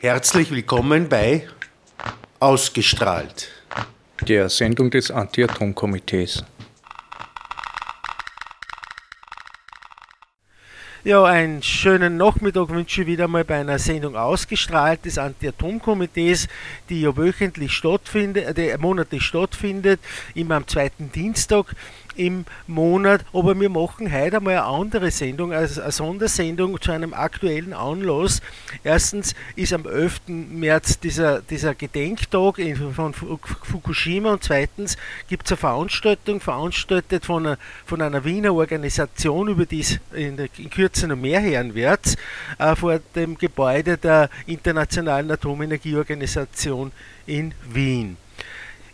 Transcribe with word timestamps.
Herzlich 0.00 0.52
willkommen 0.52 1.08
bei 1.08 1.48
Ausgestrahlt, 2.38 3.50
der 4.20 4.48
Sendung 4.48 4.92
des 4.92 5.10
Anti-Atom-Komitees. 5.10 6.44
Ja, 11.02 11.24
einen 11.24 11.64
schönen 11.64 12.16
Nachmittag 12.16 12.68
wünsche 12.68 13.00
ich 13.00 13.06
wieder 13.08 13.26
mal 13.26 13.44
bei 13.44 13.58
einer 13.58 13.80
Sendung 13.80 14.14
ausgestrahlt 14.14 15.04
des 15.04 15.18
Anti-Atom-Komitees, 15.18 16.46
die 16.88 17.00
ja 17.00 17.16
wöchentlich 17.16 17.72
stattfindet, 17.72 18.56
äh, 18.56 18.78
monatlich 18.78 19.24
stattfindet, 19.24 19.98
immer 20.36 20.54
am 20.54 20.68
zweiten 20.68 21.10
Dienstag 21.10 21.74
im 22.18 22.44
Monat, 22.66 23.24
aber 23.32 23.58
wir 23.58 23.68
machen 23.68 24.12
heute 24.12 24.38
einmal 24.38 24.54
eine 24.54 24.64
andere 24.64 25.10
Sendung, 25.10 25.52
also 25.52 25.80
eine 25.80 25.92
Sondersendung 25.92 26.80
zu 26.80 26.90
einem 26.90 27.14
aktuellen 27.14 27.72
Anlass. 27.72 28.42
Erstens 28.82 29.34
ist 29.56 29.72
am 29.72 29.86
11. 29.86 30.22
März 30.26 30.98
dieser, 30.98 31.40
dieser 31.40 31.74
Gedenktag 31.74 32.56
von 32.94 33.14
Fukushima 33.14 34.32
und 34.32 34.42
zweitens 34.42 34.96
gibt 35.28 35.46
es 35.46 35.52
eine 35.52 35.58
Veranstaltung, 35.58 36.40
veranstaltet 36.40 37.24
von 37.24 37.46
einer, 37.46 37.58
von 37.86 38.02
einer 38.02 38.24
Wiener 38.24 38.52
Organisation, 38.52 39.48
über 39.48 39.64
die 39.64 39.80
es 39.80 40.00
in, 40.12 40.38
in 40.38 40.70
Kürze 40.70 41.06
noch 41.06 41.16
mehr 41.16 41.40
hören 41.40 41.74
wird, 41.74 42.16
äh, 42.58 42.74
vor 42.74 42.98
dem 43.14 43.38
Gebäude 43.38 43.96
der 43.96 44.28
Internationalen 44.46 45.30
Atomenergieorganisation 45.30 46.90
in 47.26 47.54
Wien. 47.70 48.16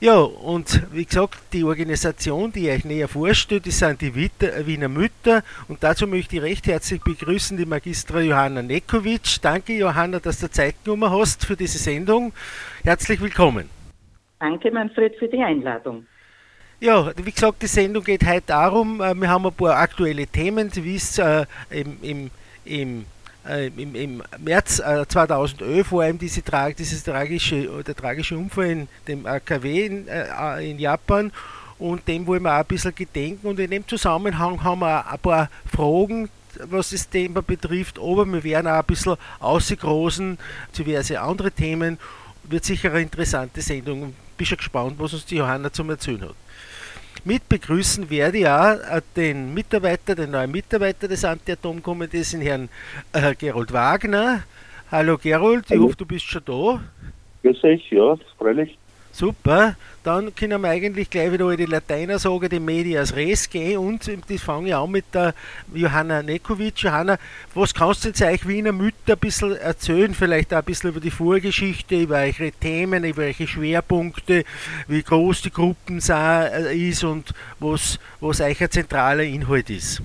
Ja, 0.00 0.18
und 0.18 0.82
wie 0.92 1.04
gesagt, 1.04 1.38
die 1.52 1.64
Organisation, 1.64 2.52
die 2.52 2.68
euch 2.68 2.84
näher 2.84 3.08
vorstellt, 3.08 3.66
das 3.66 3.78
sind 3.78 4.00
die 4.00 4.14
Wiener 4.14 4.88
Mütter. 4.88 5.42
Und 5.68 5.82
dazu 5.82 6.06
möchte 6.06 6.36
ich 6.36 6.42
recht 6.42 6.66
herzlich 6.66 7.00
begrüßen 7.00 7.56
die 7.56 7.64
Magistra 7.64 8.20
Johanna 8.20 8.62
Nekovic. 8.62 9.40
Danke, 9.40 9.74
Johanna, 9.74 10.18
dass 10.18 10.40
du 10.40 10.50
Zeit 10.50 10.74
genommen 10.84 11.10
hast 11.10 11.46
für 11.46 11.56
diese 11.56 11.78
Sendung. 11.78 12.32
Herzlich 12.82 13.20
willkommen. 13.20 13.70
Danke, 14.40 14.70
Manfred, 14.70 15.16
für 15.16 15.28
die 15.28 15.42
Einladung. 15.42 16.06
Ja, 16.80 17.12
wie 17.16 17.30
gesagt, 17.30 17.62
die 17.62 17.66
Sendung 17.66 18.04
geht 18.04 18.26
heute 18.26 18.42
darum, 18.48 19.00
äh, 19.00 19.14
wir 19.14 19.28
haben 19.28 19.46
ein 19.46 19.54
paar 19.54 19.76
aktuelle 19.76 20.26
Themen, 20.26 20.70
wie 20.74 20.96
es 20.96 21.18
äh, 21.18 21.46
im, 21.70 21.96
im, 22.02 22.30
im 22.64 23.06
äh, 23.48 23.66
im, 23.66 23.94
im, 23.94 24.22
März 24.38 24.78
äh, 24.78 25.06
2011 25.06 25.86
vor 25.86 26.02
allem 26.02 26.18
diese, 26.18 26.42
dieses 26.78 27.02
tragische, 27.02 27.82
der 27.86 27.94
tragische 27.94 28.36
Unfall 28.36 28.66
in 28.66 28.88
dem 29.06 29.26
AKW 29.26 29.86
in, 29.86 30.08
äh, 30.08 30.70
in 30.70 30.78
Japan 30.78 31.32
und 31.78 32.06
dem 32.06 32.26
wollen 32.26 32.42
wir 32.42 32.54
auch 32.54 32.60
ein 32.60 32.66
bisschen 32.66 32.94
gedenken 32.94 33.46
und 33.46 33.58
in 33.58 33.70
dem 33.70 33.86
Zusammenhang 33.86 34.62
haben 34.62 34.80
wir 34.80 35.10
ein 35.10 35.18
paar 35.18 35.50
Fragen, 35.66 36.28
was 36.70 36.90
das 36.90 37.08
Thema 37.08 37.42
betrifft, 37.42 37.98
aber 37.98 38.24
wir 38.26 38.44
werden 38.44 38.68
auch 38.68 38.78
ein 38.78 38.84
bisschen 38.84 39.16
ausgegroßen 39.40 40.38
diverse 40.76 41.20
andere 41.20 41.50
Themen. 41.50 41.98
Wird 42.44 42.64
sicher 42.64 42.90
eine 42.90 43.02
interessante 43.02 43.60
Sendung. 43.60 44.14
Bin 44.36 44.46
schon 44.46 44.58
gespannt, 44.58 44.94
was 44.98 45.14
uns 45.14 45.24
die 45.26 45.36
Johanna 45.36 45.72
zum 45.72 45.90
Erzählen 45.90 46.22
hat. 46.22 46.36
Mit 47.26 47.48
begrüßen 47.48 48.10
werde 48.10 48.36
ich 48.36 48.46
auch 48.46 48.74
äh, 48.74 49.00
den 49.16 49.54
Mitarbeiter, 49.54 50.14
den 50.14 50.32
neuen 50.32 50.50
Mitarbeiter 50.50 51.08
des 51.08 51.24
Anti-Atom-Komitees, 51.24 52.32
den 52.32 52.42
Herrn 52.42 52.68
äh, 53.14 53.34
Gerold 53.34 53.72
Wagner. 53.72 54.42
Hallo 54.90 55.16
Gerold, 55.16 55.64
ich 55.70 55.78
hoffe, 55.78 55.96
du 55.96 56.04
bist 56.04 56.26
schon 56.26 56.42
da. 56.44 56.82
Grüß 57.42 57.64
euch, 57.64 57.90
ja, 57.90 58.14
freilich. 58.38 58.76
Super, 59.16 59.76
dann 60.02 60.34
können 60.34 60.60
wir 60.60 60.70
eigentlich 60.70 61.08
gleich 61.08 61.30
wieder 61.30 61.56
die 61.56 61.66
Lateiner 61.66 62.18
sagen, 62.18 62.48
die 62.48 62.58
Medias 62.58 63.14
Res 63.14 63.48
gehen 63.48 63.78
und 63.78 64.10
das 64.28 64.42
fange 64.42 64.70
ich 64.70 64.74
an 64.74 64.90
mit 64.90 65.04
der 65.14 65.34
Johanna 65.72 66.20
Nekovic. 66.20 66.82
Johanna, 66.82 67.16
was 67.54 67.72
kannst 67.72 68.02
du 68.02 68.08
jetzt 68.08 68.22
euch 68.22 68.48
Wiener 68.48 68.72
Mütter 68.72 69.12
ein 69.12 69.18
bisschen 69.20 69.56
erzählen? 69.56 70.12
Vielleicht 70.14 70.52
auch 70.52 70.58
ein 70.58 70.64
bisschen 70.64 70.90
über 70.90 70.98
die 70.98 71.12
Vorgeschichte, 71.12 72.02
über 72.02 72.16
eure 72.16 72.50
Themen, 72.50 73.04
über 73.04 73.22
eure 73.22 73.46
Schwerpunkte, 73.46 74.44
wie 74.88 75.02
groß 75.04 75.42
die 75.42 75.52
Gruppen 75.52 76.02
äh, 76.08 76.76
ist 76.76 77.04
und 77.04 77.32
was, 77.60 78.00
was 78.18 78.40
euch 78.40 78.60
ein 78.60 78.70
zentraler 78.72 79.22
Inhalt 79.22 79.70
ist. 79.70 80.02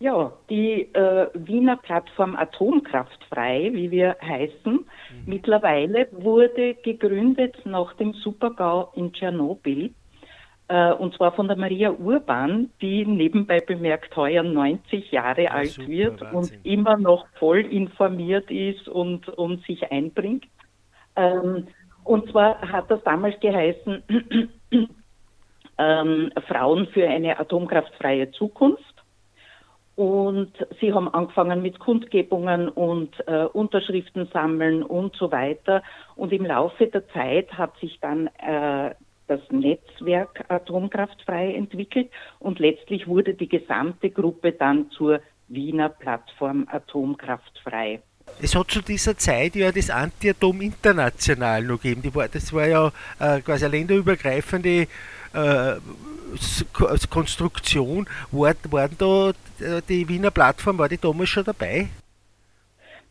Ja, 0.00 0.32
die 0.48 0.94
äh, 0.94 1.28
Wiener 1.34 1.76
Plattform 1.76 2.36
Atomkraftfrei, 2.36 3.70
wie 3.72 3.90
wir 3.90 4.16
heißen, 4.22 4.72
mhm. 4.72 4.86
mittlerweile 5.26 6.06
wurde 6.12 6.74
gegründet 6.74 7.56
nach 7.64 7.94
dem 7.94 8.12
Supergau 8.12 8.92
in 8.94 9.12
Tschernobyl. 9.12 9.92
Äh, 10.68 10.92
und 10.92 11.14
zwar 11.16 11.32
von 11.32 11.48
der 11.48 11.56
Maria 11.56 11.90
Urban, 11.90 12.70
die 12.80 13.04
nebenbei 13.06 13.58
bemerkt 13.58 14.14
heuer 14.14 14.44
90 14.44 15.10
Jahre 15.10 15.44
ja, 15.44 15.50
alt 15.50 15.70
super, 15.70 15.88
wird 15.88 16.20
Wahnsinn. 16.20 16.58
und 16.58 16.66
immer 16.66 16.96
noch 16.96 17.26
voll 17.38 17.60
informiert 17.60 18.50
ist 18.52 18.86
und, 18.86 19.28
und 19.28 19.64
sich 19.64 19.90
einbringt. 19.90 20.46
Ähm, 21.16 21.66
und 22.04 22.30
zwar 22.30 22.60
hat 22.60 22.90
das 22.90 23.02
damals 23.02 23.38
geheißen, 23.40 24.02
ähm, 25.78 26.32
Frauen 26.46 26.86
für 26.88 27.08
eine 27.08 27.40
atomkraftfreie 27.40 28.30
Zukunft. 28.30 28.87
Und 29.98 30.52
sie 30.80 30.92
haben 30.92 31.12
angefangen 31.12 31.60
mit 31.60 31.80
Kundgebungen 31.80 32.68
und 32.68 33.10
äh, 33.26 33.46
Unterschriften 33.46 34.28
sammeln 34.32 34.84
und 34.84 35.16
so 35.16 35.32
weiter. 35.32 35.82
Und 36.14 36.32
im 36.32 36.46
Laufe 36.46 36.86
der 36.86 37.08
Zeit 37.08 37.52
hat 37.54 37.76
sich 37.80 37.98
dann 38.00 38.28
äh, 38.38 38.94
das 39.26 39.40
Netzwerk 39.50 40.44
Atomkraftfrei 40.46 41.52
entwickelt 41.52 42.10
und 42.38 42.60
letztlich 42.60 43.08
wurde 43.08 43.34
die 43.34 43.48
gesamte 43.48 44.10
Gruppe 44.10 44.52
dann 44.52 44.88
zur 44.92 45.18
Wiener 45.48 45.88
Plattform 45.88 46.68
Atomkraftfrei. 46.70 48.00
Es 48.40 48.54
hat 48.54 48.70
zu 48.70 48.80
dieser 48.80 49.18
Zeit 49.18 49.56
ja 49.56 49.72
das 49.72 49.90
Anti-Atom 49.90 50.60
International 50.60 51.64
noch 51.64 51.82
gegeben. 51.82 52.14
War, 52.14 52.28
das 52.28 52.52
war 52.52 52.68
ja 52.68 52.92
äh, 53.18 53.40
quasi 53.40 53.64
eine 53.64 53.76
länderübergreifende 53.78 54.86
äh, 56.34 56.98
Konstruktion. 57.10 58.06
War, 58.30 58.54
waren 58.70 58.96
da 58.98 59.30
äh, 59.30 59.82
die 59.88 60.08
Wiener 60.08 60.30
Plattform, 60.30 60.78
war 60.78 60.88
die 60.88 60.98
damals 60.98 61.28
schon 61.30 61.44
dabei? 61.44 61.88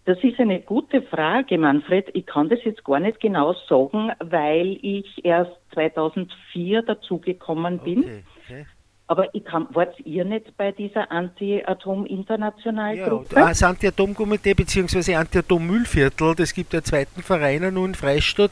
Das 0.06 0.18
ist 0.24 0.40
eine 0.40 0.62
gute 0.62 1.02
Frage, 1.02 1.58
Manfred. 1.58 2.08
Ich 2.14 2.26
kann 2.26 2.48
das 2.48 2.60
jetzt 2.64 2.86
gar 2.86 3.02
nicht 3.02 3.20
genau 3.20 3.54
sagen, 3.68 4.12
weil 4.20 4.80
ich 4.82 5.26
erst 5.26 5.52
2004 5.74 6.84
dazugekommen 6.84 7.80
bin. 7.80 8.00
Okay, 8.00 8.24
okay. 8.46 8.66
Aber 9.10 9.34
ich 9.34 9.46
kann, 9.46 9.68
wart 9.72 9.98
ihr 10.02 10.26
nicht 10.26 10.58
bei 10.58 10.74
dieser 10.74 11.10
Anti-Atom-Internationalgruppe? 11.10 13.36
Ja, 13.36 13.48
das 13.48 13.64
Anti-Atom-Komitee 13.64 14.54
bzw. 14.54 15.16
Anti-Atom-Müllviertel, 15.16 16.36
das 16.36 16.54
gibt 16.54 16.74
einen 16.74 16.84
zweiten 16.84 17.24
Verein 17.24 17.74
nun 17.74 17.92
in 17.92 17.96
Freistadt, 17.96 18.52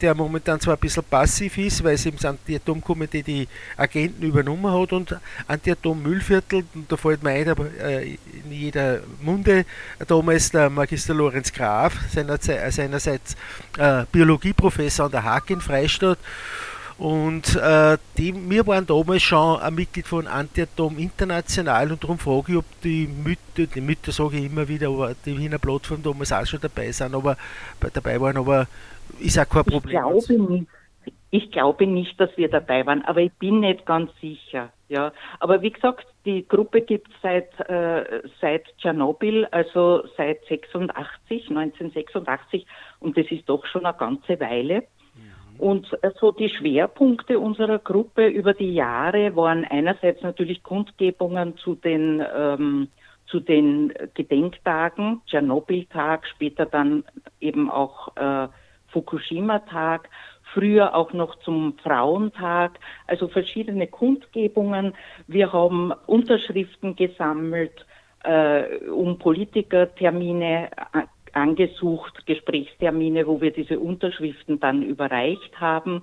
der 0.00 0.14
momentan 0.14 0.60
zwar 0.60 0.74
ein 0.74 0.80
bisschen 0.80 1.02
passiv 1.02 1.58
ist, 1.58 1.82
weil 1.82 1.94
es 1.94 2.06
im 2.06 2.14
Anti-Atom-Komitee 2.22 3.24
die 3.24 3.48
Agenten 3.76 4.22
übernommen 4.22 4.72
hat 4.72 4.92
und 4.92 5.16
Anti-Atom-Müllviertel, 5.48 6.62
und 6.74 6.92
da 6.92 6.96
fällt 6.96 7.24
mir 7.24 7.30
ein, 7.30 7.48
äh, 7.80 8.16
in 8.44 8.52
jeder 8.52 9.00
Munde 9.20 9.64
damals 10.06 10.52
der 10.52 10.70
Magister 10.70 11.12
Lorenz 11.12 11.52
Graf, 11.52 11.98
seinerseits 12.08 13.36
äh, 13.76 14.04
Biologieprofessor 14.12 15.06
an 15.06 15.12
der 15.12 15.24
Haag 15.24 15.50
in 15.50 15.60
Freistadt 15.60 16.20
und 16.98 17.54
äh, 17.54 17.96
die, 18.16 18.34
wir 18.50 18.66
waren 18.66 18.84
damals 18.84 19.22
schon 19.22 19.60
ein 19.60 19.74
Mitglied 19.74 20.06
von 20.06 20.26
Anti-Atom 20.26 20.98
International 20.98 21.92
und 21.92 22.02
darum 22.02 22.18
frage 22.18 22.52
ich, 22.52 22.58
ob 22.58 22.64
die 22.82 23.06
Mütter, 23.06 23.72
die 23.72 23.80
Mütter 23.80 24.10
sage 24.10 24.38
ich 24.38 24.46
immer 24.46 24.66
wieder, 24.66 24.88
aber 24.88 25.14
die 25.24 25.38
Wiener 25.38 25.58
Plattform 25.58 26.02
damals 26.02 26.32
auch 26.32 26.44
schon 26.44 26.60
dabei 26.60 26.90
sind, 26.90 27.14
aber 27.14 27.36
dabei 27.94 28.20
waren, 28.20 28.36
aber 28.36 28.66
ist 29.20 29.38
auch 29.38 29.48
kein 29.48 29.64
Problem. 29.64 29.96
Ich 30.16 30.26
glaube 30.26 30.52
nicht, 30.52 30.66
ich 31.30 31.50
glaube 31.52 31.86
nicht, 31.86 32.18
dass 32.18 32.36
wir 32.36 32.48
dabei 32.48 32.84
waren, 32.84 33.04
aber 33.04 33.20
ich 33.20 33.32
bin 33.34 33.60
nicht 33.60 33.86
ganz 33.86 34.10
sicher. 34.20 34.72
Ja, 34.88 35.12
aber 35.38 35.60
wie 35.60 35.70
gesagt, 35.70 36.06
die 36.24 36.48
Gruppe 36.48 36.80
gibt 36.80 37.08
es 37.08 37.14
seit, 37.22 37.60
äh, 37.68 38.22
seit 38.40 38.64
Tschernobyl, 38.78 39.46
also 39.50 40.02
seit 40.16 40.44
86, 40.46 41.50
1986, 41.50 42.66
und 43.00 43.16
das 43.16 43.26
ist 43.30 43.48
doch 43.48 43.66
schon 43.66 43.84
eine 43.84 43.96
ganze 43.96 44.40
Weile. 44.40 44.84
Und 45.58 45.88
so 46.20 46.32
die 46.32 46.48
Schwerpunkte 46.48 47.38
unserer 47.38 47.78
Gruppe 47.78 48.28
über 48.28 48.54
die 48.54 48.72
Jahre 48.72 49.34
waren 49.34 49.64
einerseits 49.64 50.22
natürlich 50.22 50.62
Kundgebungen 50.62 51.56
zu 51.58 51.74
den, 51.74 52.24
ähm, 52.36 52.88
zu 53.26 53.40
den 53.40 53.92
Gedenktagen, 54.14 55.20
Tschernobyl-Tag, 55.26 56.26
später 56.28 56.64
dann 56.64 57.04
eben 57.40 57.70
auch 57.70 58.16
äh, 58.16 58.48
Fukushima-Tag, 58.92 60.08
früher 60.54 60.94
auch 60.94 61.12
noch 61.12 61.34
zum 61.40 61.76
Frauentag, 61.82 62.78
also 63.06 63.28
verschiedene 63.28 63.86
Kundgebungen. 63.86 64.94
Wir 65.26 65.52
haben 65.52 65.92
Unterschriften 66.06 66.96
gesammelt, 66.96 67.84
äh, 68.24 68.88
um 68.88 69.18
Politikertermine 69.18 70.70
äh, 70.94 71.02
angesucht, 71.38 72.26
Gesprächstermine, 72.26 73.26
wo 73.26 73.40
wir 73.40 73.50
diese 73.50 73.78
Unterschriften 73.78 74.60
dann 74.60 74.82
überreicht 74.82 75.60
haben. 75.60 76.02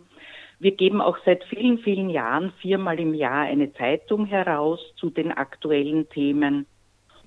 Wir 0.60 0.72
geben 0.72 1.02
auch 1.02 1.18
seit 1.26 1.44
vielen, 1.46 1.80
vielen 1.80 2.10
Jahren 2.10 2.54
viermal 2.62 3.00
im 3.00 3.14
Jahr 3.14 3.44
eine 3.44 3.74
Zeitung 3.74 4.26
heraus 4.26 4.80
zu 4.96 5.10
den 5.10 5.32
aktuellen 5.32 6.10
Themen. 6.10 6.66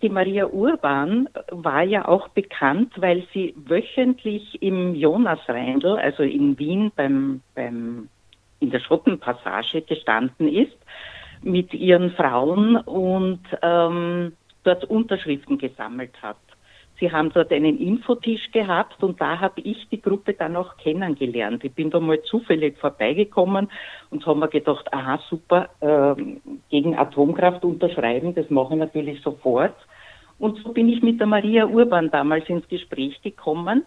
die 0.01 0.09
Maria 0.09 0.47
Urban 0.47 1.29
war 1.51 1.83
ja 1.83 2.07
auch 2.07 2.29
bekannt, 2.29 2.93
weil 2.97 3.27
sie 3.35 3.55
wöchentlich 3.57 4.63
im 4.63 4.95
Jonas-Reindl, 4.95 5.99
also 5.99 6.23
in 6.23 6.59
Wien 6.59 6.93
beim, 6.95 7.43
beim, 7.55 8.09
in 8.61 8.71
der 8.71 8.81
Schottenpassage 8.81 9.83
gestanden 9.83 10.49
ist 10.49 10.79
mit 11.43 11.75
ihren 11.75 12.13
Frauen 12.13 12.77
und 12.77 13.41
ähm, 13.63 14.33
dort 14.65 14.85
Unterschriften 14.85 15.59
gesammelt 15.59 16.23
hat. 16.23 16.37
Sie 17.01 17.13
haben 17.13 17.31
dort 17.33 17.53
einen 17.53 17.79
Infotisch 17.79 18.51
gehabt 18.51 19.03
und 19.03 19.21
da 19.21 19.39
habe 19.39 19.61
ich 19.61 19.89
die 19.89 20.03
Gruppe 20.03 20.35
dann 20.35 20.57
auch 20.57 20.77
kennengelernt. 20.79 21.63
Ich 21.63 21.73
bin 21.73 21.91
da 21.91 22.01
mal 22.01 22.21
zufällig 22.23 22.77
vorbeigekommen 22.79 23.71
und 24.11 24.27
habe 24.27 24.41
mir 24.41 24.49
gedacht, 24.49 24.93
aha, 24.93 25.21
super, 25.29 25.69
äh, 25.81 26.21
gegen 26.71 26.99
Atomkraft 26.99 27.65
unterschreiben, 27.65 28.35
das 28.35 28.51
mache 28.51 28.75
ich 28.75 28.81
natürlich 28.81 29.23
sofort. 29.23 29.77
Und 30.41 30.59
so 30.59 30.73
bin 30.73 30.89
ich 30.89 31.03
mit 31.03 31.21
der 31.21 31.27
Maria 31.27 31.67
Urban 31.67 32.11
damals 32.11 32.49
ins 32.49 32.67
Gespräch 32.69 33.21
gekommen 33.23 33.85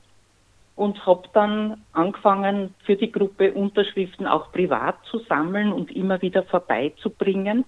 und 0.76 1.06
habe 1.06 1.24
dann 1.34 1.84
angefangen, 1.92 2.74
für 2.86 2.96
die 2.96 3.12
Gruppe 3.12 3.54
Unterschriften 3.54 4.26
auch 4.26 4.52
privat 4.52 4.96
zu 5.10 5.20
sammeln 5.20 5.74
und 5.74 5.92
immer 5.92 6.22
wieder 6.22 6.44
vorbeizubringen. 6.44 7.66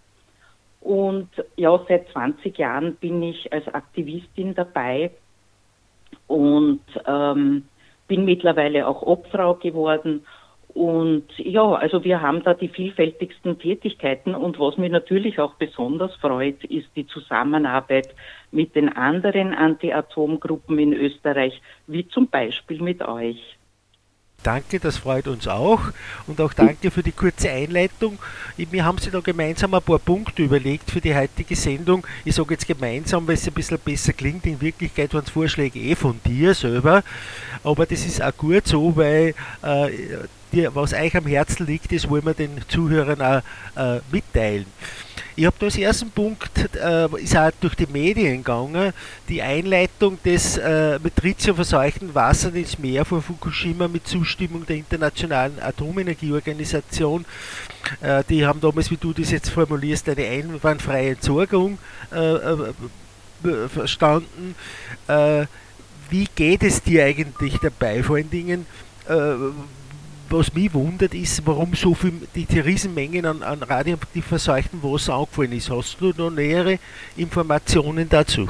Und 0.80 1.30
ja, 1.56 1.80
seit 1.88 2.10
20 2.10 2.58
Jahren 2.58 2.96
bin 2.96 3.22
ich 3.24 3.52
als 3.54 3.68
Aktivistin 3.74 4.54
dabei 4.54 5.12
und 6.34 6.82
ähm, 7.06 7.66
bin 8.08 8.26
mittlerweile 8.26 8.88
auch 8.88 9.04
Obfrau 9.04 9.54
geworden. 9.54 10.26
Und 10.74 11.26
ja, 11.38 11.62
also 11.74 12.04
wir 12.04 12.22
haben 12.22 12.42
da 12.44 12.56
die 12.56 12.68
vielfältigsten 12.68 13.60
Tätigkeiten 13.60 14.34
und 14.34 14.60
was 14.60 14.78
mich 14.78 14.92
natürlich 14.92 15.40
auch 15.40 15.54
besonders 15.54 16.16
freut, 16.16 16.64
ist 16.64 16.88
die 16.96 17.06
Zusammenarbeit 17.06 18.10
mit 18.52 18.76
den 18.76 18.90
anderen 18.90 19.54
Anti-Atom-Gruppen 19.54 20.80
in 20.80 20.94
Österreich, 20.94 21.62
wie 21.86 22.08
zum 22.08 22.28
Beispiel 22.28 22.82
mit 22.82 23.08
euch. 23.08 23.58
Danke, 24.44 24.78
das 24.80 24.98
freut 24.98 25.28
uns 25.28 25.48
auch. 25.48 25.80
Und 26.28 26.42
auch 26.42 26.54
danke 26.54 26.92
für 26.92 27.02
die 27.02 27.14
kurze 27.14 27.50
Einleitung. 27.50 28.20
Wir 28.58 28.84
haben 28.84 28.98
sich 28.98 29.12
da 29.12 29.22
gemeinsam 29.22 29.74
ein 29.74 29.82
paar 29.82 30.00
Punkte 30.00 30.44
überlegt 30.44 30.92
für 30.92 31.00
die 31.00 31.16
heutige 31.16 31.56
Sendung. 31.56 32.06
Ich 32.26 32.36
sage 32.36 32.54
jetzt 32.54 32.68
gemeinsam, 32.68 33.26
weil 33.26 33.36
es 33.36 33.48
ein 33.48 33.54
bisschen 33.54 33.80
besser 33.80 34.12
klingt. 34.12 34.46
In 34.46 34.60
Wirklichkeit 34.60 35.14
waren 35.14 35.24
es 35.24 35.30
Vorschläge 35.30 35.80
eh 35.80 35.96
von 35.96 36.20
dir 36.26 36.54
selber. 36.54 37.04
Aber 37.64 37.86
das 37.86 38.06
ist 38.06 38.22
auch 38.22 38.36
gut 38.36 38.68
so, 38.68 38.94
weil 38.98 39.34
äh, 39.62 39.90
dir, 40.52 40.76
was 40.76 40.94
euch 40.94 41.16
am 41.16 41.26
Herzen 41.26 41.66
liegt, 41.66 41.94
das 41.94 42.10
wollen 42.10 42.26
wir 42.26 42.34
den 42.34 42.62
Zuhörern 42.68 43.22
auch 43.22 43.42
äh, 43.82 44.02
mitteilen. 44.12 44.66
Ich 45.36 45.46
habe 45.46 45.56
da 45.58 45.66
als 45.66 45.78
ersten 45.78 46.12
Punkt, 46.12 46.76
äh, 46.76 47.08
ist 47.20 47.36
auch 47.36 47.50
durch 47.60 47.74
die 47.74 47.88
Medien 47.88 48.38
gegangen, 48.38 48.94
die 49.28 49.42
Einleitung 49.42 50.20
des 50.24 50.58
äh, 50.58 51.00
mit 51.00 51.16
Tritium 51.16 51.56
verseuchten 51.56 52.14
Wassers 52.14 52.54
ins 52.54 52.78
Meer 52.78 53.04
von 53.04 53.22
Fukushima 53.22 53.88
mit 53.88 54.08
Zustimmung 54.08 54.64
der 54.66 54.76
Internationalen 54.76 55.60
Atomenergieorganisation. 55.60 57.26
Äh, 58.02 58.24
die 58.30 58.46
haben 58.46 58.62
damals, 58.62 58.92
wie 58.92 58.98
du 58.98 59.12
das 59.12 59.32
jetzt 59.32 59.50
formulierst, 59.50 60.08
eine 60.10 60.24
einwandfreie 60.24 61.12
Entsorgung 61.12 61.80
äh, 62.14 62.36
äh, 62.36 63.68
verstanden. 63.70 64.54
Äh, 65.08 65.48
wie 66.12 66.28
geht 66.36 66.62
es 66.62 66.84
dir 66.84 67.06
eigentlich 67.06 67.58
dabei? 67.58 68.04
Vor 68.04 68.18
allen 68.18 68.30
Dingen, 68.30 68.68
was 70.34 70.54
mich 70.54 70.74
wundert, 70.74 71.14
ist, 71.14 71.46
warum 71.46 71.76
so 71.76 71.94
viel 71.94 72.28
diese 72.34 72.66
Riesenmengen 72.66 73.26
an, 73.26 73.44
an 73.44 73.62
radioaktiv 73.62 74.26
verseuchtem 74.26 74.82
Wasser 74.82 75.14
angefallen 75.14 75.52
ist. 75.52 75.70
Hast 75.70 76.02
du 76.02 76.12
noch 76.18 76.32
nähere 76.32 76.80
Informationen 77.16 78.10
dazu? 78.10 78.50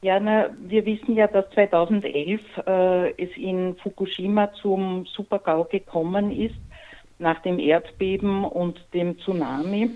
Ja, 0.00 0.20
na, 0.20 0.50
wir 0.60 0.86
wissen 0.86 1.16
ja, 1.16 1.26
dass 1.26 1.50
2011 1.50 2.40
äh, 2.66 3.10
es 3.20 3.36
in 3.36 3.74
Fukushima 3.82 4.52
zum 4.62 5.06
Supergau 5.06 5.64
gekommen 5.64 6.30
ist, 6.30 6.54
nach 7.18 7.42
dem 7.42 7.58
Erdbeben 7.58 8.44
und 8.44 8.80
dem 8.94 9.18
Tsunami. 9.18 9.90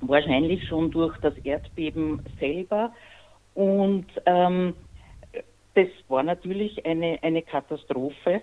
Wahrscheinlich 0.00 0.66
schon 0.66 0.90
durch 0.90 1.16
das 1.18 1.38
Erdbeben 1.44 2.20
selber. 2.40 2.92
Und 3.54 4.06
ähm, 4.26 4.74
das 5.74 5.88
war 6.08 6.24
natürlich 6.24 6.84
eine, 6.84 7.20
eine 7.22 7.42
Katastrophe. 7.42 8.42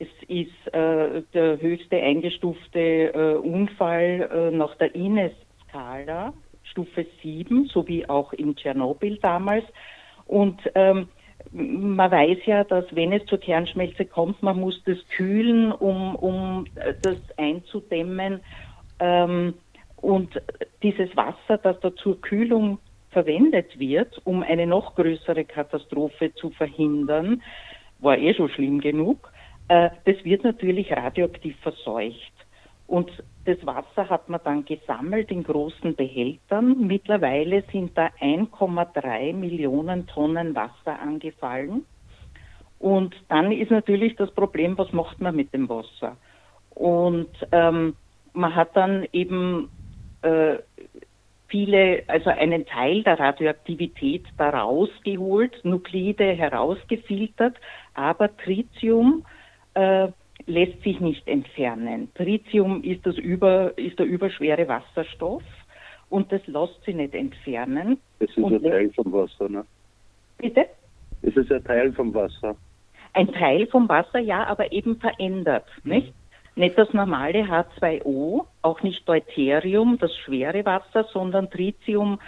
Es 0.00 0.08
ist 0.28 0.74
äh, 0.74 1.22
der 1.34 1.60
höchste 1.60 1.96
eingestufte 1.96 3.12
äh, 3.12 3.34
Unfall 3.34 4.30
äh, 4.32 4.50
nach 4.50 4.74
der 4.76 4.94
Ines-Skala, 4.94 6.32
Stufe 6.62 7.04
7, 7.22 7.66
so 7.66 7.86
wie 7.86 8.08
auch 8.08 8.32
in 8.32 8.56
Tschernobyl 8.56 9.18
damals. 9.18 9.64
Und 10.26 10.58
ähm, 10.74 11.08
man 11.52 12.10
weiß 12.10 12.38
ja, 12.46 12.64
dass 12.64 12.86
wenn 12.96 13.12
es 13.12 13.26
zur 13.26 13.38
Kernschmelze 13.38 14.06
kommt, 14.06 14.42
man 14.42 14.58
muss 14.58 14.82
das 14.84 14.96
kühlen, 15.16 15.70
um, 15.70 16.16
um 16.16 16.64
das 17.02 17.18
einzudämmen. 17.36 18.40
Ähm, 19.00 19.52
und 19.96 20.40
dieses 20.82 21.14
Wasser, 21.14 21.58
das 21.58 21.78
da 21.80 21.94
zur 21.96 22.18
Kühlung 22.22 22.78
verwendet 23.10 23.78
wird, 23.78 24.18
um 24.24 24.42
eine 24.42 24.66
noch 24.66 24.94
größere 24.94 25.44
Katastrophe 25.44 26.32
zu 26.34 26.48
verhindern, 26.48 27.42
war 27.98 28.16
eh 28.16 28.32
schon 28.32 28.48
schlimm 28.48 28.80
genug. 28.80 29.29
Äh, 29.70 29.90
das 30.04 30.16
wird 30.24 30.42
natürlich 30.42 30.90
radioaktiv 30.90 31.56
verseucht. 31.60 32.32
Und 32.88 33.08
das 33.44 33.64
Wasser 33.64 34.08
hat 34.08 34.28
man 34.28 34.40
dann 34.42 34.64
gesammelt 34.64 35.30
in 35.30 35.44
großen 35.44 35.94
Behältern. 35.94 36.88
Mittlerweile 36.88 37.62
sind 37.70 37.96
da 37.96 38.08
1,3 38.20 39.32
Millionen 39.32 40.08
Tonnen 40.08 40.56
Wasser 40.56 41.00
angefallen. 41.00 41.86
Und 42.80 43.14
dann 43.28 43.52
ist 43.52 43.70
natürlich 43.70 44.16
das 44.16 44.32
Problem, 44.32 44.76
was 44.76 44.92
macht 44.92 45.20
man 45.20 45.36
mit 45.36 45.54
dem 45.54 45.68
Wasser? 45.68 46.16
Und 46.70 47.30
ähm, 47.52 47.94
man 48.32 48.56
hat 48.56 48.76
dann 48.76 49.06
eben 49.12 49.70
äh, 50.22 50.56
viele, 51.46 52.02
also 52.08 52.30
einen 52.30 52.66
Teil 52.66 53.04
der 53.04 53.20
Radioaktivität 53.20 54.24
da 54.36 54.50
rausgeholt, 54.50 55.64
Nuklide 55.64 56.32
herausgefiltert, 56.32 57.54
aber 57.94 58.36
Tritium 58.36 59.24
äh, 59.74 60.08
lässt 60.46 60.82
sich 60.82 61.00
nicht 61.00 61.26
entfernen. 61.26 62.10
Tritium 62.14 62.82
ist, 62.82 63.06
das 63.06 63.16
über, 63.16 63.76
ist 63.78 63.98
der 63.98 64.06
überschwere 64.06 64.66
Wasserstoff 64.68 65.42
und 66.08 66.30
das 66.32 66.46
lässt 66.46 66.82
sich 66.84 66.94
nicht 66.94 67.14
entfernen. 67.14 67.98
Es 68.18 68.30
ist 68.30 68.38
und 68.38 68.54
ein 68.54 68.62
Teil 68.62 68.90
vom 68.92 69.12
Wasser, 69.12 69.48
ne? 69.48 69.64
Bitte? 70.38 70.66
Es 71.22 71.36
ist 71.36 71.52
ein 71.52 71.64
Teil 71.64 71.92
vom 71.92 72.14
Wasser. 72.14 72.56
Ein 73.12 73.32
Teil 73.32 73.66
vom 73.66 73.88
Wasser, 73.88 74.18
ja, 74.18 74.44
aber 74.46 74.72
eben 74.72 74.96
verändert, 74.96 75.66
mhm. 75.84 75.92
nicht? 75.92 76.14
Nicht 76.56 76.76
das 76.76 76.92
normale 76.92 77.44
H2O, 77.44 78.44
auch 78.62 78.82
nicht 78.82 79.08
Deuterium, 79.08 79.98
das 79.98 80.14
schwere 80.16 80.64
Wasser, 80.64 81.06
sondern 81.12 81.48
Tritium. 81.48 82.18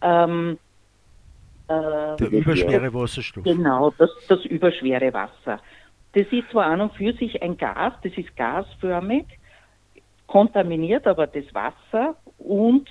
Ähm, 0.00 0.58
äh, 1.66 2.16
der 2.16 2.30
überschwere 2.30 2.94
Wasserstoff. 2.94 3.44
Genau, 3.44 3.92
das, 3.98 4.10
das 4.28 4.44
überschwere 4.44 5.12
Wasser. 5.12 5.60
Das 6.14 6.26
ist 6.30 6.48
zwar 6.50 6.66
an 6.66 6.80
und 6.80 6.92
für 6.94 7.12
sich 7.14 7.42
ein 7.42 7.56
Gas, 7.56 7.92
das 8.02 8.12
ist 8.16 8.36
gasförmig, 8.36 9.26
kontaminiert 10.26 11.06
aber 11.06 11.26
das 11.26 11.44
Wasser 11.52 12.16
und 12.38 12.88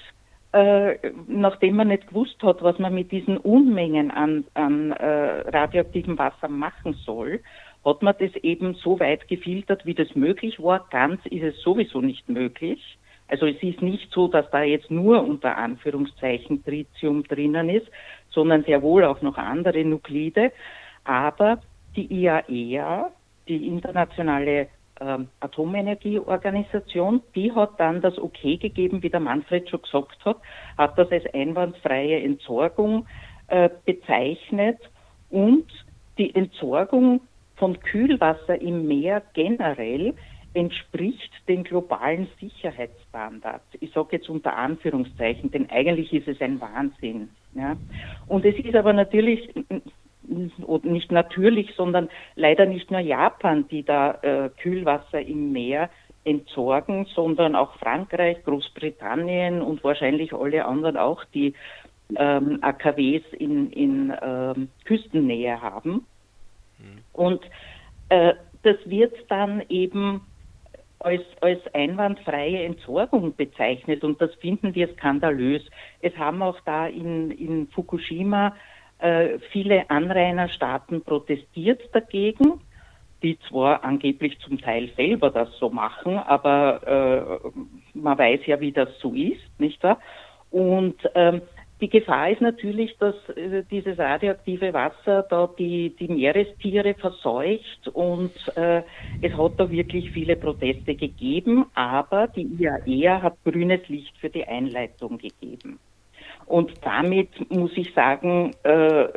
äh, 0.51 0.97
nachdem 1.27 1.77
man 1.77 1.87
nicht 1.87 2.07
gewusst 2.07 2.41
hat, 2.43 2.61
was 2.61 2.77
man 2.79 2.93
mit 2.93 3.11
diesen 3.11 3.37
Unmengen 3.37 4.11
an, 4.11 4.45
an 4.53 4.91
äh, 4.91 5.49
radioaktivem 5.49 6.17
Wasser 6.17 6.47
machen 6.47 6.93
soll, 7.05 7.41
hat 7.83 8.01
man 8.01 8.15
das 8.19 8.35
eben 8.43 8.75
so 8.75 8.99
weit 8.99 9.27
gefiltert, 9.27 9.85
wie 9.85 9.95
das 9.95 10.15
möglich 10.15 10.61
war. 10.61 10.87
Ganz 10.89 11.25
ist 11.25 11.43
es 11.43 11.61
sowieso 11.61 12.01
nicht 12.01 12.29
möglich. 12.29 12.97
Also 13.27 13.47
es 13.47 13.61
ist 13.63 13.81
nicht 13.81 14.11
so, 14.11 14.27
dass 14.27 14.49
da 14.51 14.63
jetzt 14.63 14.91
nur 14.91 15.23
unter 15.23 15.57
Anführungszeichen 15.57 16.63
Tritium 16.63 17.23
drinnen 17.23 17.69
ist, 17.69 17.87
sondern 18.29 18.63
sehr 18.63 18.81
wohl 18.81 19.05
auch 19.05 19.21
noch 19.21 19.37
andere 19.37 19.83
Nuklide. 19.83 20.51
Aber 21.03 21.59
die 21.95 22.11
IAEA, 22.11 23.07
e 23.07 23.11
die 23.47 23.67
internationale 23.67 24.67
ähm, 25.01 25.27
Atomenergieorganisation, 25.39 27.21
die 27.35 27.51
hat 27.51 27.79
dann 27.79 28.01
das 28.01 28.17
Okay 28.17 28.57
gegeben, 28.57 29.03
wie 29.03 29.09
der 29.09 29.19
Manfred 29.19 29.69
schon 29.69 29.81
gesagt 29.81 30.23
hat, 30.25 30.37
hat 30.77 30.97
das 30.97 31.11
als 31.11 31.25
einwandfreie 31.33 32.21
Entsorgung 32.21 33.05
äh, 33.47 33.69
bezeichnet 33.85 34.79
und 35.29 35.65
die 36.17 36.33
Entsorgung 36.35 37.21
von 37.55 37.79
Kühlwasser 37.79 38.61
im 38.61 38.87
Meer 38.87 39.21
generell 39.33 40.13
entspricht 40.53 41.31
den 41.47 41.63
globalen 41.63 42.27
Sicherheitsstandards. 42.39 43.65
Ich 43.79 43.91
sage 43.91 44.17
jetzt 44.17 44.29
unter 44.29 44.55
Anführungszeichen, 44.55 45.49
denn 45.49 45.69
eigentlich 45.71 46.13
ist 46.13 46.27
es 46.27 46.39
ein 46.41 46.61
Wahnsinn. 46.61 47.29
Ja. 47.55 47.75
Und 48.27 48.45
es 48.45 48.55
ist 48.63 48.75
aber 48.75 48.93
natürlich 48.93 49.49
nicht 50.27 51.11
natürlich, 51.11 51.73
sondern 51.75 52.09
leider 52.35 52.65
nicht 52.65 52.89
nur 52.91 52.99
Japan, 52.99 53.67
die 53.67 53.83
da 53.83 54.19
äh, 54.21 54.49
Kühlwasser 54.61 55.21
im 55.21 55.51
Meer 55.51 55.89
entsorgen, 56.23 57.05
sondern 57.13 57.55
auch 57.55 57.75
Frankreich, 57.77 58.43
Großbritannien 58.43 59.61
und 59.61 59.83
wahrscheinlich 59.83 60.33
alle 60.33 60.65
anderen 60.65 60.97
auch, 60.97 61.23
die 61.33 61.53
ähm, 62.15 62.59
AKWs 62.61 63.23
in, 63.37 63.71
in 63.71 64.13
ähm, 64.21 64.69
Küstennähe 64.85 65.61
haben. 65.61 66.05
Und 67.11 67.41
äh, 68.09 68.33
das 68.63 68.77
wird 68.85 69.13
dann 69.29 69.63
eben 69.69 70.21
als, 70.99 71.21
als 71.41 71.59
einwandfreie 71.73 72.63
Entsorgung 72.63 73.35
bezeichnet 73.35 74.03
und 74.03 74.21
das 74.21 74.33
finden 74.35 74.73
wir 74.73 74.87
skandalös. 74.93 75.61
Es 76.01 76.15
haben 76.17 76.41
auch 76.41 76.59
da 76.65 76.87
in, 76.87 77.31
in 77.31 77.67
Fukushima 77.67 78.55
äh, 79.03 79.39
viele 79.51 79.89
Anrainerstaaten 79.89 81.01
protestiert 81.03 81.81
dagegen, 81.91 82.61
die 83.21 83.37
zwar 83.49 83.83
angeblich 83.83 84.39
zum 84.39 84.59
Teil 84.59 84.89
selber 84.95 85.29
das 85.29 85.49
so 85.59 85.69
machen, 85.69 86.17
aber 86.17 87.41
äh, 87.43 87.97
man 87.97 88.17
weiß 88.17 88.45
ja, 88.45 88.59
wie 88.59 88.71
das 88.71 88.89
so 88.99 89.13
ist, 89.13 89.41
nicht 89.59 89.83
wahr? 89.83 89.99
Und 90.51 90.95
ähm, 91.15 91.41
die 91.81 91.89
Gefahr 91.89 92.29
ist 92.29 92.39
natürlich, 92.39 92.97
dass 92.97 93.15
äh, 93.35 93.63
dieses 93.69 93.97
radioaktive 93.97 94.73
Wasser 94.73 95.23
da 95.23 95.49
die, 95.59 95.93
die 95.99 96.07
Meerestiere 96.07 96.93
verseucht 96.93 97.89
und 97.91 98.31
äh, 98.55 98.83
es 99.21 99.33
hat 99.33 99.53
da 99.57 99.69
wirklich 99.69 100.11
viele 100.11 100.37
Proteste 100.37 100.95
gegeben, 100.95 101.65
aber 101.75 102.27
die 102.29 102.43
IAEA 102.43 103.21
hat 103.21 103.35
grünes 103.43 103.85
Licht 103.89 104.17
für 104.17 104.29
die 104.29 104.45
Einleitung 104.45 105.17
gegeben. 105.17 105.77
Und 106.45 106.71
damit 106.81 107.29
muss 107.51 107.71
ich 107.75 107.93
sagen, 107.93 108.53
äh, 108.63 109.07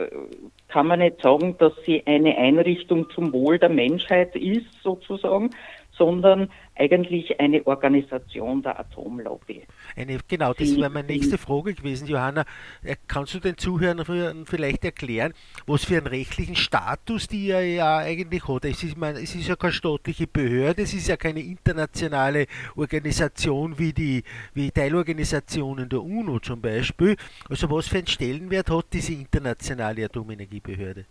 kann 0.68 0.87
man 0.87 0.99
nicht 0.99 1.23
sagen, 1.23 1.56
dass 1.59 1.73
sie 1.85 2.02
eine 2.06 2.37
Einrichtung 2.37 3.09
zum 3.11 3.33
Wohl 3.33 3.59
der 3.59 3.68
Menschheit 3.68 4.35
ist, 4.37 4.66
sozusagen, 4.83 5.50
sondern 5.97 6.50
eigentlich 6.75 7.41
eine 7.41 7.67
Organisation 7.67 8.62
der 8.62 8.79
Atomlobby. 8.79 9.62
Eine, 9.97 10.19
genau, 10.29 10.53
das 10.53 10.76
wäre 10.76 10.91
meine 10.91 11.09
nächste 11.09 11.38
Frage 11.38 11.75
gewesen, 11.75 12.07
Johanna. 12.07 12.45
Äh, 12.83 12.97
kannst 13.09 13.35
du 13.35 13.41
den 13.41 13.57
Zuhörern 13.57 14.45
vielleicht 14.47 14.85
erklären, 14.85 15.33
was 15.67 15.85
für 15.85 15.97
einen 15.97 16.07
rechtlichen 16.07 16.57
Status 16.57 17.29
die 17.29 17.47
ja, 17.47 17.61
ja 17.61 17.99
eigentlich 17.99 18.47
hat? 18.47 18.65
Es 18.65 18.83
ist, 18.83 18.97
meine, 18.97 19.21
es 19.21 19.35
ist 19.35 19.49
ja 19.49 19.57
keine 19.57 19.73
staatliche 19.73 20.26
Behörde, 20.26 20.83
es 20.83 20.93
ist 20.93 21.09
ja 21.09 21.17
keine 21.17 21.41
internationale 21.41 22.47
Organisation 22.76 23.79
wie 23.79 23.93
die 23.93 24.23
wie 24.55 24.71
Teilorganisationen 24.71 25.88
der 25.88 26.03
UNO 26.03 26.38
zum 26.41 26.61
Beispiel. 26.61 27.17
Also 27.49 27.71
was 27.71 27.88
für 27.88 27.99
einen 27.99 28.07
Stellenwert 28.07 28.71
hat 28.71 28.87
diese 28.93 29.12
internationale 29.12 30.05
Atomenergiebehörde? 30.05 31.07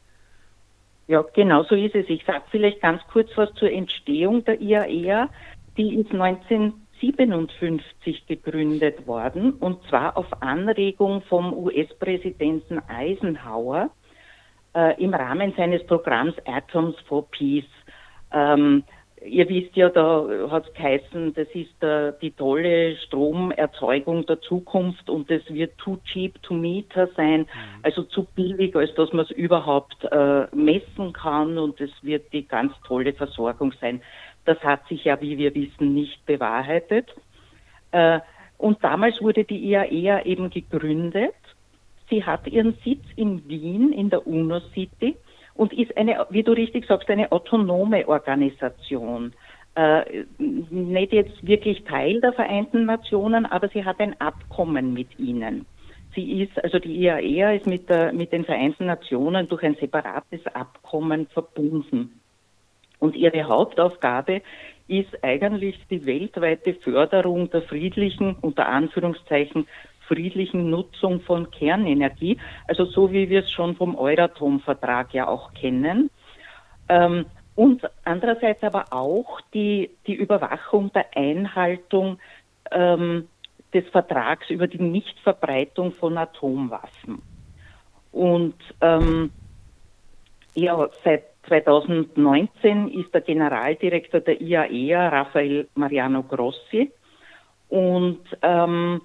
Ja, 1.08 1.24
genau 1.34 1.64
so 1.64 1.76
ist 1.76 1.96
es. 1.96 2.10
Ich 2.10 2.26
sage 2.26 2.44
vielleicht 2.50 2.82
ganz 2.82 3.02
kurz 3.12 3.30
was 3.36 3.54
zur 3.54 3.72
Entstehung 3.72 4.44
der 4.44 4.60
IAEA. 4.60 5.30
Die 5.78 5.96
ist 5.96 6.12
1957 6.12 8.26
gegründet 8.26 9.06
worden 9.06 9.54
und 9.54 9.84
zwar 9.88 10.18
auf 10.18 10.42
Anregung 10.42 11.22
vom 11.24 11.54
US-Präsidenten 11.54 12.82
Eisenhower 12.88 13.92
äh, 14.76 15.00
im 15.04 15.14
Rahmen 15.14 15.54
seines 15.56 15.86
Programms 15.86 16.34
Atoms 16.46 16.96
for 17.08 17.30
Peace. 17.30 17.70
Ähm, 18.32 18.84
ihr 19.28 19.50
wisst 19.50 19.76
ja, 19.76 19.90
da 19.90 20.28
hat 20.50 20.68
es 20.68 20.74
geheißen, 20.74 21.34
das 21.34 21.48
ist 21.54 21.72
der, 21.82 22.14
die 22.14 22.32
tolle 22.32 22.96
Stromerzeugung 22.98 24.26
der 24.26 24.40
Zukunft 24.42 25.10
und 25.10 25.30
es 25.30 25.42
wird 25.54 25.78
too 25.78 25.98
cheap 26.06 26.42
to 26.44 26.54
meter 26.54 27.08
sein, 27.16 27.42
mhm. 27.42 27.46
also 27.84 28.04
zu 28.04 28.26
billig, 28.36 28.76
als 28.76 28.94
dass 28.96 29.12
man 29.14 29.26
es 29.26 29.32
überhaupt 29.32 30.04
äh, 30.06 30.48
messen 30.56 31.14
kann 31.14 31.58
und 31.58 31.80
es 31.82 31.92
wird 32.02 32.32
die 32.34 32.48
ganz 32.48 32.74
tolle 32.88 33.14
Versorgung 33.14 33.74
sein. 33.82 34.02
Das 34.46 34.60
hat 34.60 34.88
sich 34.88 35.06
ja, 35.06 35.20
wie 35.22 35.38
wir 35.38 35.54
wissen, 35.56 35.94
nicht 35.94 36.26
bewahrheitet. 36.26 37.08
Äh, 37.92 38.20
und 38.58 38.84
damals 38.84 39.22
wurde 39.22 39.44
die 39.44 39.58
IAEA 39.70 40.24
eben 40.26 40.50
gegründet. 40.50 41.34
Sie 42.10 42.24
hat 42.24 42.48
ihren 42.48 42.76
Sitz 42.84 43.04
in 43.16 43.48
Wien 43.50 43.92
in 43.92 44.10
der 44.10 44.28
UNO 44.28 44.60
City 44.74 45.16
und 45.56 45.74
ist 45.74 45.96
eine, 45.98 46.26
wie 46.30 46.44
du 46.44 46.52
richtig 46.52 46.86
sagst, 46.86 47.10
eine 47.10 47.32
autonome 47.32 48.08
Organisation. 48.08 49.34
Äh, 49.76 50.26
nicht 50.38 51.14
jetzt 51.14 51.46
wirklich 51.46 51.84
Teil 51.84 52.22
der 52.22 52.34
Vereinten 52.34 52.86
Nationen, 52.86 53.46
aber 53.46 53.70
sie 53.70 53.84
hat 53.84 54.00
ein 54.00 54.20
Abkommen 54.22 54.94
mit 54.94 55.20
ihnen. 55.20 55.66
Sie 56.14 56.44
ist, 56.44 56.64
also 56.64 56.80
die 56.80 56.96
IAEA 56.96 57.54
ist 57.54 57.68
mit, 57.68 57.90
der, 57.90 58.14
mit 58.14 58.32
den 58.32 58.46
Vereinten 58.46 58.86
Nationen 58.86 59.50
durch 59.50 59.64
ein 59.64 59.76
separates 59.76 60.46
Abkommen 60.54 61.28
verbunden. 61.28 62.22
Und 63.00 63.16
ihre 63.16 63.44
Hauptaufgabe 63.44 64.42
ist 64.88 65.24
eigentlich 65.24 65.78
die 65.90 66.06
weltweite 66.06 66.74
Förderung 66.76 67.50
der 67.50 67.64
friedlichen, 67.64 68.36
unter 68.42 68.68
Anführungszeichen, 68.68 69.68
friedlichen 70.08 70.70
Nutzung 70.70 71.22
von 71.22 71.50
Kernenergie, 71.52 72.38
also 72.68 72.86
so 72.86 73.12
wie 73.12 73.30
wir 73.30 73.42
es 73.42 73.52
schon 73.52 73.76
vom 73.76 73.96
Euratom-Vertrag 73.96 75.14
ja 75.14 75.28
auch 75.28 75.54
kennen. 75.54 76.10
Ähm, 76.90 77.26
und 77.56 77.82
andererseits 78.04 78.64
aber 78.64 78.86
auch 78.92 79.40
die, 79.54 79.90
die 80.08 80.16
Überwachung 80.16 80.92
der 80.94 81.06
Einhaltung 81.16 82.20
ähm, 82.72 83.28
des 83.74 83.88
Vertrags 83.90 84.50
über 84.50 84.68
die 84.68 84.82
Nichtverbreitung 84.82 85.94
von 85.94 86.18
Atomwaffen. 86.18 87.22
Und 88.12 88.56
ähm, 88.82 89.32
ja, 90.54 90.88
seit 91.04 91.24
2019 91.48 92.90
ist 92.90 93.14
der 93.14 93.22
Generaldirektor 93.22 94.22
der 94.22 94.42
IAEA, 94.42 95.10
Rafael 95.10 95.68
Mariano 95.76 96.24
Grossi, 96.24 96.92
und 97.70 98.22
ähm, 98.42 99.02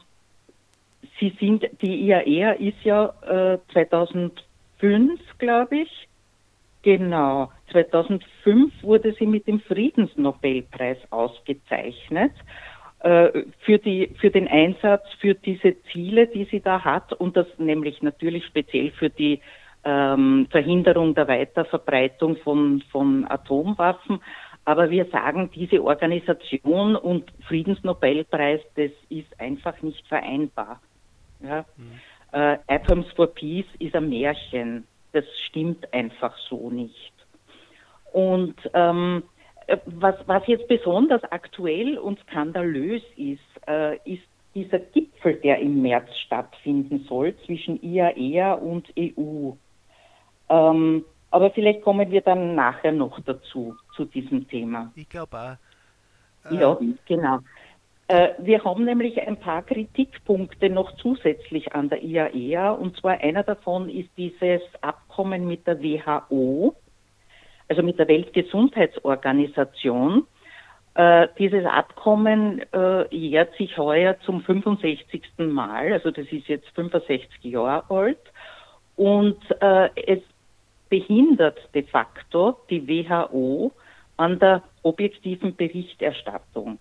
Sie 1.21 1.37
sind, 1.39 1.69
die 1.83 2.07
IAEA 2.07 2.53
ist 2.53 2.83
ja 2.83 3.13
äh, 3.29 3.59
2005, 3.73 5.21
glaube 5.39 5.77
ich, 5.81 6.09
genau, 6.83 7.53
2005 7.73 8.83
wurde 8.83 9.13
sie 9.19 9.27
mit 9.27 9.47
dem 9.47 9.61
Friedensnobelpreis 9.61 10.97
ausgezeichnet 11.11 12.33
äh, 13.01 13.45
für, 13.61 13.79
die, 13.79 14.15
für 14.19 14.31
den 14.31 14.49
Einsatz 14.49 15.05
für 15.21 15.35
diese 15.35 15.77
Ziele, 15.93 16.27
die 16.27 16.45
sie 16.45 16.61
da 16.61 16.83
hat 16.83 17.13
und 17.13 17.37
das 17.37 17.47
nämlich 17.59 18.03
natürlich 18.03 18.47
speziell 18.47 18.91
für 18.93 19.11
die 19.11 19.41
ähm, 19.85 20.47
Verhinderung 20.51 21.15
der 21.15 21.29
Weiterverbreitung 21.29 22.37
von, 22.37 22.83
von 22.91 23.31
Atomwaffen. 23.31 24.21
Aber 24.65 24.91
wir 24.91 25.07
sagen, 25.07 25.51
diese 25.55 25.83
Organisation 25.83 26.97
und 26.97 27.31
Friedensnobelpreis, 27.47 28.61
das 28.77 28.91
ist 29.09 29.41
einfach 29.41 29.81
nicht 29.83 30.07
vereinbar. 30.07 30.81
Ja? 31.43 31.65
Mhm. 31.77 32.01
Äh, 32.33 32.59
Atoms 32.69 33.07
for 33.17 33.27
Peace 33.29 33.67
ist 33.79 33.95
ein 33.95 34.09
Märchen. 34.09 34.87
Das 35.13 35.25
stimmt 35.47 35.93
einfach 35.93 36.37
so 36.49 36.71
nicht. 36.71 37.13
Und 38.13 38.57
ähm, 38.75 39.23
äh, 39.67 39.79
was, 39.87 40.17
was 40.27 40.47
jetzt 40.47 40.69
besonders 40.69 41.23
aktuell 41.25 41.99
und 41.99 42.19
skandalös 42.21 43.03
ist, 43.17 43.41
äh, 43.67 43.97
ist 44.05 44.23
dieser 44.55 44.79
Gipfel, 44.79 45.35
der 45.37 45.59
im 45.61 45.83
März 45.83 46.09
stattfinden 46.27 47.05
soll 47.09 47.37
zwischen 47.47 47.81
IAEA 47.83 48.55
und 48.55 48.89
EU. 48.99 49.53
Ähm, 50.49 51.05
aber 51.31 51.51
vielleicht 51.53 51.83
kommen 51.83 52.11
wir 52.11 52.21
dann 52.23 52.57
nachher 52.57 52.93
noch 52.93 53.21
dazu, 53.21 53.77
zu 53.95 54.05
diesem 54.05 54.49
Thema. 54.49 54.93
Ich 54.97 55.09
glaube 55.09 55.39
auch. 55.39 56.51
Äh, 56.51 56.57
ja, 56.57 56.79
genau. 57.07 57.39
Äh, 58.11 58.35
wir 58.39 58.65
haben 58.65 58.85
nämlich 58.85 59.23
ein 59.23 59.37
paar 59.37 59.63
Kritikpunkte 59.63 60.69
noch 60.69 60.97
zusätzlich 60.97 61.73
an 61.77 61.91
der 61.91 62.03
IAEA. 62.03 62.73
Und 62.73 62.97
zwar 62.97 63.21
einer 63.21 63.45
davon 63.45 63.89
ist 63.89 64.11
dieses 64.17 64.63
Abkommen 64.81 65.47
mit 65.47 65.65
der 65.65 65.81
WHO, 65.81 66.75
also 67.69 67.85
mit 67.85 68.01
der 68.01 68.09
Weltgesundheitsorganisation. 68.09 70.27
Äh, 70.95 71.29
dieses 71.39 71.65
Abkommen 71.65 72.63
äh, 72.73 73.15
jährt 73.15 73.55
sich 73.55 73.79
heuer 73.79 74.17
zum 74.27 74.43
65. 74.43 75.23
Mal, 75.39 75.93
also 75.93 76.11
das 76.11 76.27
ist 76.33 76.49
jetzt 76.49 76.69
65 76.71 77.45
Jahre 77.45 77.89
alt. 77.95 78.19
Und 78.97 79.39
es 79.95 80.19
behindert 80.91 81.59
de 81.75 81.85
facto 81.85 82.59
die 82.69 82.87
WHO 82.87 83.73
an 84.19 84.39
der 84.41 84.63
objektiven 84.83 85.57
Berichterstattung. 85.57 86.79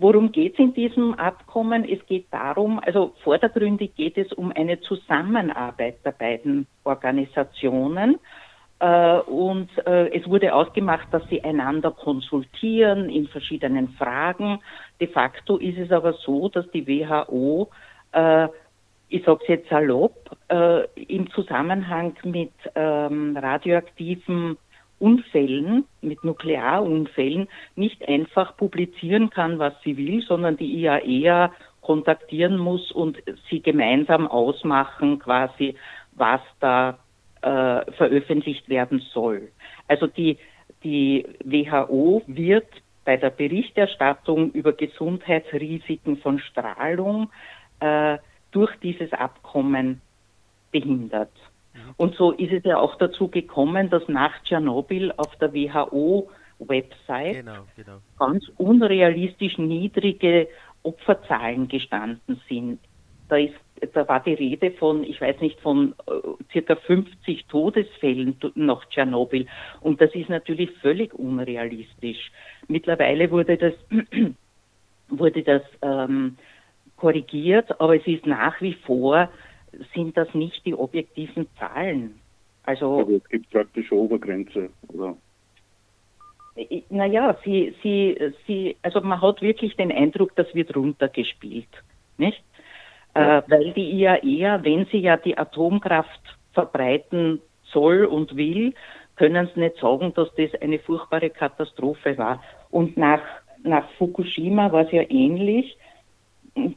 Worum 0.00 0.30
geht 0.30 0.54
es 0.54 0.60
in 0.60 0.74
diesem 0.74 1.14
Abkommen? 1.14 1.84
Es 1.84 2.04
geht 2.06 2.26
darum, 2.30 2.78
also 2.78 3.14
vordergründig 3.24 3.96
geht 3.96 4.16
es 4.16 4.32
um 4.32 4.52
eine 4.54 4.80
Zusammenarbeit 4.80 6.04
der 6.04 6.12
beiden 6.12 6.68
Organisationen. 6.84 8.20
Äh, 8.78 9.18
und 9.22 9.68
äh, 9.86 10.16
es 10.16 10.24
wurde 10.28 10.54
ausgemacht, 10.54 11.08
dass 11.10 11.28
sie 11.28 11.42
einander 11.42 11.90
konsultieren 11.90 13.10
in 13.10 13.26
verschiedenen 13.26 13.88
Fragen. 13.90 14.60
De 15.00 15.08
facto 15.08 15.56
ist 15.56 15.78
es 15.78 15.90
aber 15.90 16.12
so, 16.12 16.48
dass 16.48 16.70
die 16.70 16.86
WHO, 16.86 17.68
äh, 18.12 18.46
ich 19.08 19.24
sage 19.24 19.40
es 19.42 19.48
jetzt 19.48 19.70
salopp, 19.70 20.36
im 20.94 21.30
Zusammenhang 21.30 22.14
mit 22.24 22.52
ähm, 22.74 23.36
radioaktiven 23.36 24.58
Unfällen, 24.98 25.84
mit 26.00 26.24
Nuklearunfällen 26.24 27.48
nicht 27.76 28.06
einfach 28.08 28.56
publizieren 28.56 29.30
kann, 29.30 29.58
was 29.58 29.74
sie 29.84 29.96
will, 29.96 30.22
sondern 30.22 30.56
die 30.56 30.72
IAEA 30.80 31.52
kontaktieren 31.80 32.58
muss 32.58 32.90
und 32.92 33.16
sie 33.48 33.62
gemeinsam 33.62 34.26
ausmachen, 34.26 35.18
quasi, 35.18 35.76
was 36.12 36.40
da 36.60 36.98
äh, 37.42 37.90
veröffentlicht 37.92 38.68
werden 38.68 39.00
soll. 39.12 39.48
Also 39.86 40.06
die, 40.06 40.38
die 40.82 41.24
WHO 41.44 42.22
wird 42.26 42.66
bei 43.04 43.16
der 43.16 43.30
Berichterstattung 43.30 44.50
über 44.52 44.72
Gesundheitsrisiken 44.72 46.18
von 46.18 46.40
Strahlung 46.40 47.30
äh, 47.80 48.18
durch 48.50 48.74
dieses 48.82 49.12
Abkommen 49.12 50.02
behindert. 50.72 51.32
Und 51.96 52.14
so 52.14 52.32
ist 52.32 52.52
es 52.52 52.64
ja 52.64 52.78
auch 52.78 52.96
dazu 52.96 53.28
gekommen, 53.28 53.90
dass 53.90 54.08
nach 54.08 54.42
Tschernobyl 54.42 55.12
auf 55.16 55.34
der 55.36 55.52
WHO-Website 55.52 57.36
genau, 57.36 57.66
genau. 57.76 57.98
ganz 58.18 58.48
unrealistisch 58.56 59.58
niedrige 59.58 60.48
Opferzahlen 60.82 61.68
gestanden 61.68 62.40
sind. 62.48 62.80
Da, 63.28 63.36
ist, 63.36 63.54
da 63.92 64.08
war 64.08 64.20
die 64.20 64.34
Rede 64.34 64.70
von, 64.70 65.04
ich 65.04 65.20
weiß 65.20 65.40
nicht, 65.40 65.60
von 65.60 65.94
äh, 66.06 66.12
circa 66.52 66.76
50 66.76 67.46
Todesfällen 67.46 68.36
nach 68.54 68.88
Tschernobyl. 68.88 69.46
Und 69.80 70.00
das 70.00 70.14
ist 70.14 70.30
natürlich 70.30 70.70
völlig 70.80 71.12
unrealistisch. 71.14 72.30
Mittlerweile 72.68 73.30
wurde 73.30 73.56
das, 73.56 73.74
wurde 75.08 75.42
das 75.42 75.62
ähm, 75.82 76.36
korrigiert, 76.96 77.80
aber 77.80 77.96
es 77.96 78.06
ist 78.06 78.26
nach 78.26 78.60
wie 78.60 78.74
vor 78.74 79.28
sind 79.94 80.16
das 80.16 80.32
nicht 80.34 80.64
die 80.64 80.74
objektiven 80.74 81.46
Zahlen. 81.58 82.18
Also, 82.64 83.00
Aber 83.00 83.12
es 83.12 83.28
gibt 83.28 83.50
praktisch 83.50 83.90
eine 83.90 84.00
Obergrenze, 84.00 84.70
oder? 84.88 85.16
Naja, 86.90 87.36
sie, 87.44 87.74
sie, 87.82 88.18
sie, 88.46 88.76
also 88.82 89.00
man 89.00 89.22
hat 89.22 89.40
wirklich 89.40 89.76
den 89.76 89.92
Eindruck, 89.92 90.34
das 90.34 90.52
wird 90.54 90.74
runtergespielt, 90.74 91.68
nicht? 92.16 92.42
Ja. 93.14 93.38
Äh, 93.38 93.42
weil 93.46 93.72
die 93.72 93.90
IAEA, 93.92 94.62
wenn 94.64 94.86
sie 94.86 94.98
ja 94.98 95.16
die 95.16 95.38
Atomkraft 95.38 96.20
verbreiten 96.52 97.40
soll 97.72 98.04
und 98.04 98.36
will, 98.36 98.74
können 99.16 99.48
sie 99.54 99.60
nicht 99.60 99.78
sagen, 99.78 100.12
dass 100.14 100.28
das 100.36 100.54
eine 100.60 100.78
furchtbare 100.78 101.30
Katastrophe 101.30 102.18
war. 102.18 102.42
Und 102.70 102.96
nach, 102.96 103.22
nach 103.62 103.88
Fukushima 103.92 104.70
war 104.72 104.84
es 104.84 104.92
ja 104.92 105.02
ähnlich 105.08 105.76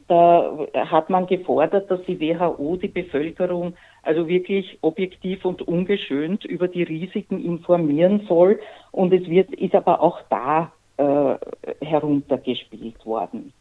da 0.08 0.66
hat 0.74 1.10
man 1.10 1.26
gefordert, 1.26 1.90
dass 1.90 2.00
die 2.06 2.20
WHO 2.20 2.76
die 2.76 2.88
Bevölkerung 2.88 3.74
also 4.02 4.28
wirklich 4.28 4.78
objektiv 4.80 5.44
und 5.44 5.62
ungeschönt 5.62 6.44
über 6.44 6.68
die 6.68 6.82
Risiken 6.82 7.44
informieren 7.44 8.24
soll. 8.28 8.60
Und 8.90 9.12
es 9.12 9.28
wird, 9.28 9.52
ist 9.54 9.74
aber 9.74 10.00
auch 10.00 10.20
da 10.28 10.72
äh, 10.96 11.36
heruntergespielt 11.84 13.04
worden. 13.06 13.52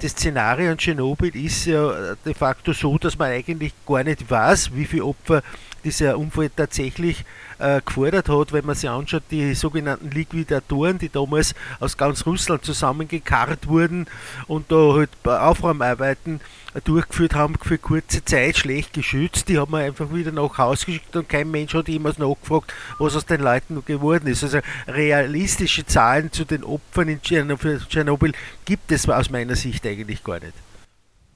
Das 0.00 0.12
Szenario 0.12 0.70
in 0.72 0.78
Tschernobyl 0.78 1.34
ist 1.36 1.66
ja 1.66 2.14
de 2.24 2.34
facto 2.34 2.72
so, 2.72 2.96
dass 2.98 3.18
man 3.18 3.30
eigentlich 3.30 3.72
gar 3.86 4.02
nicht 4.02 4.28
weiß, 4.30 4.74
wie 4.74 4.84
viele 4.84 5.04
Opfer 5.04 5.42
dieser 5.84 6.18
Unfall 6.18 6.50
tatsächlich 6.50 7.24
äh, 7.58 7.80
gefordert 7.84 8.28
hat, 8.28 8.52
wenn 8.52 8.66
man 8.66 8.74
sich 8.74 8.90
anschaut, 8.90 9.22
die 9.30 9.54
sogenannten 9.54 10.10
Liquidatoren, 10.10 10.98
die 10.98 11.08
damals 11.08 11.54
aus 11.80 11.96
ganz 11.96 12.26
Russland 12.26 12.64
zusammengekarrt 12.64 13.68
wurden 13.68 14.06
und 14.46 14.70
da 14.72 14.94
halt 14.94 15.10
Aufräumarbeiten 15.24 16.40
durchgeführt 16.84 17.34
haben 17.34 17.54
für 17.62 17.78
kurze 17.78 18.24
Zeit, 18.24 18.56
schlecht 18.56 18.94
geschützt, 18.94 19.48
die 19.48 19.58
haben 19.58 19.72
wir 19.72 19.78
einfach 19.78 20.12
wieder 20.12 20.32
nach 20.32 20.56
Hause 20.56 20.86
geschickt 20.86 21.14
und 21.14 21.28
kein 21.28 21.50
Mensch 21.50 21.74
hat 21.74 21.88
jemals 21.88 22.18
nachgefragt, 22.18 22.72
was 22.98 23.14
aus 23.14 23.26
den 23.26 23.42
Leuten 23.42 23.84
geworden 23.84 24.26
ist. 24.26 24.42
Also 24.42 24.58
realistische 24.88 25.84
Zahlen 25.84 26.32
zu 26.32 26.44
den 26.44 26.64
Opfern 26.64 27.08
in 27.08 27.20
Tschernobyl 27.20 28.32
gibt 28.64 28.90
es 28.90 29.08
aus 29.08 29.30
meiner 29.30 29.54
Sicht 29.54 29.86
eigentlich 29.86 30.24
gar 30.24 30.40
nicht. 30.40 30.54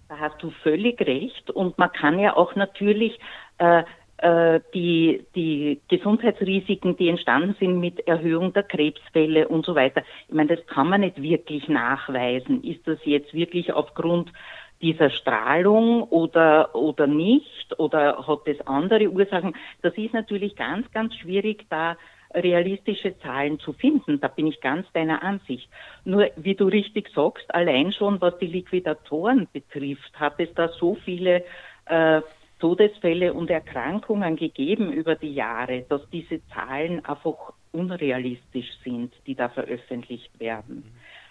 Da 0.09 0.19
hast 0.19 0.43
du 0.43 0.51
völlig 0.63 1.01
recht 1.01 1.51
und 1.51 1.77
man 1.79 1.93
kann 1.93 2.19
ja 2.19 2.37
auch 2.37 2.55
natürlich 2.55 3.19
äh, 3.59 3.83
die, 4.23 5.27
die 5.35 5.81
Gesundheitsrisiken, 5.89 6.97
die 6.97 7.09
entstanden 7.09 7.55
sind 7.61 7.81
mit 7.81 8.07
Erhöhung 8.09 8.53
der 8.55 8.63
Krebsfälle 8.63 9.47
und 9.47 9.67
so 9.67 9.75
weiter. 9.75 10.03
Ich 10.29 10.35
meine, 10.35 10.57
das 10.57 10.67
kann 10.67 10.89
man 10.89 11.03
nicht 11.03 11.21
wirklich 11.21 11.69
nachweisen. 11.69 12.65
Ist 12.65 12.87
das 12.89 12.99
jetzt 13.05 13.35
wirklich 13.35 13.75
aufgrund 13.75 14.33
dieser 14.81 15.11
Strahlung 15.11 16.03
oder, 16.05 16.75
oder 16.75 17.07
nicht? 17.07 17.79
Oder 17.79 18.27
hat 18.27 18.47
es 18.47 18.61
andere 18.67 19.11
Ursachen? 19.11 19.55
Das 19.83 19.97
ist 19.97 20.15
natürlich 20.15 20.57
ganz, 20.57 20.91
ganz 20.93 21.15
schwierig, 21.15 21.67
da 21.69 21.97
realistische 22.35 23.19
Zahlen 23.21 23.59
zu 23.61 23.73
finden. 23.73 24.21
Da 24.21 24.29
bin 24.29 24.47
ich 24.47 24.61
ganz 24.61 24.87
deiner 24.93 25.23
Ansicht. 25.23 25.69
Nur, 26.05 26.29
wie 26.37 26.55
du 26.55 26.67
richtig 26.67 27.09
sagst, 27.15 27.55
allein 27.55 27.93
schon 27.93 28.21
was 28.21 28.37
die 28.39 28.47
Liquidatoren 28.47 29.49
betrifft, 29.53 30.19
hat 30.19 30.35
es 30.39 30.53
da 30.55 30.69
so 30.69 30.97
viele 31.05 31.45
äh, 31.87 32.21
Todesfälle 32.59 33.35
und 33.35 33.51
Erkrankungen 33.51 34.37
gegeben 34.37 34.93
über 34.93 35.15
die 35.15 35.35
Jahre, 35.35 35.85
dass 35.89 36.09
diese 36.11 36.41
Zahlen 36.49 37.05
einfach 37.05 37.53
unrealistisch 37.73 38.71
sind, 38.83 39.13
die 39.27 39.35
da 39.35 39.49
veröffentlicht 39.49 40.41
werden. 40.41 40.85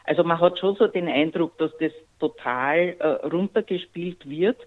Also 0.03 0.23
man 0.23 0.39
hat 0.39 0.59
schon 0.59 0.75
so 0.75 0.87
den 0.87 1.07
Eindruck, 1.07 1.57
dass 1.57 1.71
das 1.79 1.91
total 2.19 2.95
äh, 2.99 3.07
runtergespielt 3.27 4.29
wird. 4.29 4.57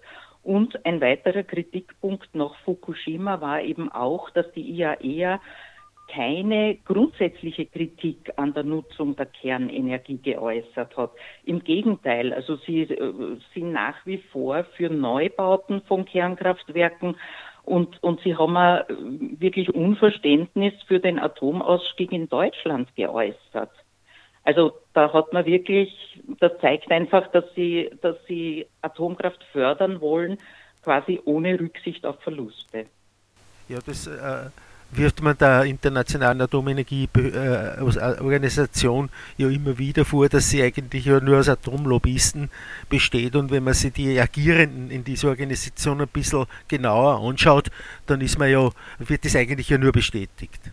Und 0.43 0.85
ein 0.85 1.01
weiterer 1.01 1.43
Kritikpunkt 1.43 2.33
nach 2.33 2.55
Fukushima 2.63 3.39
war 3.41 3.61
eben 3.61 3.91
auch, 3.91 4.29
dass 4.31 4.51
die 4.53 4.69
IAEA 4.69 5.39
keine 6.13 6.75
grundsätzliche 6.85 7.65
Kritik 7.65 8.31
an 8.35 8.53
der 8.53 8.63
Nutzung 8.63 9.15
der 9.15 9.27
Kernenergie 9.27 10.17
geäußert 10.17 10.95
hat. 10.97 11.11
Im 11.43 11.63
Gegenteil, 11.63 12.33
also 12.33 12.55
sie 12.57 12.81
äh, 12.81 13.13
sind 13.53 13.71
nach 13.71 14.05
wie 14.05 14.17
vor 14.17 14.63
für 14.75 14.89
Neubauten 14.89 15.81
von 15.83 16.05
Kernkraftwerken 16.05 17.15
und, 17.63 18.01
und 18.01 18.21
sie 18.21 18.35
haben 18.35 18.57
auch 18.57 18.83
wirklich 18.89 19.73
Unverständnis 19.73 20.73
für 20.87 20.99
den 20.99 21.19
Atomausstieg 21.19 22.11
in 22.11 22.27
Deutschland 22.27 22.95
geäußert. 22.95 23.71
Also 24.43 24.73
da 24.93 25.13
hat 25.13 25.31
man 25.33 25.45
wirklich, 25.45 26.19
das 26.39 26.53
zeigt 26.61 26.91
einfach, 26.91 27.27
dass 27.31 27.45
sie, 27.55 27.91
dass 28.01 28.15
sie 28.27 28.65
Atomkraft 28.81 29.43
fördern 29.51 30.01
wollen, 30.01 30.37
quasi 30.81 31.19
ohne 31.25 31.59
Rücksicht 31.59 32.05
auf 32.05 32.19
Verluste. 32.21 32.85
Ja, 33.67 33.77
das 33.85 34.07
äh 34.07 34.49
wirft 34.91 35.21
man 35.21 35.37
der 35.37 35.65
Internationalen 35.65 36.41
Atomenergieorganisation 36.41 39.05
äh, 39.05 39.09
ja 39.43 39.49
immer 39.49 39.77
wieder 39.77 40.05
vor, 40.05 40.29
dass 40.29 40.49
sie 40.49 40.63
eigentlich 40.63 41.05
ja 41.05 41.19
nur 41.19 41.37
aus 41.39 41.49
Atomlobbyisten 41.49 42.49
besteht 42.89 43.35
und 43.35 43.51
wenn 43.51 43.63
man 43.63 43.73
sich 43.73 43.93
die 43.93 44.19
Agierenden 44.19 44.89
in 44.89 45.03
dieser 45.03 45.29
Organisation 45.29 46.01
ein 46.01 46.07
bisschen 46.07 46.47
genauer 46.67 47.23
anschaut, 47.27 47.69
dann 48.07 48.21
ist 48.21 48.39
man 48.39 48.49
ja, 48.49 48.69
wird 48.99 49.25
das 49.25 49.35
eigentlich 49.35 49.69
ja 49.69 49.77
nur 49.77 49.91
bestätigt. 49.91 50.71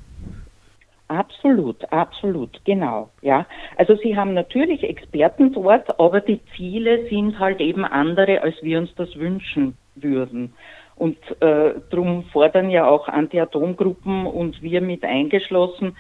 Absolut, 1.09 1.85
absolut, 1.93 2.61
genau, 2.65 3.11
ja. 3.23 3.47
Also 3.77 3.95
Sie 3.97 4.17
haben 4.17 4.35
natürlich 4.35 4.83
Experten 4.83 5.53
dort, 5.53 6.01
aber 6.01 6.21
die 6.21 6.41
Ziele 6.57 7.09
sind 7.09 7.39
halt 7.39 7.61
eben 7.61 7.85
andere, 7.85 8.43
als 8.43 8.57
wir 8.61 8.79
uns 8.79 8.93
das 8.97 9.15
wünschen 9.15 9.77
würden. 9.95 10.53
Und 10.97 11.19
äh, 11.41 11.75
darum 11.91 12.25
fordern 12.33 12.71
ja 12.71 12.89
auch 12.89 13.09
Anti-Atom-Gruppen 13.09 14.27
und 14.27 14.63
wir 14.63 14.81
mit 14.81 15.05
eingeschlossen, 15.05 15.97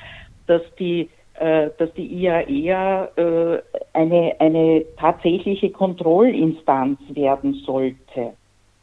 dass 0.47 0.63
die, 0.79 1.11
äh, 1.35 1.69
dass 1.79 1.93
die 1.95 2.07
IAEA 2.07 3.09
äh, 3.17 3.63
eine, 3.93 4.37
eine 4.39 4.85
tatsächliche 4.99 5.71
Kontrollinstanz 5.71 6.99
werden 7.11 7.55
sollte. 7.67 8.33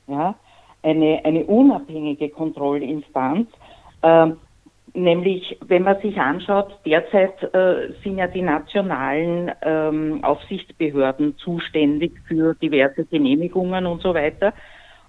Ja? 0.08 0.36
Eine, 0.84 1.22
eine 1.24 1.46
unabhängige 1.46 2.30
Kontrollinstanz. 2.30 3.50
Äh, 4.04 4.34
nämlich, 4.94 5.58
wenn 5.66 5.82
man 5.82 6.00
sich 6.02 6.20
anschaut, 6.20 6.78
derzeit 6.86 7.42
äh, 7.56 7.94
sind 8.04 8.20
ja 8.20 8.28
die 8.28 8.44
nationalen 8.44 9.52
ähm, 9.64 10.24
Aufsichtsbehörden 10.24 11.38
zuständig 11.38 12.14
für 12.28 12.54
diverse 12.56 13.06
Genehmigungen 13.06 13.88
und 13.88 14.02
so 14.02 14.14
weiter. 14.14 14.54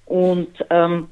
Und 0.07 0.49
ähm, 0.71 1.09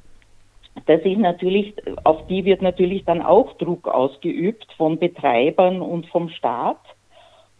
das 0.86 1.00
ist 1.02 1.18
natürlich, 1.18 1.74
auf 2.04 2.26
die 2.28 2.44
wird 2.44 2.62
natürlich 2.62 3.04
dann 3.04 3.22
auch 3.22 3.56
Druck 3.58 3.88
ausgeübt 3.88 4.66
von 4.76 4.98
Betreibern 4.98 5.80
und 5.80 6.06
vom 6.06 6.28
Staat. 6.30 6.80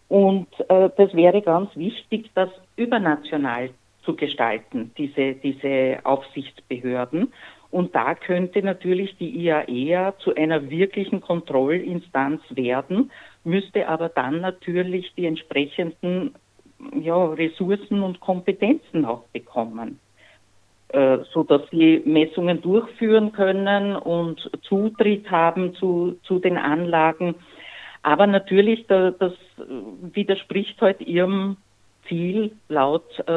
Und 0.09 0.47
äh, 0.69 0.89
das 0.97 1.13
wäre 1.13 1.41
ganz 1.41 1.75
wichtig, 1.75 2.29
das 2.35 2.49
übernational 2.75 3.69
zu 4.03 4.15
gestalten, 4.15 4.91
diese, 4.97 5.33
diese 5.35 5.99
Aufsichtsbehörden. 6.03 7.31
Und 7.71 7.95
da 7.95 8.13
könnte 8.13 8.61
natürlich 8.61 9.17
die 9.17 9.29
IAEA 9.47 10.15
zu 10.19 10.35
einer 10.35 10.69
wirklichen 10.69 11.21
Kontrollinstanz 11.21 12.41
werden, 12.49 13.11
müsste 13.43 13.87
aber 13.87 14.09
dann 14.09 14.41
natürlich 14.41 15.11
die 15.15 15.25
entsprechenden 15.25 16.35
ja, 16.99 17.25
Ressourcen 17.25 18.03
und 18.03 18.19
Kompetenzen 18.19 19.05
auch 19.05 19.23
bekommen. 19.33 19.99
Äh, 20.93 21.23
so 21.31 21.41
dass 21.41 21.63
sie 21.71 22.03
Messungen 22.05 22.61
durchführen 22.61 23.31
können 23.31 23.95
und 23.95 24.47
Zutritt 24.61 25.31
haben 25.31 25.73
zu, 25.73 26.19
zu 26.21 26.37
den 26.37 26.55
Anlagen. 26.55 27.33
Aber 28.03 28.27
natürlich, 28.27 28.85
da, 28.85 29.09
das 29.09 29.33
widerspricht 29.57 30.79
halt 30.81 31.01
ihrem 31.01 31.57
Ziel 32.07 32.51
laut 32.69 33.09
äh, 33.27 33.31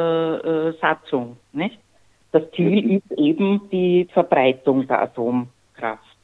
äh, 0.67 0.73
Satzung. 0.79 1.37
Nicht? 1.51 1.79
Das 2.31 2.43
Ziel 2.51 2.97
ist 2.97 3.19
eben 3.19 3.67
die 3.71 4.07
Verbreitung 4.13 4.87
der 4.87 5.01
Atomkraft. 5.01 6.15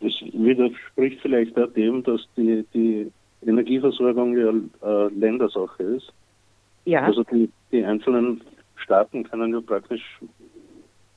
Das 0.00 0.12
widerspricht 0.32 1.20
vielleicht 1.20 1.58
auch 1.58 1.70
dem, 1.74 2.02
dass 2.02 2.26
die, 2.34 2.64
die 2.72 3.12
Energieversorgung 3.46 4.38
ja 4.38 4.52
äh, 4.88 5.08
Ländersache 5.12 5.82
ist. 5.82 6.10
Ja. 6.86 7.02
Also 7.02 7.24
die, 7.24 7.50
die 7.70 7.84
einzelnen 7.84 8.40
Staaten 8.76 9.24
können 9.24 9.52
ja 9.52 9.60
praktisch 9.60 10.02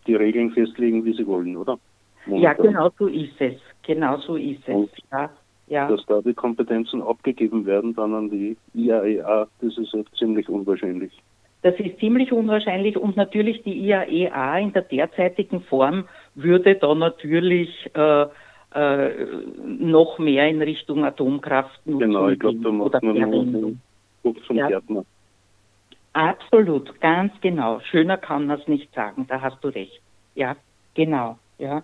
die 0.10 0.16
Regeln 0.16 0.52
festlegen, 0.52 1.06
wie 1.06 1.14
sie 1.14 1.28
wollen, 1.28 1.56
oder? 1.56 1.78
Ja, 2.26 2.54
genau 2.54 2.90
so 2.98 3.08
ist 3.08 3.40
es. 3.40 3.56
Genau 3.84 4.18
so 4.18 4.36
ist 4.36 4.68
es. 4.68 4.76
Und 4.76 4.90
ja, 5.12 5.30
ja. 5.68 5.88
Dass 5.88 6.04
da 6.08 6.22
die 6.22 6.34
Kompetenzen 6.34 7.02
abgegeben 7.02 7.66
werden 7.66 7.96
dann 7.96 8.14
an 8.16 8.30
die 8.30 8.58
IAEA, 8.74 9.48
das 9.62 9.78
ist 9.78 9.94
ja 9.94 10.02
ziemlich 10.18 10.50
unwahrscheinlich. 10.50 11.12
Das 11.62 11.76
ist 11.80 12.00
ziemlich 12.00 12.32
unwahrscheinlich 12.32 12.98
und 12.98 13.18
natürlich 13.18 13.62
die 13.64 13.78
IAEA 13.78 14.60
in 14.60 14.74
der 14.74 14.82
derzeitigen 14.82 15.62
Form 15.62 16.06
würde 16.34 16.76
da 16.76 16.96
natürlich 16.96 17.70
äh, 17.94 18.26
äh, 18.74 19.10
noch 19.66 20.18
mehr 20.18 20.48
in 20.48 20.62
Richtung 20.62 21.06
Atomkraft 21.06 21.86
nutzen. 21.86 22.00
Genau, 22.00 22.30
ich 22.30 22.40
glaube, 22.40 22.60
da 22.60 22.72
macht 22.72 23.04
man 23.04 23.52
nur 24.24 24.36
zum 24.48 24.56
ja. 24.56 24.68
Gärtner. 24.70 25.04
Absolut, 26.14 27.00
ganz 27.02 27.32
genau. 27.42 27.80
Schöner 27.82 28.18
kann 28.18 28.48
man 28.48 28.60
es 28.60 28.68
nicht 28.68 28.94
sagen, 28.94 29.26
da 29.30 29.42
hast 29.42 29.64
du 29.64 29.70
recht. 29.70 30.02
Ja, 30.36 30.56
genau. 30.96 31.38
Ja. 31.58 31.84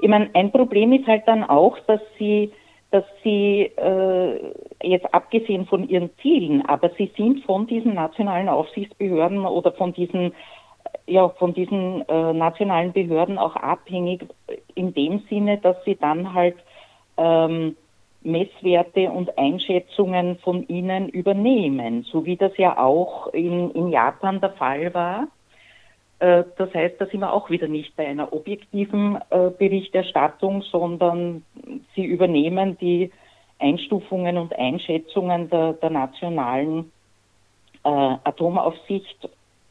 Ich 0.00 0.08
meine, 0.08 0.30
ein 0.34 0.52
Problem 0.52 0.92
ist 0.92 1.06
halt 1.06 1.26
dann 1.26 1.44
auch, 1.44 1.78
dass 1.80 2.00
sie, 2.18 2.52
dass 2.90 3.04
sie 3.22 3.62
äh, 3.76 4.52
jetzt 4.82 5.12
abgesehen 5.12 5.66
von 5.66 5.88
ihren 5.88 6.10
Zielen, 6.22 6.64
aber 6.66 6.90
sie 6.96 7.10
sind 7.16 7.44
von 7.44 7.66
diesen 7.66 7.94
nationalen 7.94 8.48
Aufsichtsbehörden 8.48 9.44
oder 9.44 9.72
von 9.72 9.92
diesen 9.92 10.32
ja, 11.06 11.28
von 11.28 11.54
diesen 11.54 12.08
äh, 12.08 12.32
nationalen 12.32 12.92
Behörden 12.92 13.38
auch 13.38 13.56
abhängig 13.56 14.24
in 14.74 14.92
dem 14.94 15.20
Sinne, 15.28 15.58
dass 15.58 15.76
sie 15.84 15.96
dann 15.96 16.34
halt 16.34 16.56
ähm, 17.16 17.76
Messwerte 18.26 19.10
und 19.10 19.38
Einschätzungen 19.38 20.36
von 20.38 20.66
ihnen 20.68 21.08
übernehmen, 21.08 22.02
so 22.10 22.26
wie 22.26 22.36
das 22.36 22.56
ja 22.56 22.76
auch 22.76 23.28
in, 23.28 23.70
in 23.70 23.88
Japan 23.88 24.40
der 24.40 24.50
Fall 24.50 24.92
war. 24.92 25.28
Äh, 26.18 26.44
das 26.58 26.74
heißt, 26.74 27.00
da 27.00 27.06
sind 27.06 27.20
wir 27.20 27.32
auch 27.32 27.50
wieder 27.50 27.68
nicht 27.68 27.94
bei 27.96 28.06
einer 28.06 28.32
objektiven 28.32 29.18
äh, 29.30 29.50
Berichterstattung, 29.50 30.62
sondern 30.62 31.44
sie 31.94 32.04
übernehmen 32.04 32.76
die 32.78 33.12
Einstufungen 33.58 34.36
und 34.38 34.58
Einschätzungen 34.58 35.48
der, 35.48 35.74
der 35.74 35.90
nationalen 35.90 36.90
äh, 37.84 37.88
Atomaufsicht 37.88 39.28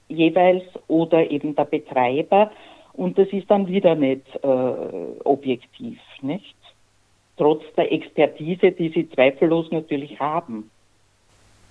jeweils 0.07 0.63
oder 0.87 1.29
eben 1.29 1.55
der 1.55 1.65
Betreiber 1.65 2.51
und 2.93 3.17
das 3.17 3.27
ist 3.29 3.51
dann 3.51 3.67
wieder 3.67 3.95
nicht 3.95 4.23
objektiv, 5.25 5.99
nicht? 6.21 6.55
Trotz 7.37 7.63
der 7.75 7.91
Expertise, 7.91 8.71
die 8.71 8.89
sie 8.89 9.09
zweifellos 9.09 9.71
natürlich 9.71 10.19
haben. 10.19 10.69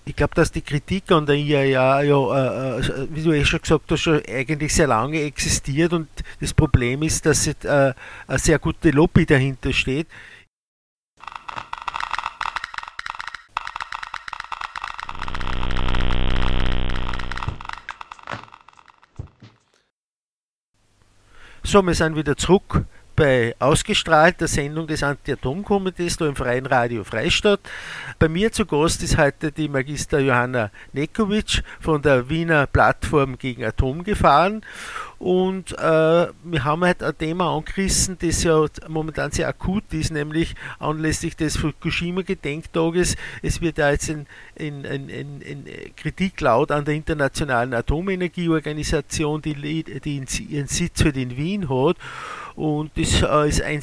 Ich 0.07 0.15
glaube, 0.15 0.35
dass 0.35 0.51
die 0.51 0.61
Kritik 0.61 1.11
an 1.11 1.25
der 1.25 1.35
IAEA, 1.35 2.03
ja, 2.03 2.77
äh, 2.77 3.07
wie 3.09 3.23
du 3.23 3.31
eh 3.31 3.43
schon 3.43 3.59
gesagt 3.59 3.89
hast, 3.89 4.01
schon 4.01 4.21
eigentlich 4.29 4.71
sehr 4.71 4.85
lange 4.85 5.19
existiert 5.21 5.93
und 5.93 6.07
das 6.39 6.53
Problem 6.53 7.01
ist, 7.01 7.25
dass 7.25 7.47
äh, 7.47 7.55
eine 8.27 8.37
sehr 8.37 8.59
gute 8.59 8.91
Lobby 8.91 9.25
dahinter 9.25 9.73
steht. 9.73 10.05
So, 21.63 21.81
wir 21.81 21.95
sind 21.95 22.15
wieder 22.15 22.37
zurück 22.37 22.85
bei 23.15 23.55
ausgestrahlter 23.59 24.47
Sendung 24.47 24.87
des 24.87 25.01
Anti-Atom-Komitees 25.01 26.17
da 26.17 26.27
im 26.27 26.35
Freien 26.35 26.65
Radio 26.65 27.03
Freistadt. 27.03 27.61
Bei 28.19 28.27
mir 28.27 28.51
zu 28.51 28.65
Gast 28.65 29.01
ist 29.03 29.17
heute 29.17 29.51
die 29.51 29.69
Magister 29.69 30.19
Johanna 30.19 30.69
Nekovic 30.91 31.63
von 31.79 32.01
der 32.01 32.29
Wiener 32.29 32.67
Plattform 32.67 33.37
gegen 33.37 33.63
Atomgefahren. 33.63 34.63
Und 35.17 35.71
äh, 35.79 36.27
wir 36.43 36.63
haben 36.65 36.85
heute 36.85 37.07
ein 37.07 37.17
Thema 37.17 37.55
angerissen, 37.55 38.17
das 38.19 38.43
ja 38.43 38.65
momentan 38.89 39.31
sehr 39.31 39.47
akut 39.47 39.85
ist, 39.93 40.11
nämlich 40.11 40.55
anlässlich 40.77 41.37
des 41.37 41.57
Fukushima-Gedenktages. 41.57 43.15
Es 43.41 43.61
wird 43.61 43.77
ja 43.77 43.91
jetzt 43.91 44.09
in, 44.09 44.25
in, 44.55 44.83
in, 44.83 45.41
in, 45.41 45.65
Kritik 45.95 46.41
laut 46.41 46.69
an 46.71 46.83
der 46.83 46.95
Internationalen 46.95 47.73
Atomenergieorganisation, 47.73 49.41
die, 49.41 49.83
die 50.01 50.25
ihren 50.49 50.67
Sitz 50.67 51.03
halt 51.03 51.15
in 51.15 51.37
Wien 51.37 51.69
hat. 51.69 51.95
Und 52.55 52.91
das 52.95 53.21
äh, 53.21 53.49
ist 53.49 53.61
ein, 53.61 53.81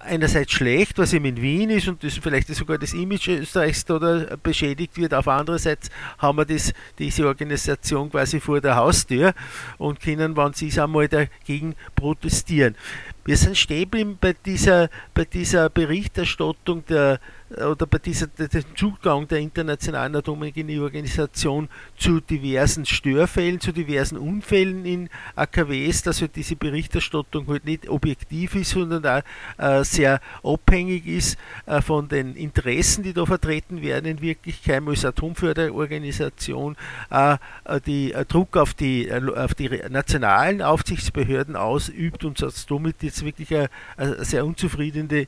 einerseits 0.00 0.52
schlecht, 0.52 0.98
was 0.98 1.12
eben 1.12 1.26
in 1.26 1.40
Wien 1.40 1.70
ist 1.70 1.88
und 1.88 2.02
das 2.02 2.14
vielleicht 2.14 2.48
sogar 2.48 2.78
das 2.78 2.92
Image 2.92 3.28
Österreichs 3.28 3.84
da 3.84 4.26
beschädigt 4.42 4.96
wird. 4.96 5.14
Auf 5.14 5.28
andererseits 5.28 5.90
haben 6.18 6.38
wir 6.38 6.44
das, 6.44 6.72
diese 6.98 7.26
Organisation 7.26 8.10
quasi 8.10 8.40
vor 8.40 8.60
der 8.60 8.76
Haustür 8.76 9.34
und 9.76 10.00
können, 10.00 10.36
wenn 10.36 10.52
sie 10.54 10.68
es 10.68 10.78
einmal 10.78 11.08
dagegen 11.08 11.74
protestieren. 11.94 12.74
Wir 13.24 13.36
sind 13.36 13.56
stehen 13.56 14.18
bei 14.20 14.34
dieser, 14.44 14.88
bei 15.14 15.24
dieser 15.24 15.68
Berichterstattung 15.68 16.84
der 16.86 17.20
oder 17.56 17.86
bei 17.86 17.98
dieser, 17.98 18.26
dem 18.26 18.64
Zugang 18.76 19.26
der 19.26 19.38
Internationalen 19.38 20.14
Atomenergieorganisation 20.16 21.68
zu 21.96 22.20
diversen 22.20 22.84
Störfällen, 22.84 23.58
zu 23.60 23.72
diversen 23.72 24.18
Unfällen 24.18 24.84
in 24.84 25.08
AKWs, 25.34 26.02
dass 26.02 26.20
halt 26.20 26.36
diese 26.36 26.56
Berichterstattung 26.56 27.46
halt 27.46 27.64
nicht 27.64 27.88
objektiv 27.88 28.54
ist, 28.54 28.70
sondern 28.70 29.06
auch 29.06 29.22
äh, 29.56 29.82
sehr 29.82 30.20
abhängig 30.42 31.06
ist 31.06 31.38
äh, 31.64 31.80
von 31.80 32.08
den 32.08 32.36
Interessen, 32.36 33.02
die 33.02 33.14
da 33.14 33.24
vertreten 33.24 33.80
werden 33.80 34.06
in 34.06 34.20
Wirklichkeit. 34.20 34.82
Als 34.86 35.04
Atomförderorganisation, 35.04 36.76
äh, 37.10 37.38
die 37.86 38.12
äh, 38.12 38.24
Druck 38.26 38.56
auf 38.56 38.74
die, 38.74 39.08
äh, 39.08 39.22
auf 39.34 39.54
die 39.54 39.68
nationalen 39.88 40.60
Aufsichtsbehörden 40.60 41.56
ausübt 41.56 42.24
und 42.24 42.38
somit 42.38 43.02
jetzt 43.02 43.17
wirklich 43.24 43.54
eine, 43.54 43.70
eine 43.96 44.24
sehr 44.24 44.44
unzufriedenstellende 44.44 45.26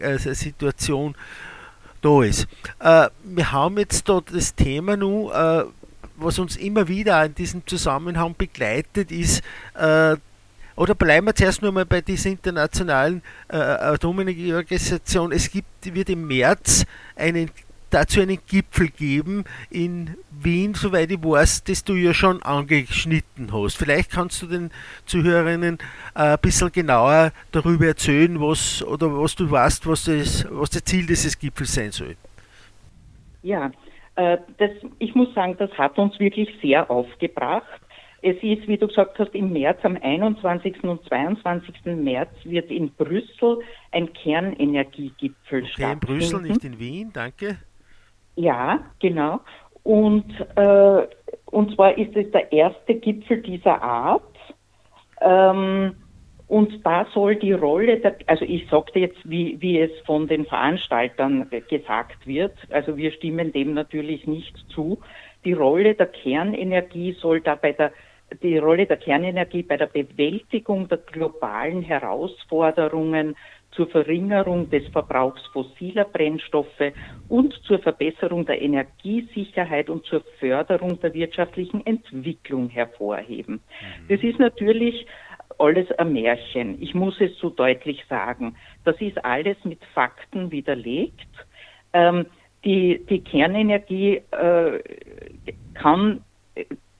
äh, 0.00 0.18
Situation 0.18 1.14
da 2.00 2.22
ist. 2.22 2.46
Äh, 2.80 3.08
wir 3.24 3.52
haben 3.52 3.78
jetzt 3.78 4.08
da 4.08 4.20
das 4.20 4.54
Thema 4.54 4.96
nun, 4.96 5.30
äh, 5.30 5.64
was 6.16 6.38
uns 6.38 6.56
immer 6.56 6.88
wieder 6.88 7.24
in 7.24 7.34
diesem 7.34 7.66
Zusammenhang 7.66 8.34
begleitet, 8.36 9.10
ist, 9.10 9.42
oder 10.76 10.94
bleiben 10.94 11.26
wir 11.26 11.34
zuerst 11.34 11.62
nur 11.62 11.72
mal 11.72 11.84
bei 11.84 12.00
dieser 12.00 12.30
internationalen 12.30 13.22
äh, 13.48 13.56
Atomenergieorganisation. 13.56 15.32
Es 15.32 15.50
gibt, 15.50 15.66
wird 15.94 16.08
im 16.10 16.26
März 16.26 16.84
einen 17.16 17.50
dazu 17.92 18.20
einen 18.20 18.38
Gipfel 18.46 18.88
geben 18.88 19.44
in 19.70 20.16
Wien, 20.30 20.74
soweit 20.74 21.10
ich 21.10 21.22
weiß, 21.22 21.64
das 21.64 21.84
du 21.84 21.94
ja 21.94 22.14
schon 22.14 22.42
angeschnitten 22.42 23.52
hast. 23.52 23.76
Vielleicht 23.76 24.10
kannst 24.10 24.42
du 24.42 24.46
den 24.46 24.70
Zuhörerinnen 25.06 25.78
äh, 26.14 26.20
ein 26.20 26.38
bisschen 26.40 26.72
genauer 26.72 27.32
darüber 27.52 27.86
erzählen, 27.86 28.40
was 28.40 28.82
oder 28.84 29.06
was 29.16 29.36
du 29.36 29.50
weißt, 29.50 29.86
was 29.86 30.04
das, 30.04 30.46
was 30.50 30.70
das 30.70 30.84
Ziel 30.84 31.06
dieses 31.06 31.38
Gipfels 31.38 31.74
sein 31.74 31.92
soll. 31.92 32.16
Ja, 33.42 33.70
äh, 34.16 34.38
das, 34.58 34.70
ich 34.98 35.14
muss 35.14 35.32
sagen, 35.34 35.56
das 35.58 35.70
hat 35.72 35.98
uns 35.98 36.18
wirklich 36.18 36.48
sehr 36.60 36.90
aufgebracht. 36.90 37.80
Es 38.24 38.36
ist, 38.36 38.68
wie 38.68 38.78
du 38.78 38.86
gesagt 38.86 39.18
hast, 39.18 39.34
im 39.34 39.52
März, 39.52 39.80
am 39.82 39.98
21. 40.00 40.84
und 40.84 41.04
22. 41.08 41.74
März 41.86 42.30
wird 42.44 42.70
in 42.70 42.92
Brüssel 42.92 43.58
ein 43.90 44.12
Kernenergiegipfel 44.12 45.62
okay, 45.62 45.72
stattfinden. 45.72 45.92
in 45.92 46.18
Brüssel, 46.18 46.42
nicht 46.42 46.64
in 46.64 46.78
Wien, 46.78 47.10
danke. 47.12 47.58
Ja, 48.36 48.80
genau. 49.00 49.40
Und, 49.82 50.24
äh, 50.56 51.06
und 51.46 51.74
zwar 51.74 51.98
ist 51.98 52.16
es 52.16 52.30
der 52.30 52.52
erste 52.52 52.94
Gipfel 52.94 53.42
dieser 53.42 53.82
Art. 53.82 54.22
Ähm, 55.20 55.96
und 56.48 56.84
da 56.84 57.06
soll 57.14 57.36
die 57.36 57.52
Rolle, 57.52 57.98
der, 57.98 58.16
also 58.26 58.44
ich 58.44 58.68
sagte 58.68 58.98
jetzt, 58.98 59.18
wie, 59.24 59.60
wie 59.60 59.80
es 59.80 59.90
von 60.04 60.26
den 60.28 60.44
Veranstaltern 60.44 61.48
gesagt 61.68 62.26
wird, 62.26 62.52
also 62.70 62.96
wir 62.96 63.10
stimmen 63.12 63.52
dem 63.52 63.74
natürlich 63.74 64.26
nicht 64.26 64.54
zu. 64.68 64.98
Die 65.44 65.54
Rolle 65.54 65.94
der 65.94 66.06
Kernenergie 66.06 67.12
soll 67.12 67.40
da 67.40 67.54
bei 67.54 67.72
der 67.72 67.92
die 68.42 68.58
Rolle 68.58 68.86
der 68.86 68.96
Kernenergie 68.96 69.62
bei 69.62 69.76
der 69.76 69.86
Bewältigung 69.86 70.88
der 70.88 70.98
globalen 70.98 71.82
Herausforderungen 71.82 73.36
zur 73.72 73.88
Verringerung 73.88 74.70
des 74.70 74.86
Verbrauchs 74.88 75.44
fossiler 75.52 76.04
Brennstoffe 76.04 76.92
und 77.28 77.54
zur 77.64 77.78
Verbesserung 77.78 78.46
der 78.46 78.60
Energiesicherheit 78.60 79.88
und 79.90 80.04
zur 80.04 80.22
Förderung 80.38 81.00
der 81.00 81.14
wirtschaftlichen 81.14 81.84
Entwicklung 81.86 82.68
hervorheben. 82.68 83.54
Mhm. 83.54 84.08
Das 84.08 84.22
ist 84.22 84.38
natürlich 84.38 85.06
alles 85.58 85.90
ein 85.92 86.12
Märchen. 86.12 86.80
Ich 86.82 86.94
muss 86.94 87.20
es 87.20 87.36
so 87.38 87.50
deutlich 87.50 88.04
sagen. 88.08 88.56
Das 88.84 89.00
ist 89.00 89.24
alles 89.24 89.56
mit 89.64 89.82
Fakten 89.94 90.50
widerlegt. 90.50 91.28
Ähm, 91.92 92.26
die, 92.64 93.04
die 93.08 93.20
Kernenergie 93.20 94.22
äh, 94.30 94.80
kann, 95.74 96.22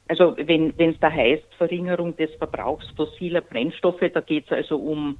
also 0.08 0.36
wenn 0.36 0.74
es 0.76 0.98
da 1.00 1.10
heißt 1.10 1.54
Verringerung 1.56 2.16
des 2.16 2.34
Verbrauchs 2.34 2.86
fossiler 2.96 3.40
Brennstoffe, 3.40 4.04
da 4.12 4.20
geht 4.20 4.44
es 4.46 4.52
also 4.52 4.76
um, 4.76 5.18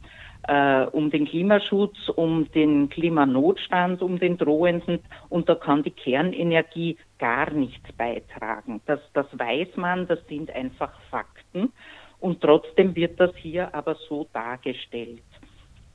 äh, 0.48 0.84
um 0.86 1.10
den 1.10 1.26
Klimaschutz, 1.26 1.96
um 2.16 2.50
den 2.52 2.88
Klimanotstand, 2.88 4.02
um 4.02 4.18
den 4.18 4.36
drohenden 4.36 5.00
und 5.28 5.48
da 5.48 5.54
kann 5.54 5.82
die 5.82 5.92
Kernenergie 5.92 6.98
gar 7.18 7.50
nichts 7.50 7.90
beitragen. 7.96 8.80
Das, 8.86 9.00
das 9.14 9.26
weiß 9.32 9.76
man, 9.76 10.06
das 10.08 10.18
sind 10.26 10.50
einfach 10.50 10.92
Fakten 11.10 11.72
und 12.20 12.40
trotzdem 12.40 12.94
wird 12.94 13.18
das 13.18 13.34
hier 13.36 13.74
aber 13.74 13.96
so 14.08 14.26
dargestellt. 14.32 15.22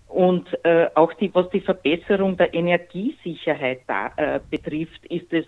Und 0.08 0.48
äh, 0.64 0.90
auch 0.96 1.14
die, 1.14 1.34
was 1.36 1.50
die 1.50 1.60
Verbesserung 1.60 2.38
der 2.38 2.54
Energiesicherheit 2.54 3.82
da, 3.88 4.14
äh, 4.16 4.40
betrifft, 4.50 5.06
ist 5.08 5.32
es 5.34 5.46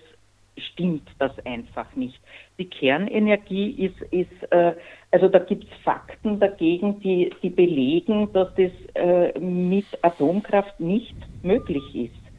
stimmt 0.60 1.08
das 1.20 1.32
einfach 1.46 1.96
nicht. 1.96 2.20
Die 2.58 2.70
Kernenergie 2.70 3.72
ist, 3.72 4.02
ist 4.12 4.52
äh, 4.52 4.74
also 5.12 5.28
da 5.28 5.40
gibt 5.40 5.66
es 5.66 5.70
Fakten 5.84 6.40
dagegen, 6.40 7.00
die, 7.00 7.32
die 7.42 7.50
belegen, 7.50 8.32
dass 8.34 8.50
das 8.56 8.72
äh, 8.96 9.38
mit 9.40 9.86
Atomkraft 10.02 10.80
nicht 10.80 11.16
möglich 11.42 11.84
ist. 11.96 12.30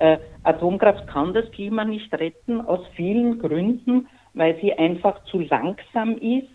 Äh, 0.00 0.18
Atomkraft 0.42 1.06
kann 1.06 1.34
das 1.34 1.50
Klima 1.52 1.84
nicht 1.84 2.12
retten 2.14 2.60
aus 2.60 2.86
vielen 2.94 3.38
Gründen, 3.38 4.08
weil 4.34 4.58
sie 4.60 4.72
einfach 4.72 5.24
zu 5.24 5.40
langsam 5.40 6.16
ist. 6.18 6.48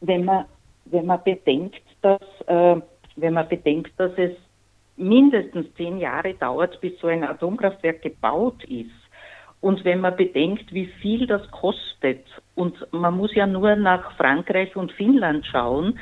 Wenn 0.00 0.24
man, 0.24 0.46
wenn 0.86 1.06
man 1.06 1.22
bedenkt, 1.22 1.82
dass 2.02 2.20
äh, 2.46 2.80
wenn 3.16 3.34
man 3.34 3.48
bedenkt, 3.48 3.92
dass 3.98 4.12
es 4.16 4.32
mindestens 4.96 5.72
zehn 5.74 5.98
Jahre 5.98 6.34
dauert, 6.34 6.80
bis 6.80 6.98
so 7.00 7.06
ein 7.06 7.24
Atomkraftwerk 7.24 8.02
gebaut 8.02 8.62
ist. 8.64 8.90
Und 9.60 9.84
wenn 9.84 10.00
man 10.00 10.16
bedenkt, 10.16 10.72
wie 10.72 10.86
viel 10.86 11.26
das 11.26 11.48
kostet, 11.50 12.24
und 12.54 12.74
man 12.92 13.16
muss 13.16 13.34
ja 13.34 13.46
nur 13.46 13.76
nach 13.76 14.16
Frankreich 14.16 14.74
und 14.76 14.92
Finnland 14.92 15.46
schauen, 15.46 15.98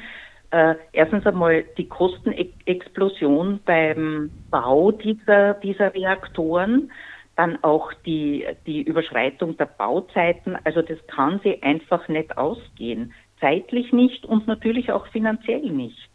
äh, 0.51 0.75
erstens 0.93 1.27
einmal 1.27 1.65
die 1.77 1.89
Kostenexplosion 1.89 3.61
beim 3.65 4.31
Bau 4.51 4.93
dieser, 4.93 5.55
dieser 5.55 5.93
Reaktoren, 5.93 6.91
dann 7.37 7.63
auch 7.63 7.93
die, 8.07 8.47
die 8.67 8.83
Überschreitung 8.83 9.57
der 9.57 9.67
Bauzeiten. 9.67 10.57
Also 10.65 10.83
das 10.83 10.99
kann 11.09 11.41
sie 11.45 11.63
einfach 11.63 12.09
nicht 12.09 12.37
ausgehen. 12.39 13.13
Zeitlich 13.41 13.93
nicht 13.93 14.25
und 14.25 14.47
natürlich 14.47 14.91
auch 14.91 15.07
finanziell 15.09 15.71
nicht 15.71 16.09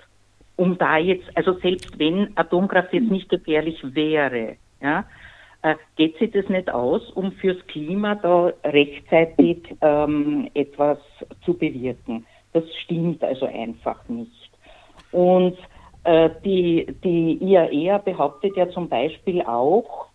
um 0.55 0.77
da 0.77 0.97
jetzt, 0.97 1.25
also 1.35 1.53
selbst 1.59 1.97
wenn 1.99 2.31
Atomkraft 2.35 2.93
jetzt 2.93 3.09
nicht 3.09 3.29
gefährlich 3.29 3.79
wäre, 3.83 4.57
ja, 4.81 5.05
geht 5.95 6.17
sich 6.17 6.31
das 6.31 6.47
nicht 6.49 6.69
aus, 6.69 7.09
um 7.11 7.31
fürs 7.33 7.65
Klima 7.67 8.15
da 8.15 8.51
rechtzeitig 8.63 9.75
ähm, 9.81 10.49
etwas 10.53 10.97
zu 11.45 11.53
bewirken. 11.53 12.25
Das 12.51 12.63
stimmt 12.83 13.23
also 13.23 13.45
einfach 13.45 14.07
nicht. 14.09 14.51
Und 15.11 15.57
äh, 16.03 16.29
die, 16.43 16.87
die 17.03 17.37
IAEA 17.41 17.97
e 17.97 18.01
behauptet 18.03 18.57
ja 18.57 18.69
zum 18.69 18.89
Beispiel 18.89 19.41
auch, 19.41 20.07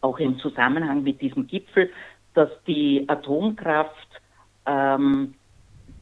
auch 0.00 0.18
im 0.18 0.38
Zusammenhang 0.38 1.02
mit 1.02 1.20
diesem 1.20 1.46
Gipfel, 1.46 1.90
dass 2.34 2.50
die 2.66 3.04
Atomkraft 3.08 4.08
ähm, 4.66 5.34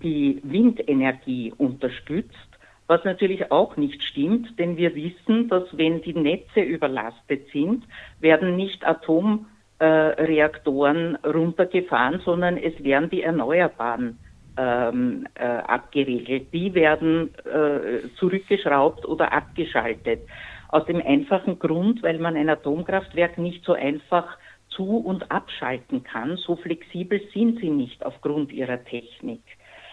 die 0.03 0.41
Windenergie 0.45 1.53
unterstützt 1.57 2.50
was 2.91 3.03
natürlich 3.05 3.51
auch 3.53 3.77
nicht 3.77 4.03
stimmt, 4.03 4.59
denn 4.59 4.77
wir 4.77 4.97
wissen, 4.97 5.49
dass 5.49 5.63
wenn 5.79 6.03
die 6.03 6.13
Netze 6.13 6.61
überlastet 6.61 7.47
sind, 7.53 7.85
werden 8.19 8.57
nicht 8.57 8.85
Atomreaktoren 8.85 11.17
äh, 11.23 11.29
runtergefahren, 11.29 12.21
sondern 12.25 12.57
es 12.57 12.83
werden 12.83 13.09
die 13.09 13.23
Erneuerbaren 13.23 14.19
ähm, 14.57 15.29
äh, 15.37 15.45
abgeregelt. 15.45 16.53
Die 16.53 16.75
werden 16.75 17.31
äh, 17.45 18.09
zurückgeschraubt 18.19 19.07
oder 19.07 19.33
abgeschaltet. 19.33 20.23
Aus 20.69 20.85
dem 20.87 21.01
einfachen 21.01 21.61
Grund, 21.61 22.03
weil 22.03 22.19
man 22.19 22.35
ein 22.35 22.49
Atomkraftwerk 22.49 23.39
nicht 23.39 23.65
so 23.65 23.75
einfach 23.75 24.37
zu- 24.71 24.97
und 24.97 25.31
abschalten 25.31 26.03
kann. 26.03 26.39
So 26.39 26.57
flexibel 26.57 27.21
sind 27.33 27.61
sie 27.61 27.71
nicht 27.71 28.05
aufgrund 28.05 28.51
ihrer 28.51 28.83
Technik. 28.83 29.45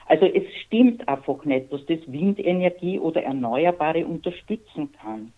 Also 0.07 0.25
es 0.25 0.43
stimmt 0.65 1.07
einfach 1.07 1.43
nicht, 1.45 1.71
dass 1.71 1.85
das 1.85 1.99
Windenergie 2.07 2.99
oder 2.99 3.23
Erneuerbare 3.23 4.05
unterstützen 4.05 4.89
kann. 5.01 5.33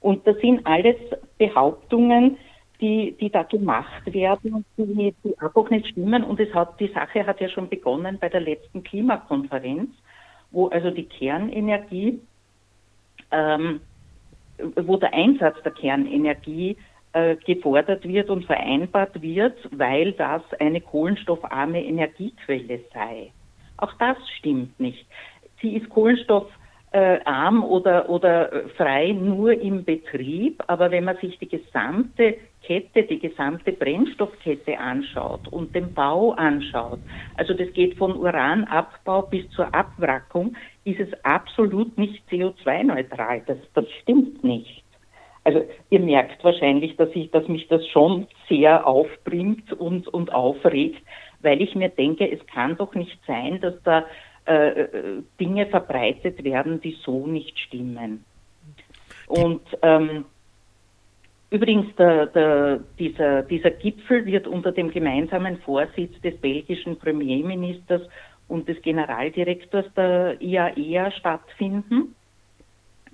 Und 0.00 0.26
das 0.26 0.36
sind 0.38 0.66
alles 0.66 0.96
Behauptungen, 1.38 2.36
die, 2.80 3.16
die 3.20 3.30
da 3.30 3.42
gemacht 3.42 4.12
werden 4.12 4.54
und 4.54 4.66
die, 4.76 5.14
die 5.24 5.38
einfach 5.38 5.68
nicht 5.70 5.88
stimmen. 5.88 6.24
Und 6.24 6.40
es 6.40 6.52
hat, 6.54 6.80
die 6.80 6.88
Sache 6.88 7.26
hat 7.26 7.40
ja 7.40 7.48
schon 7.48 7.68
begonnen 7.68 8.18
bei 8.18 8.28
der 8.28 8.40
letzten 8.40 8.82
Klimakonferenz, 8.82 9.90
wo 10.50 10.68
also 10.68 10.90
die 10.90 11.04
Kernenergie, 11.04 12.20
ähm, 13.30 13.80
wo 14.76 14.96
der 14.96 15.12
Einsatz 15.12 15.62
der 15.62 15.72
Kernenergie 15.72 16.76
äh, 17.12 17.36
gefordert 17.36 18.06
wird 18.06 18.30
und 18.30 18.44
vereinbart 18.44 19.20
wird, 19.20 19.56
weil 19.72 20.12
das 20.12 20.42
eine 20.58 20.80
kohlenstoffarme 20.80 21.84
Energiequelle 21.84 22.80
sei. 22.92 23.32
Auch 23.80 23.92
das 23.98 24.16
stimmt 24.38 24.78
nicht. 24.78 25.06
Sie 25.60 25.76
ist 25.76 25.88
kohlenstoffarm 25.88 27.64
oder, 27.64 28.08
oder 28.08 28.50
frei 28.76 29.12
nur 29.12 29.52
im 29.52 29.84
Betrieb, 29.84 30.62
aber 30.66 30.90
wenn 30.90 31.04
man 31.04 31.16
sich 31.18 31.38
die 31.38 31.48
gesamte 31.48 32.36
Kette, 32.62 33.04
die 33.04 33.18
gesamte 33.18 33.72
Brennstoffkette 33.72 34.78
anschaut 34.78 35.48
und 35.48 35.74
den 35.74 35.92
Bau 35.94 36.32
anschaut, 36.32 37.00
also 37.34 37.54
das 37.54 37.72
geht 37.72 37.96
von 37.96 38.16
Uranabbau 38.16 39.22
bis 39.22 39.48
zur 39.50 39.74
Abwrackung, 39.74 40.56
ist 40.84 41.00
es 41.00 41.08
absolut 41.24 41.96
nicht 41.98 42.22
CO2-neutral. 42.30 43.42
Das, 43.46 43.58
das 43.74 43.86
stimmt 44.02 44.44
nicht. 44.44 44.84
Also 45.42 45.64
ihr 45.88 46.00
merkt 46.00 46.44
wahrscheinlich, 46.44 46.96
dass, 46.96 47.08
ich, 47.14 47.30
dass 47.30 47.48
mich 47.48 47.66
das 47.68 47.86
schon 47.88 48.26
sehr 48.48 48.86
aufbringt 48.86 49.72
und, 49.72 50.06
und 50.08 50.32
aufregt, 50.32 51.02
weil 51.42 51.60
ich 51.62 51.74
mir 51.74 51.88
denke, 51.88 52.30
es 52.30 52.44
kann 52.46 52.76
doch 52.76 52.94
nicht 52.94 53.18
sein, 53.26 53.60
dass 53.60 53.74
da 53.82 54.06
äh, 54.46 54.80
äh, 54.80 55.22
Dinge 55.38 55.66
verbreitet 55.66 56.42
werden, 56.42 56.80
die 56.80 56.96
so 57.04 57.26
nicht 57.26 57.58
stimmen. 57.58 58.24
Und 59.26 59.62
ähm, 59.82 60.24
übrigens, 61.50 61.94
der, 61.96 62.26
der, 62.26 62.80
dieser, 62.98 63.42
dieser 63.42 63.70
Gipfel 63.70 64.26
wird 64.26 64.46
unter 64.48 64.72
dem 64.72 64.90
gemeinsamen 64.90 65.58
Vorsitz 65.58 66.20
des 66.22 66.36
belgischen 66.38 66.98
Premierministers 66.98 68.02
und 68.48 68.68
des 68.68 68.82
Generaldirektors 68.82 69.86
der 69.94 70.40
IAEA 70.40 71.08
e 71.08 71.10
stattfinden. 71.12 72.16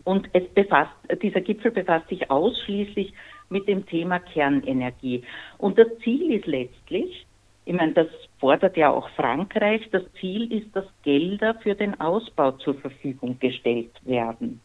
Und 0.05 0.31
es 0.33 0.49
befasst, 0.55 0.95
dieser 1.21 1.41
Gipfel 1.41 1.73
befasst 1.73 2.09
sich 2.09 2.31
ausschließlich 2.31 3.13
mit 3.51 3.69
dem 3.69 3.85
Thema 3.85 4.21
Kernenergie. 4.21 5.23
Und 5.59 5.79
das 5.79 5.89
Ziel 6.03 6.33
ist 6.33 6.47
letztlich, 6.47 7.26
ich 7.67 7.75
meine, 7.75 7.93
das 7.93 8.07
fordert 8.39 8.77
ja 8.77 8.91
auch 8.93 9.09
Frankreich. 9.11 9.83
Das 9.91 10.05
Ziel 10.21 10.53
ist, 10.53 10.75
dass 10.75 10.85
Gelder 11.03 11.57
für 11.57 11.75
den 11.75 12.01
Ausbau 12.01 12.53
zur 12.53 12.75
Verfügung 12.75 13.39
gestellt 13.41 13.91
werden. 14.05 14.61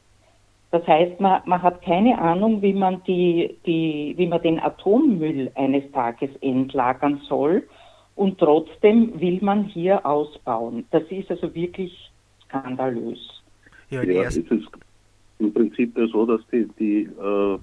Das 0.69 0.85
heißt, 0.85 1.19
man, 1.19 1.41
man 1.45 1.61
hat 1.63 1.81
keine 1.81 2.17
Ahnung, 2.19 2.61
wie 2.61 2.73
man, 2.73 3.03
die, 3.05 3.57
die, 3.65 4.13
wie 4.17 4.27
man 4.27 4.41
den 4.43 4.59
Atommüll 4.59 5.51
eines 5.55 5.91
Tages 5.91 6.29
entlagern 6.41 7.19
soll. 7.27 7.63
Und 8.15 8.37
trotzdem 8.37 9.19
will 9.19 9.39
man 9.41 9.63
hier 9.65 10.05
ausbauen. 10.05 10.85
Das 10.91 11.03
ist 11.09 11.31
also 11.31 11.53
wirklich 11.55 12.11
skandalös. 12.45 13.41
Ja, 13.89 14.03
ja 14.03 14.23
es 14.23 14.37
ist 14.37 14.51
im 15.39 15.51
Prinzip 15.51 15.97
ja 15.97 16.05
so, 16.07 16.25
dass 16.27 16.41
die, 16.51 16.69
die 16.79 17.09
äh, 17.19 17.57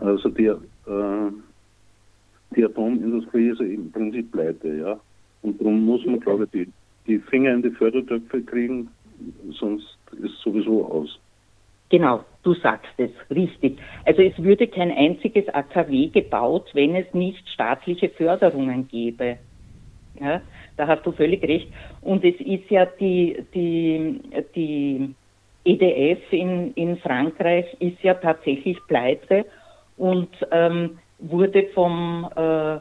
also 0.00 0.28
die 0.30 0.46
äh, 0.46 1.30
die 2.56 2.64
Atomindustrie 2.64 3.48
ist 3.48 3.60
im 3.60 3.90
Prinzip 3.92 4.30
pleite, 4.32 4.76
ja. 4.76 5.00
Und 5.42 5.60
darum 5.60 5.84
muss 5.84 6.04
man, 6.06 6.20
glaube 6.20 6.44
ich, 6.44 6.50
die, 6.50 6.72
die 7.06 7.18
Finger 7.18 7.52
in 7.52 7.62
die 7.62 7.70
Fördertöpfe 7.70 8.42
kriegen, 8.42 8.88
sonst 9.50 9.98
ist 10.22 10.38
sowieso 10.42 10.86
aus. 10.86 11.18
Genau, 11.90 12.24
du 12.42 12.54
sagst 12.54 12.92
es, 12.96 13.10
richtig. 13.30 13.78
Also 14.04 14.22
es 14.22 14.36
würde 14.42 14.66
kein 14.66 14.90
einziges 14.90 15.48
AKW 15.48 16.08
gebaut, 16.08 16.70
wenn 16.72 16.96
es 16.96 17.12
nicht 17.12 17.46
staatliche 17.48 18.08
Förderungen 18.08 18.88
gäbe. 18.88 19.38
Ja, 20.18 20.40
da 20.76 20.86
hast 20.86 21.04
du 21.04 21.12
völlig 21.12 21.42
recht. 21.42 21.68
Und 22.00 22.24
es 22.24 22.34
ist 22.40 22.70
ja 22.70 22.86
die, 22.86 23.44
die, 23.54 24.20
die 24.54 25.14
EDF 25.64 26.20
in, 26.32 26.72
in 26.74 26.96
Frankreich 26.98 27.66
ist 27.80 28.02
ja 28.02 28.14
tatsächlich 28.14 28.78
pleite 28.86 29.44
und 29.96 30.30
ähm, 30.50 30.98
wurde 31.18 31.68
vom, 31.74 32.28
äh, 32.34 32.78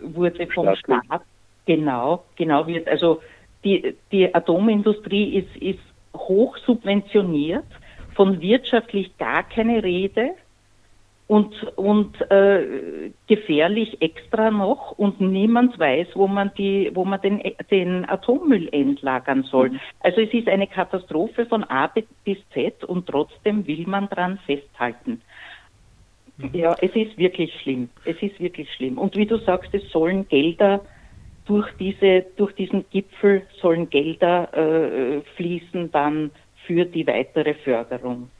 wurde 0.00 0.46
vom 0.52 0.74
Staat, 0.76 1.04
Staat 1.04 1.22
genau, 1.66 2.24
genau 2.36 2.66
wird, 2.66 2.88
also 2.88 3.22
die, 3.64 3.96
die 4.12 4.34
Atomindustrie 4.34 5.36
ist, 5.36 5.56
ist 5.56 5.80
hoch 6.14 6.56
subventioniert, 6.58 7.66
von 8.14 8.40
wirtschaftlich 8.40 9.16
gar 9.18 9.42
keine 9.42 9.82
Rede. 9.82 10.34
und, 11.28 11.60
und 11.76 12.20
äh, 12.30 13.10
gefährlich 13.26 14.00
extra 14.00 14.50
noch 14.50 14.92
und 14.92 15.20
niemand 15.20 15.78
weiß, 15.78 16.08
wo 16.14 16.28
man 16.28 16.52
die, 16.56 16.90
wo 16.94 17.04
man 17.04 17.20
den, 17.20 17.42
den 17.70 18.08
Atommüll 18.08 18.68
entlagern 18.70 19.42
soll. 19.42 19.70
Mhm. 19.70 19.80
Also 20.00 20.20
es 20.20 20.32
ist 20.32 20.48
eine 20.48 20.68
Katastrophe 20.68 21.46
von 21.46 21.64
A 21.64 21.90
bis 22.24 22.38
Z 22.54 22.84
und 22.84 23.08
trotzdem 23.08 23.66
will 23.66 23.86
man 23.86 24.08
dran 24.08 24.38
festhalten. 24.46 25.20
Mhm. 26.38 26.50
Ja, 26.52 26.76
es 26.80 26.94
ist 26.94 27.16
wirklich 27.16 27.52
schlimm. 27.62 27.88
Es 28.04 28.16
ist 28.20 28.38
wirklich 28.40 28.68
schlimm. 28.74 28.98
Und 28.98 29.16
wie 29.16 29.26
du 29.26 29.38
sagst, 29.38 29.72
es 29.72 29.90
sollen 29.90 30.28
Gelder 30.28 30.82
durch 31.46 31.68
diese, 31.78 32.26
durch 32.36 32.52
diesen 32.54 32.84
Gipfel 32.90 33.46
sollen 33.60 33.88
Gelder 33.88 34.52
äh, 34.52 35.20
fließen 35.36 35.90
dann 35.92 36.30
für 36.66 36.84
die 36.84 37.06
weitere 37.06 37.54
Förderung. 37.54 38.30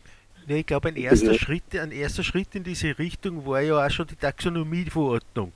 Ja, 0.49 0.57
ich 0.57 0.67
glaube, 0.67 0.89
ein 0.89 0.97
erster, 0.97 1.35
Schritt, 1.35 1.77
ein 1.77 1.91
erster 1.91 2.23
Schritt 2.23 2.55
in 2.55 2.63
diese 2.63 2.99
Richtung 2.99 3.47
war 3.47 3.61
ja 3.61 3.85
auch 3.85 3.91
schon 3.91 4.07
die 4.07 4.15
Taxonomieverordnung, 4.15 5.53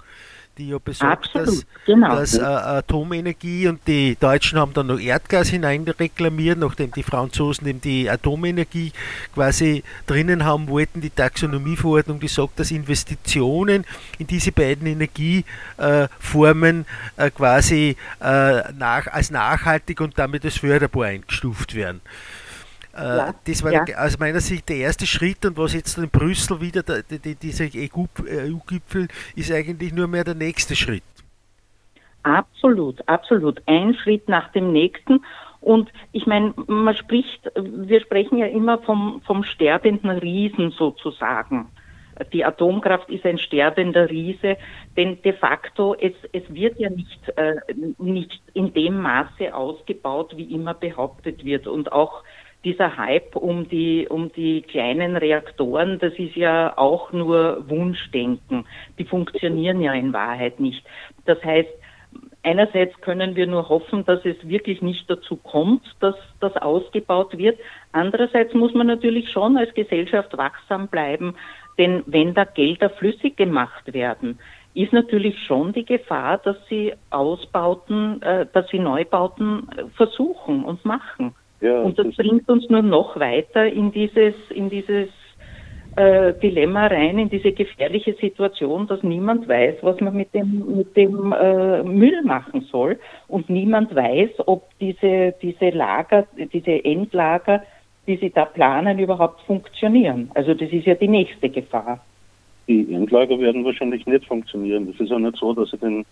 die 0.61 0.69
ja 0.69 0.79
besagt, 0.79 1.35
Absolut, 1.35 1.49
dass, 1.49 1.67
genau. 1.87 2.15
dass 2.15 2.37
äh, 2.37 2.43
Atomenergie 2.43 3.67
und 3.69 3.81
die 3.87 4.17
Deutschen 4.21 4.59
haben 4.59 4.75
dann 4.75 4.89
noch 4.89 5.01
Erdgas 5.01 5.49
hineinreklamiert, 5.49 6.59
nachdem 6.59 6.93
die 6.93 7.03
Franzosen 7.03 7.67
eben 7.67 7.81
die 7.81 8.11
Atomenergie 8.11 8.93
quasi 9.35 9.83
drinnen 10.07 10.45
haben 10.45 10.69
wollten. 10.69 11.01
Die 11.01 11.09
Taxonomieverordnung, 11.09 12.21
die 12.21 12.29
sagt, 12.29 12.61
dass 12.61 12.71
Investitionen 12.71 13.87
in 14.19 14.27
diese 14.27 14.53
beiden 14.53 14.87
Energieformen 14.87 16.85
äh, 17.17 17.31
quasi 17.31 17.97
äh, 18.21 18.73
nach, 18.73 19.07
als 19.07 19.31
nachhaltig 19.31 20.01
und 20.03 20.19
damit 20.19 20.45
als 20.45 20.59
förderbar 20.59 21.07
eingestuft 21.07 21.75
werden. 21.75 22.03
Äh, 23.01 23.17
ja, 23.17 23.35
das 23.47 23.65
war 23.65 23.73
ja. 23.73 23.85
aus 23.97 24.19
meiner 24.19 24.41
Sicht 24.41 24.69
der 24.69 24.77
erste 24.77 25.07
Schritt 25.07 25.45
und 25.47 25.57
was 25.57 25.73
jetzt 25.73 25.97
in 25.97 26.11
Brüssel 26.11 26.61
wieder, 26.61 26.83
der, 26.83 27.03
der, 27.03 27.35
dieser 27.35 27.65
EU-Gipfel, 27.65 29.09
ist 29.35 29.51
eigentlich 29.51 29.95
nur 29.95 30.07
mehr 30.07 30.25
der 30.25 30.35
nächste 30.35 30.77
Schritt. 30.77 31.03
Absolut, 32.23 33.09
absolut. 33.09 33.63
Ein 33.67 33.95
Schritt 33.95 34.29
nach 34.29 34.53
dem 34.53 34.73
nächsten. 34.73 35.25
Und 35.63 35.91
ich 36.13 36.27
meine, 36.27 36.53
man 36.67 36.95
spricht, 36.95 37.51
wir 37.55 38.01
sprechen 38.01 38.39
ja 38.39 38.47
immer 38.47 38.79
vom, 38.79 39.23
vom 39.25 39.45
sterbenden 39.45 40.11
Riesen 40.11 40.71
sozusagen. 40.71 41.69
Die 42.35 42.45
Atomkraft 42.45 43.09
ist 43.09 43.25
ein 43.25 43.39
sterbender 43.39 44.11
Riese, 44.11 44.59
denn 44.97 45.23
de 45.23 45.33
facto 45.33 45.95
es, 45.95 46.13
es 46.33 46.43
wird 46.53 46.79
ja 46.79 46.91
nicht, 46.91 47.29
äh, 47.37 47.57
nicht 47.97 48.43
in 48.53 48.75
dem 48.75 49.01
Maße 49.01 49.55
ausgebaut, 49.55 50.37
wie 50.37 50.55
immer 50.55 50.75
behauptet 50.75 51.45
wird. 51.45 51.67
Und 51.67 51.93
auch 51.93 52.23
dieser 52.65 52.97
Hype 52.97 53.37
um 53.37 53.69
die, 53.69 54.07
um 54.09 54.31
die 54.33 54.63
kleinen 54.63 55.17
Reaktoren, 55.17 55.99
das 55.99 56.13
ist 56.15 56.37
ja 56.37 56.77
auch 56.77 57.13
nur 57.13 57.69
Wunschdenken. 57.69 58.67
Die 58.99 59.05
funktionieren 59.05 59.81
ja 59.81 59.93
in 59.95 60.13
Wahrheit 60.13 60.61
nicht. 60.61 60.85
Das 61.25 61.43
heißt, 61.43 61.71
einerseits 62.43 63.01
können 63.01 63.35
wir 63.37 63.47
nur 63.47 63.69
hoffen, 63.69 64.05
dass 64.05 64.25
es 64.25 64.37
wirklich 64.47 64.83
nicht 64.83 65.09
dazu 65.09 65.37
kommt, 65.37 65.83
dass 66.01 66.17
das 66.41 66.57
ausgebaut 66.57 67.37
wird. 67.37 67.59
Andererseits 67.93 68.53
muss 68.55 68.75
man 68.75 68.87
natürlich 68.87 69.31
schon 69.31 69.57
als 69.57 69.73
Gesellschaft 69.75 70.37
wachsam 70.37 70.89
bleiben, 70.89 71.37
denn 71.79 72.03
wenn 72.07 72.35
da 72.35 72.45
Gelder 72.45 72.91
flüssig 72.91 73.37
gemacht 73.37 73.93
werden, 73.93 74.39
ist 74.75 74.93
natürlich 74.93 75.37
schon 75.47 75.73
die 75.73 75.85
Gefahr, 75.85 76.39
dass 76.39 76.57
sie 76.69 76.93
Ausbauten, 77.11 78.23
äh, 78.23 78.47
dass 78.53 78.69
sie 78.69 78.79
Neubauten 78.79 79.69
versuchen 79.97 80.65
und 80.65 80.85
machen. 80.85 81.35
Ja, 81.61 81.83
und 81.83 81.99
das, 81.99 82.07
das, 82.07 82.17
bringt 82.17 82.49
uns 82.49 82.69
nur 82.71 82.83
noch 82.83 83.19
weiter 83.19 83.67
in 83.67 83.93
dieses, 83.93 84.35
in 84.51 84.71
dieses 84.71 85.09
äh, 85.97 86.33
Dilemma 86.35 86.87
rein, 86.87 87.19
in 87.19 87.29
diese 87.29 87.53
gefährliche 87.53 88.15
Situation, 88.15 88.87
dass 88.87 89.03
niemand 89.03 89.49
weiß, 89.49 89.77
was 89.83 90.01
man 90.01 90.17
mit 90.17 90.33
dem, 90.33 90.77
mit 90.77 90.97
dem 90.97 91.33
äh, 91.33 91.83
Müll 91.83 92.23
machen 92.23 92.63
soll. 92.71 92.99
Und 93.29 93.51
niemand 93.51 93.95
weiß, 93.95 94.31
ob 94.47 94.71
diese, 94.79 95.35
diese 95.43 95.71
Lager, 95.71 96.27
diese 96.53 96.85
Endlager, 96.85 97.63
die 98.07 98.17
sie 98.17 98.31
da 98.31 98.45
planen, 98.45 98.99
überhaupt 98.99 99.41
funktionieren. 99.43 100.31
Also 100.35 100.55
das 100.55 100.71
ist 100.71 100.87
ja 100.87 100.95
die 100.95 101.09
nächste 101.09 101.51
Gefahr. 101.51 102.01
Die 102.69 102.93
Endlager 102.95 103.39
werden 103.39 103.65
wahrscheinlich 103.65 104.07
nicht 104.07 104.27
funktionieren. 104.27 104.87
Das 104.87 105.01
ist 105.01 105.11
ja 105.11 105.19
nicht 105.19 105.37
so, 105.37 105.53
dass 105.53 105.71
sie 105.71 105.79
den 105.79 106.07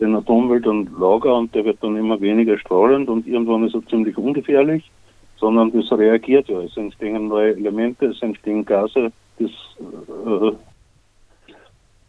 den 0.00 0.14
Atommüll 0.14 0.60
dann 0.60 0.88
Lager 0.98 1.36
und 1.36 1.54
der 1.54 1.64
wird 1.64 1.82
dann 1.82 1.96
immer 1.96 2.20
weniger 2.20 2.58
strahlend 2.58 3.08
und 3.08 3.26
irgendwann 3.26 3.64
ist 3.64 3.74
er 3.74 3.86
ziemlich 3.86 4.16
ungefährlich, 4.16 4.90
sondern 5.36 5.72
das 5.72 5.90
reagiert 5.92 6.48
ja. 6.48 6.60
Es 6.60 6.76
entstehen 6.76 7.28
neue 7.28 7.56
Elemente, 7.56 8.06
es 8.06 8.22
entstehen 8.22 8.64
Gase, 8.64 9.12
das 9.38 9.50
äh, 10.26 10.52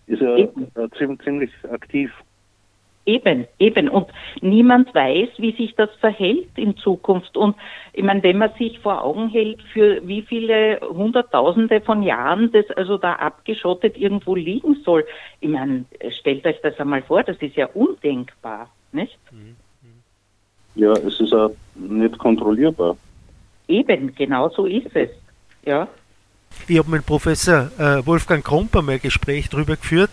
ist 0.07 0.21
ja 0.21 0.37
äh, 0.37 0.49
ziemlich 0.97 1.51
aktiv. 1.71 2.11
Eben, 3.05 3.47
eben. 3.57 3.89
Und 3.89 4.07
niemand 4.41 4.93
weiß, 4.93 5.29
wie 5.37 5.53
sich 5.53 5.73
das 5.75 5.89
verhält 5.99 6.49
in 6.57 6.77
Zukunft. 6.77 7.35
Und 7.37 7.55
ich 7.93 8.03
meine, 8.03 8.21
wenn 8.21 8.37
man 8.37 8.51
sich 8.57 8.79
vor 8.79 9.03
Augen 9.03 9.29
hält, 9.29 9.61
für 9.73 10.07
wie 10.07 10.21
viele 10.21 10.79
Hunderttausende 10.81 11.81
von 11.81 12.03
Jahren 12.03 12.51
das 12.51 12.69
also 12.77 12.97
da 12.97 13.13
abgeschottet 13.13 13.97
irgendwo 13.97 14.35
liegen 14.35 14.75
soll, 14.85 15.05
ich 15.39 15.49
meine, 15.49 15.85
stellt 16.19 16.45
euch 16.45 16.61
das 16.61 16.79
einmal 16.79 17.01
vor, 17.01 17.23
das 17.23 17.37
ist 17.37 17.55
ja 17.55 17.67
undenkbar, 17.73 18.69
nicht? 18.91 19.17
Ja, 20.75 20.93
es 20.93 21.19
ist 21.19 21.33
auch 21.33 21.51
nicht 21.75 22.17
kontrollierbar. 22.17 22.95
Eben, 23.67 24.13
genau 24.15 24.49
so 24.49 24.65
ist 24.65 24.95
es. 24.95 25.09
Ja. 25.65 25.87
Ich 26.67 26.77
habe 26.77 26.91
mit 26.91 27.05
Professor 27.05 27.71
äh, 27.79 28.05
Wolfgang 28.05 28.45
Kromper 28.45 28.83
mal 28.83 28.93
ein 28.93 29.01
Gespräch 29.01 29.49
darüber 29.49 29.75
geführt. 29.75 30.11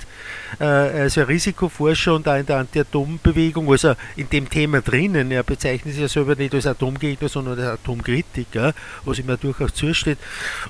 Äh, 0.59 0.64
er 0.64 1.05
ist 1.07 1.16
ja 1.16 1.25
Risikoforscher 1.25 2.14
und 2.14 2.27
auch 2.27 2.37
in 2.37 2.46
der 2.46 2.57
Anti-Atom-Bewegung, 2.57 3.70
also 3.70 3.92
in 4.16 4.31
dem 4.31 4.49
Thema 4.49 4.81
drinnen. 4.81 5.31
Er 5.31 5.42
bezeichnet 5.42 5.92
sich 5.92 6.03
ja 6.03 6.09
selber 6.09 6.35
nicht 6.35 6.55
als 6.55 6.66
Atomgegner, 6.66 7.29
sondern 7.29 7.59
als 7.59 7.81
Atomkritiker, 7.81 8.72
was 9.05 9.18
ihm 9.18 9.29
ja 9.29 9.37
durchaus 9.37 9.75
zusteht. 9.75 10.18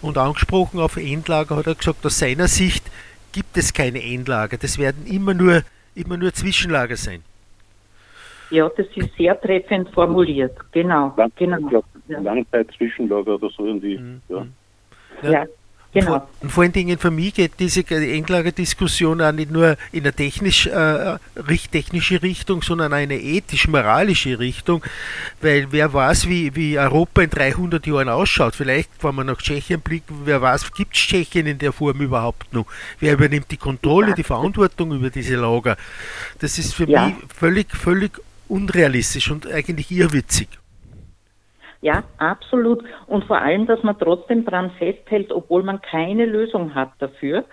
Und 0.02 0.18
angesprochen 0.18 0.80
auf 0.80 0.96
Endlager 0.96 1.56
hat 1.56 1.68
er 1.68 1.76
gesagt, 1.76 2.04
aus 2.04 2.18
seiner 2.18 2.48
Sicht 2.48 2.84
gibt 3.30 3.56
es 3.56 3.72
keine 3.72 4.02
Endlager. 4.02 4.56
Das 4.56 4.78
werden 4.78 5.06
immer 5.06 5.34
nur, 5.34 5.62
immer 5.94 6.16
nur 6.16 6.32
Zwischenlager 6.32 6.96
sein. 6.96 7.22
Ja, 8.50 8.68
das 8.76 8.86
ist 8.94 9.10
sehr 9.16 9.40
treffend 9.40 9.90
formuliert. 9.90 10.56
Genau. 10.72 11.12
Lang, 11.16 11.30
genau. 11.36 11.84
Langzeit-Zwischenlager 12.08 13.34
oder 13.34 13.50
so 13.50 13.66
in 13.66 13.80
die. 13.80 13.98
Mhm. 13.98 14.22
Ja. 14.28 14.46
Ja. 15.22 15.30
ja. 15.30 15.46
Genau. 16.00 16.28
Und 16.42 16.52
vor 16.52 16.62
allen 16.62 16.72
Dingen 16.72 16.98
für 16.98 17.10
mich 17.10 17.32
geht 17.32 17.52
diese 17.58 17.80
Endlagerdiskussion 17.88 19.22
auch 19.22 19.32
nicht 19.32 19.50
nur 19.50 19.78
in 19.92 20.02
eine 20.02 20.12
technisch, 20.12 20.66
äh, 20.66 21.16
technische 21.72 22.22
Richtung, 22.22 22.60
sondern 22.60 22.92
eine 22.92 23.18
ethisch-moralische 23.18 24.38
Richtung, 24.38 24.84
weil 25.40 25.68
wer 25.70 25.94
weiß, 25.94 26.28
wie, 26.28 26.54
wie 26.54 26.78
Europa 26.78 27.22
in 27.22 27.30
300 27.30 27.86
Jahren 27.86 28.10
ausschaut. 28.10 28.54
Vielleicht, 28.54 28.90
wenn 29.00 29.14
man 29.14 29.26
nach 29.26 29.38
Tschechien 29.38 29.80
blickt, 29.80 30.10
wer 30.26 30.42
weiß, 30.42 30.70
gibt 30.74 30.94
es 30.94 31.00
Tschechien 31.00 31.46
in 31.46 31.56
der 31.58 31.72
Form 31.72 31.98
überhaupt 32.02 32.52
noch? 32.52 32.66
Wer 33.00 33.14
übernimmt 33.14 33.50
die 33.50 33.56
Kontrolle, 33.56 34.12
die 34.14 34.22
Verantwortung 34.22 34.92
über 34.92 35.08
diese 35.08 35.36
Lager? 35.36 35.78
Das 36.40 36.58
ist 36.58 36.74
für 36.74 36.86
ja. 36.86 37.06
mich 37.06 37.14
völlig, 37.34 37.74
völlig 37.74 38.20
unrealistisch 38.48 39.30
und 39.30 39.50
eigentlich 39.50 39.90
irrwitzig. 39.90 40.48
Ja, 41.86 42.02
absolut. 42.18 42.82
Und 43.06 43.26
vor 43.26 43.40
allem, 43.40 43.66
dass 43.66 43.80
man 43.84 43.96
trotzdem 43.96 44.44
dran 44.44 44.72
festhält, 44.72 45.30
obwohl 45.30 45.62
man 45.62 45.80
keine 45.80 46.24
Lösung 46.24 46.74
hat 46.74 46.90
dafür. 46.98 47.44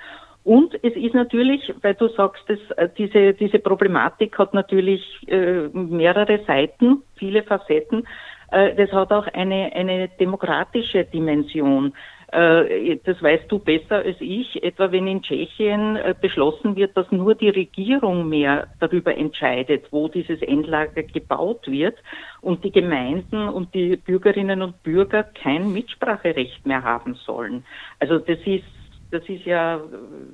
Und 0.43 0.73
es 0.83 0.95
ist 0.95 1.13
natürlich, 1.13 1.71
weil 1.83 1.93
du 1.93 2.07
sagst, 2.07 2.41
dass, 2.47 2.57
äh, 2.77 2.89
diese, 2.97 3.35
diese 3.35 3.59
Problematik 3.59 4.39
hat 4.39 4.55
natürlich 4.55 5.03
äh, 5.27 5.69
mehrere 5.71 6.43
Seiten, 6.47 7.03
viele 7.15 7.43
Facetten. 7.43 8.07
Äh, 8.49 8.73
das 8.73 8.91
hat 8.91 9.11
auch 9.11 9.27
eine, 9.27 9.71
eine 9.75 10.07
demokratische 10.07 11.05
Dimension. 11.05 11.93
Äh, 12.33 12.97
das 13.03 13.21
weißt 13.21 13.51
du 13.51 13.59
besser 13.59 13.97
als 13.97 14.17
ich, 14.19 14.63
etwa 14.63 14.91
wenn 14.91 15.05
in 15.05 15.21
Tschechien 15.21 15.97
äh, 15.97 16.15
beschlossen 16.19 16.75
wird, 16.75 16.97
dass 16.97 17.11
nur 17.11 17.35
die 17.35 17.49
Regierung 17.49 18.27
mehr 18.27 18.69
darüber 18.79 19.15
entscheidet, 19.15 19.85
wo 19.91 20.07
dieses 20.07 20.41
Endlager 20.41 21.03
gebaut 21.03 21.67
wird 21.67 21.95
und 22.41 22.63
die 22.63 22.71
Gemeinden 22.71 23.47
und 23.47 23.75
die 23.75 23.97
Bürgerinnen 23.97 24.63
und 24.63 24.81
Bürger 24.81 25.21
kein 25.21 25.71
Mitspracherecht 25.73 26.65
mehr 26.65 26.83
haben 26.83 27.13
sollen. 27.13 27.63
Also 27.99 28.17
das 28.17 28.39
ist 28.45 28.65
das 29.11 29.21
ist 29.29 29.45
ja, 29.45 29.79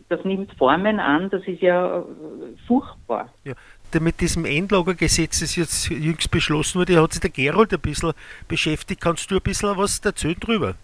das 0.08 0.24
nimmt 0.24 0.54
Formen 0.54 1.02
an, 1.02 1.30
das 1.30 1.46
ist 1.46 1.62
ja 1.62 2.06
furchtbar. 2.66 3.28
Ja, 3.44 3.54
mit 4.00 4.22
diesem 4.22 4.46
Endlagergesetz, 4.46 5.42
das 5.42 5.58
jetzt 5.58 5.90
jüngst 5.90 6.32
beschlossen 6.32 6.80
wurde, 6.80 7.02
hat 7.02 7.12
sich 7.12 7.20
der 7.20 7.30
Gerold 7.30 7.74
ein 7.74 7.82
bisschen 7.82 8.14
beschäftigt. 8.48 9.02
Kannst 9.02 9.30
du 9.32 9.36
ein 9.36 9.42
bisschen 9.42 9.76
was 9.76 10.00
erzählen 10.00 10.40
drüber? 10.40 10.76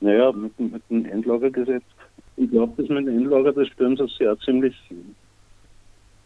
Naja, 0.00 0.32
mit, 0.32 0.58
mit 0.58 0.82
dem 0.90 1.04
Endlagergesetz. 1.06 1.84
Ich 2.36 2.50
glaube, 2.50 2.72
das 2.76 2.88
mit 2.88 3.06
dem 3.06 3.16
Endlager, 3.16 3.52
das 3.52 3.68
stellen 3.68 3.96
sie 3.96 4.04
sich 4.04 4.18
ja 4.18 4.36
ziemlich 4.38 4.74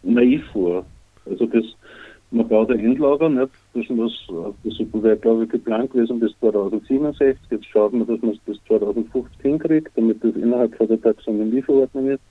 naiv 0.03 0.45
vor. 0.53 0.85
Also 1.27 1.47
das, 1.47 1.65
man 2.33 2.49
baut 2.49 2.71
ein 2.71 2.81
Endlager, 2.81 3.29
nicht? 3.29 3.53
Das, 3.75 3.85
was, 3.91 4.55
das 4.65 5.03
wäre, 5.03 5.17
glaube 5.17 5.45
ich, 5.45 5.51
geplant 5.51 5.93
gewesen 5.93 6.19
bis 6.19 6.33
2067. 6.41 7.39
Jetzt 7.51 7.67
schaut 7.67 7.93
man, 7.93 8.07
dass 8.07 8.21
man 8.23 8.33
es 8.33 8.39
bis 8.41 8.59
2050 8.67 9.41
hinkriegt, 9.41 9.93
damit 9.95 10.23
das 10.25 10.35
innerhalb 10.35 10.75
von 10.77 10.89
der 10.89 11.01
Taxonomieverordnung 11.01 12.09
ist. 12.09 12.23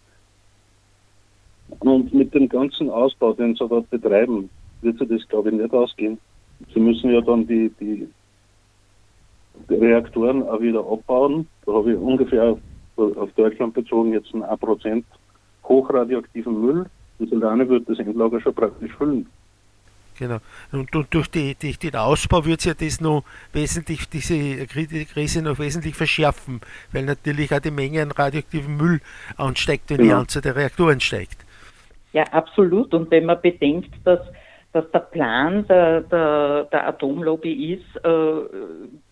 Und 1.79 2.13
mit 2.13 2.33
dem 2.33 2.49
ganzen 2.49 2.89
Ausbau, 2.89 3.33
den 3.33 3.55
sie 3.55 3.67
dort 3.67 3.89
betreiben, 3.89 4.49
wird 4.81 4.97
sich 4.97 5.07
das, 5.07 5.27
glaube 5.27 5.49
ich, 5.49 5.55
nicht 5.55 5.73
ausgehen. 5.73 6.17
Sie 6.73 6.79
müssen 6.79 7.11
ja 7.11 7.21
dann 7.21 7.47
die, 7.47 7.71
die 7.79 8.07
Reaktoren 9.69 10.43
auch 10.43 10.61
wieder 10.61 10.79
abbauen. 10.79 11.47
Da 11.65 11.73
habe 11.73 11.91
ich 11.91 11.97
ungefähr 11.97 12.57
auf 12.95 13.31
Deutschland 13.35 13.73
bezogen 13.73 14.13
jetzt 14.13 14.33
ein 14.33 14.43
1% 14.43 15.03
hochradioaktiven 15.63 16.61
Müll. 16.61 16.85
Und 17.19 17.33
alleine 17.33 17.67
wird 17.67 17.89
das 17.89 17.99
Endlager 17.99 18.39
schon 18.41 18.53
praktisch 18.53 18.93
füllen. 18.95 19.27
Genau. 20.19 20.39
Und, 20.73 20.89
durch 21.11 21.27
die, 21.29 21.55
die, 21.55 21.77
den 21.77 21.95
Ausbau 21.95 22.45
wird 22.45 22.65
ja 22.65 22.73
das 22.73 22.99
noch 22.99 23.23
wesentlich, 23.53 24.09
diese 24.09 24.67
Krise 24.67 25.41
noch 25.41 25.59
wesentlich 25.59 25.95
verschärfen, 25.95 26.59
weil 26.91 27.05
natürlich 27.05 27.53
auch 27.53 27.59
die 27.59 27.71
Menge 27.71 28.01
an 28.01 28.11
radioaktivem 28.11 28.75
Müll 28.75 28.99
ansteigt, 29.37 29.89
wenn 29.89 29.97
genau. 29.97 30.09
die 30.09 30.15
Anzahl 30.15 30.41
der 30.41 30.57
Reaktoren 30.57 30.99
steigt. 30.99 31.45
Ja, 32.11 32.23
absolut. 32.23 32.93
Und 32.93 33.09
wenn 33.11 33.25
man 33.25 33.41
bedenkt, 33.41 33.91
dass, 34.03 34.19
dass 34.73 34.89
der 34.91 34.99
Plan 34.99 35.65
der, 35.67 36.01
der, 36.01 36.67
der 36.71 36.87
Atomlobby 36.87 37.73
ist, 37.73 38.05
äh, 38.05 38.41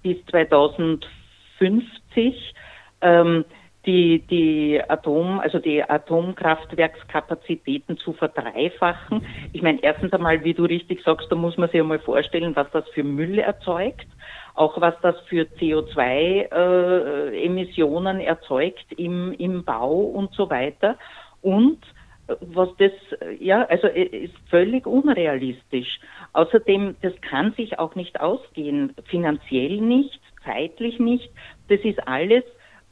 bis 0.03 0.23
2050 0.27 2.53
ähm, 3.01 3.45
die, 3.87 4.19
die 4.29 4.79
Atom, 4.87 5.39
also 5.39 5.57
die 5.59 5.81
Atomkraftwerkskapazitäten 5.81 7.97
zu 7.97 8.13
verdreifachen. 8.13 9.25
Ich 9.53 9.61
meine, 9.61 9.79
erstens 9.81 10.11
einmal, 10.13 10.43
wie 10.43 10.53
du 10.53 10.65
richtig 10.65 11.01
sagst, 11.03 11.31
da 11.31 11.35
muss 11.35 11.55
man 11.57 11.69
sich 11.69 11.79
einmal 11.79 11.99
vorstellen, 11.99 12.53
was 12.55 12.69
das 12.71 12.85
für 12.89 13.05
Müll 13.05 13.39
erzeugt, 13.39 14.07
auch 14.55 14.81
was 14.81 14.95
das 15.01 15.15
für 15.21 15.43
CO2-Emissionen 15.59 18.19
äh, 18.19 18.25
erzeugt 18.25 18.91
im, 18.97 19.31
im 19.33 19.63
Bau 19.63 19.95
und 19.95 20.33
so 20.33 20.49
weiter. 20.49 20.97
Und 21.41 21.79
was 22.41 22.69
das, 22.77 22.91
ja, 23.39 23.63
also 23.65 23.87
ist 23.87 24.33
völlig 24.49 24.85
unrealistisch. 24.85 25.99
Außerdem, 26.33 26.95
das 27.01 27.13
kann 27.21 27.53
sich 27.53 27.79
auch 27.79 27.95
nicht 27.95 28.19
ausgehen, 28.19 28.93
finanziell 29.05 29.81
nicht, 29.81 30.19
zeitlich 30.43 30.99
nicht. 30.99 31.29
Das 31.69 31.79
ist 31.81 32.07
alles 32.07 32.43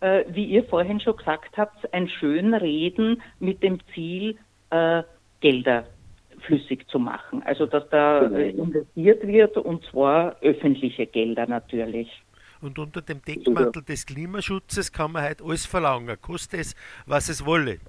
äh, 0.01 0.25
wie 0.29 0.45
ihr 0.45 0.63
vorhin 0.65 0.99
schon 0.99 1.17
gesagt 1.17 1.57
habt, 1.57 1.93
ein 1.93 2.07
Schönreden 2.09 3.21
mit 3.39 3.63
dem 3.63 3.79
Ziel, 3.93 4.37
äh, 4.69 5.03
Gelder 5.41 5.85
flüssig 6.45 6.87
zu 6.89 6.99
machen. 6.99 7.43
Also 7.43 7.65
dass 7.65 7.87
da 7.89 8.25
äh, 8.25 8.51
genau. 8.51 8.63
investiert 8.65 9.25
wird 9.25 9.57
und 9.57 9.83
zwar 9.85 10.35
öffentliche 10.41 11.07
Gelder 11.07 11.47
natürlich. 11.47 12.09
Und 12.61 12.79
unter 12.79 13.01
dem 13.01 13.21
Deckmantel 13.21 13.83
des 13.83 14.05
Klimaschutzes 14.05 14.91
kann 14.91 15.11
man 15.11 15.23
halt 15.23 15.41
alles 15.41 15.65
verlangen, 15.65 16.17
koste 16.21 16.57
es, 16.57 16.75
was 17.05 17.29
es 17.29 17.45
wolle. 17.45 17.79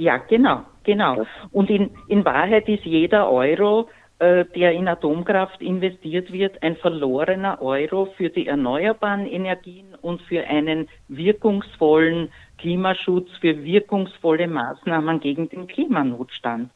Ja, 0.00 0.18
genau, 0.18 0.62
genau. 0.84 1.26
Und 1.50 1.70
in, 1.70 1.90
in 2.06 2.24
Wahrheit 2.24 2.68
ist 2.68 2.84
jeder 2.84 3.30
Euro 3.30 3.88
äh, 4.20 4.46
der 4.56 4.72
in 4.72 4.88
Atomkraft 4.88 5.62
investiert 5.62 6.32
wird, 6.32 6.60
ein 6.60 6.74
verlorener 6.74 7.62
Euro 7.62 8.06
für 8.16 8.30
die 8.30 8.48
erneuerbaren 8.48 9.26
Energien 9.26 9.94
und 10.02 10.20
für 10.22 10.44
einen 10.44 10.88
wirkungsvollen 11.06 12.32
Klimaschutz, 12.58 13.28
für 13.40 13.62
wirkungsvolle 13.62 14.48
Maßnahmen 14.48 15.20
gegen 15.20 15.48
den 15.48 15.68
Klimanotstand. 15.68 16.72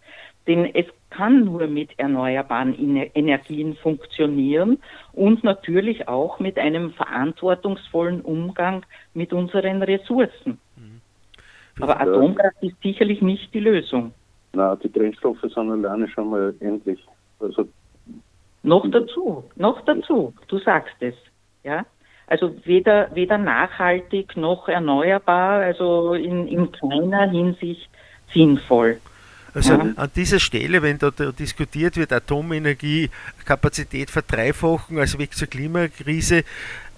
Denn 0.47 0.73
es 0.73 0.87
kann 1.11 1.45
nur 1.45 1.67
mit 1.67 1.99
erneuerbaren 1.99 2.77
Energien 3.13 3.75
funktionieren 3.75 4.79
und 5.13 5.43
natürlich 5.43 6.07
auch 6.07 6.39
mit 6.39 6.61
einem 6.61 6.93
verantwortungsvollen 6.93 8.21
Umgang 8.21 8.87
mit 9.15 9.33
unseren 9.33 9.83
Ressourcen. 9.83 10.61
Aber 11.81 12.01
Atomkraft 12.01 12.63
ist 12.63 12.81
sicherlich 12.83 13.23
nicht 13.23 13.53
die 13.55 13.61
Lösung. 13.61 14.13
Na, 14.53 14.77
die 14.77 14.89
Brennstoffe 14.89 15.41
sind 15.41 15.71
alleine 15.71 16.09
schon 16.09 16.31
mal 16.31 16.55
endlich. 16.61 17.01
Also 17.41 17.69
noch 18.63 18.89
dazu, 18.91 19.45
noch 19.57 19.85
dazu, 19.85 20.35
du 20.49 20.59
sagst 20.59 20.95
es, 21.01 21.15
ja. 21.65 21.85
Also 22.27 22.55
weder, 22.65 23.15
weder 23.15 23.37
nachhaltig 23.37 24.37
noch 24.37 24.69
erneuerbar, 24.69 25.61
also 25.61 26.15
in, 26.15 26.47
in 26.47 26.71
keiner 26.73 27.29
Hinsicht 27.31 27.91
sinnvoll. 28.33 29.01
Also 29.55 29.75
an 29.75 30.11
dieser 30.17 30.41
Stelle, 30.41 30.81
wenn 30.81 30.97
da, 30.97 31.11
da, 31.11 31.31
diskutiert 31.31 31.97
wird, 31.99 32.13
Atomenergie, 32.13 33.11
Kapazität 33.45 34.11
verdreifachen 34.11 34.99
als 34.99 35.19
Weg 35.19 35.35
zur 35.35 35.49
Klimakrise, 35.49 36.45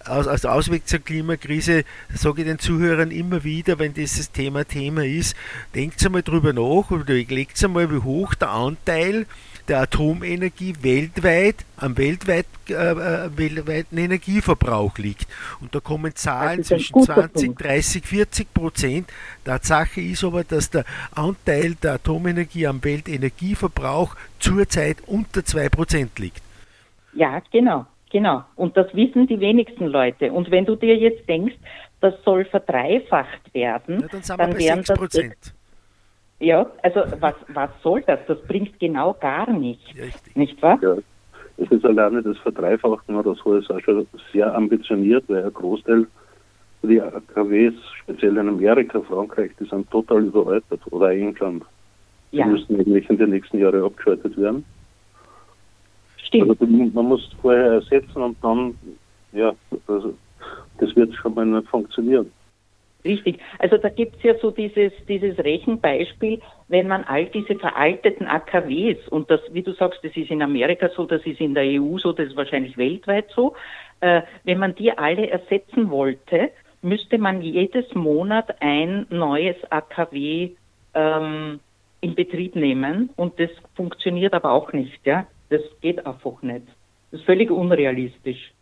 aus, 0.09 0.27
als 0.27 0.45
Ausweg 0.45 0.87
zur 0.87 1.01
Klimakrise, 1.01 1.85
sage 2.13 2.43
ich 2.43 2.49
den 2.49 2.59
Zuhörern 2.59 3.11
immer 3.11 3.45
wieder, 3.45 3.79
wenn 3.79 3.95
dieses 3.95 4.31
Thema 4.33 4.65
Thema 4.65 5.05
ist, 5.05 5.37
denkt 5.75 6.05
einmal 6.05 6.23
drüber 6.23 6.53
nach 6.53 6.91
oder 6.91 7.15
legt 7.15 7.63
einmal, 7.65 7.91
wie 7.91 8.03
hoch 8.03 8.35
der 8.35 8.51
Anteil 8.51 9.27
der 9.69 9.81
Atomenergie 9.81 10.75
weltweit 10.83 11.65
am 11.77 11.97
weltweit, 11.97 12.47
äh, 12.69 12.73
äh 12.73 13.31
weltweiten 13.37 13.97
Energieverbrauch 13.97 14.99
liegt. 14.99 15.27
Und 15.61 15.75
da 15.75 15.81
kommen 15.81 16.15
Zahlen 16.15 16.63
zwischen 16.65 17.03
20, 17.03 17.57
30, 17.57 18.05
40 18.05 18.53
Prozent. 18.53 19.11
Tatsache 19.45 20.01
ist 20.01 20.25
aber, 20.25 20.45
dass 20.45 20.71
der 20.71 20.85
Anteil 21.13 21.77
der 21.77 21.95
Atomenergie 21.95 22.67
am 22.67 22.85
Weltenergieverbrauch 22.85 24.15
zurzeit 24.39 24.99
unter 25.07 25.45
2 25.45 25.69
Prozent 25.71 26.19
liegt. 26.19 26.43
Ja, 27.15 27.41
genau, 27.51 27.87
genau. 28.15 28.45
Und 28.55 28.77
das 28.77 28.95
wissen 28.95 29.27
die 29.27 29.41
wenigsten 29.41 29.87
Leute. 29.87 30.33
Und 30.33 30.51
wenn 30.51 30.65
du 30.65 30.77
dir 30.77 30.97
jetzt 30.97 31.29
denkst, 31.29 31.57
das 32.01 32.15
soll 32.25 32.45
verdreifacht 32.45 33.53
werden, 33.53 34.01
ja, 34.01 34.09
dann, 34.09 34.39
dann 34.39 34.59
wären 34.59 34.85
das 34.85 34.99
ja, 36.41 36.67
also 36.83 37.01
was, 37.21 37.35
was 37.49 37.71
soll 37.83 38.03
das? 38.03 38.21
Das 38.27 38.41
bringt 38.43 38.79
genau 38.79 39.15
gar 39.15 39.51
nichts. 39.51 39.87
Richtig. 39.97 40.37
Nicht 40.37 40.61
wahr? 40.63 40.79
Ja. 40.83 40.97
Es 41.57 41.71
ist 41.71 41.85
alleine 41.85 42.23
das 42.23 42.37
Verdreifachen 42.39 43.15
oder 43.15 43.35
so 43.37 43.57
ist 43.57 43.71
auch 43.71 43.81
schon 43.81 44.07
sehr 44.33 44.55
ambitioniert, 44.55 45.25
weil 45.29 45.45
ein 45.45 45.55
Großteil 45.55 46.07
die 46.83 47.01
AKWs, 47.01 47.75
speziell 48.03 48.37
in 48.37 48.49
Amerika, 48.49 49.01
Frankreich, 49.01 49.53
die 49.59 49.65
sind 49.65 49.91
total 49.91 50.25
überaltert 50.25 50.81
oder 50.91 51.11
England. 51.13 51.65
Die 52.33 52.39
ja. 52.39 52.47
müssten 52.47 52.75
eigentlich 52.75 53.09
in 53.09 53.17
den 53.17 53.31
nächsten 53.31 53.59
Jahren 53.59 53.83
abgeschaltet 53.83 54.37
werden. 54.37 54.65
Stimmt. 56.25 56.51
Also 56.51 56.67
man 56.67 57.07
muss 57.07 57.31
vorher 57.41 57.73
ersetzen 57.73 58.23
und 58.23 58.37
dann, 58.43 58.75
ja, 59.33 59.55
also, 59.87 60.15
das 60.79 60.95
wird 60.97 61.15
schon 61.15 61.35
mal 61.35 61.47
nicht 61.47 61.69
funktionieren. 61.69 62.31
Richtig. 63.05 63.39
Also 63.59 63.77
da 63.77 63.91
gibt's 63.91 64.23
ja 64.23 64.35
so 64.39 64.51
dieses, 64.51 64.93
dieses 65.07 65.39
Rechenbeispiel, 65.39 66.41
wenn 66.69 66.89
man 66.89 67.05
all 67.05 67.27
diese 67.27 67.55
veralteten 67.57 68.27
AKWs, 68.27 69.09
und 69.09 69.31
das, 69.31 69.41
wie 69.53 69.63
du 69.63 69.73
sagst, 69.73 70.01
das 70.03 70.17
ist 70.17 70.31
in 70.31 70.41
Amerika 70.41 70.89
so, 70.97 71.05
das 71.05 71.25
ist 71.27 71.41
in 71.41 71.55
der 71.55 71.65
EU 71.65 71.99
so, 71.99 72.13
das 72.13 72.29
ist 72.29 72.37
wahrscheinlich 72.37 72.79
weltweit 72.79 73.27
so, 73.35 73.55
äh, 74.01 74.23
wenn 74.45 74.59
man 74.59 74.75
die 74.75 74.97
alle 74.97 75.29
ersetzen 75.29 75.91
wollte, 75.91 76.51
müsste 76.81 77.19
man 77.19 77.43
jedes 77.43 77.95
Monat 77.95 78.57
ein 78.61 79.07
neues 79.11 79.57
AKW 79.71 80.53
ähm, 80.95 81.61
in 82.01 82.15
Betrieb 82.15 82.57
nehmen 82.57 83.11
und 83.17 83.39
das 83.39 83.51
funktioniert 83.75 84.33
aber 84.33 84.53
auch 84.53 84.73
nicht, 84.73 85.05
ja. 85.05 85.27
Das 85.49 85.61
geht 85.81 86.05
einfach 86.05 86.43
nicht. 86.43 86.67
Das 87.11 87.21
ist 87.21 87.27
völlig 87.27 87.51
unrealistisch. 87.51 88.53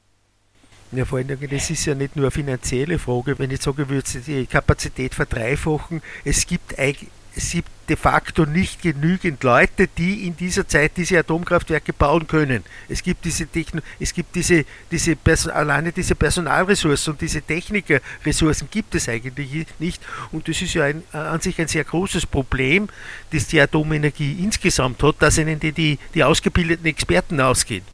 Ja, 0.93 1.07
vor 1.07 1.19
allem, 1.19 1.39
das 1.51 1.71
ist 1.71 1.87
ja 1.87 1.95
nicht 1.95 2.17
nur 2.17 2.27
eine 2.27 2.31
finanzielle 2.31 2.99
Frage, 2.99 3.39
wenn 3.39 3.51
ich 3.51 3.63
sage, 3.63 3.89
würde 3.89 4.07
die 4.27 4.45
Kapazität 4.45 5.15
verdreifachen. 5.15 6.03
Es 6.23 6.47
gibt, 6.47 6.75
es 6.77 7.53
gibt 7.53 7.69
de 7.93 7.97
facto 7.99 8.47
nicht 8.47 8.81
genügend 8.81 9.45
Leute, 9.45 9.87
die 9.87 10.27
in 10.27 10.35
dieser 10.35 10.67
Zeit 10.67 10.93
diese 10.97 11.19
Atomkraftwerke 11.19 11.93
bauen 11.93 12.27
können. 12.27 12.65
Es 12.89 13.03
gibt 13.03 13.27
diese 13.27 13.47
Techno 13.47 13.83
es 14.01 14.15
gibt 14.15 14.35
diese, 14.35 14.65
diese 14.91 15.15
alleine 15.55 15.93
diese 15.93 16.15
Personalressourcen 16.15 17.13
und 17.13 17.21
diese 17.21 17.43
Technikerressourcen 17.43 18.69
gibt 18.71 18.95
es 18.95 19.11
eigentlich 19.11 19.67
nicht. 19.79 20.03
Und 20.31 20.49
das 20.49 20.63
ist 20.63 20.73
ja 20.73 20.85
ein, 20.85 21.03
an 21.13 21.41
sich 21.41 21.61
ein 21.61 21.69
sehr 21.69 21.85
großes 21.85 22.25
Problem, 22.25 22.89
das 23.31 23.47
die 23.49 23.61
Atomenergie 23.61 24.43
insgesamt 24.43 25.03
hat, 25.03 25.17
dass 25.19 25.37
ihnen 25.37 25.61
die, 25.61 25.73
die, 25.73 25.99
die 26.15 26.25
ausgebildeten 26.25 26.87
Experten 26.87 27.43
ausgehen. 27.43 27.85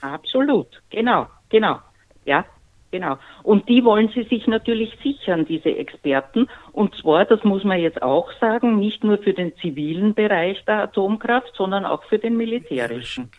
Absolut, 0.00 0.82
genau, 0.90 1.28
genau. 1.48 1.80
Ja, 2.24 2.44
genau. 2.90 3.16
Und 3.42 3.68
die 3.68 3.84
wollen 3.84 4.08
sie 4.14 4.24
sich 4.24 4.46
natürlich 4.46 4.96
sichern, 5.02 5.44
diese 5.44 5.76
Experten. 5.76 6.48
Und 6.72 6.94
zwar, 6.96 7.24
das 7.24 7.42
muss 7.44 7.64
man 7.64 7.80
jetzt 7.80 8.02
auch 8.02 8.30
sagen, 8.40 8.78
nicht 8.78 9.04
nur 9.04 9.18
für 9.18 9.32
den 9.32 9.56
zivilen 9.56 10.14
Bereich 10.14 10.64
der 10.64 10.82
Atomkraft, 10.82 11.52
sondern 11.54 11.84
auch 11.84 12.02
für 12.04 12.18
den 12.18 12.36
militärischen. 12.36 13.30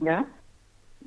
Ja. 0.00 0.24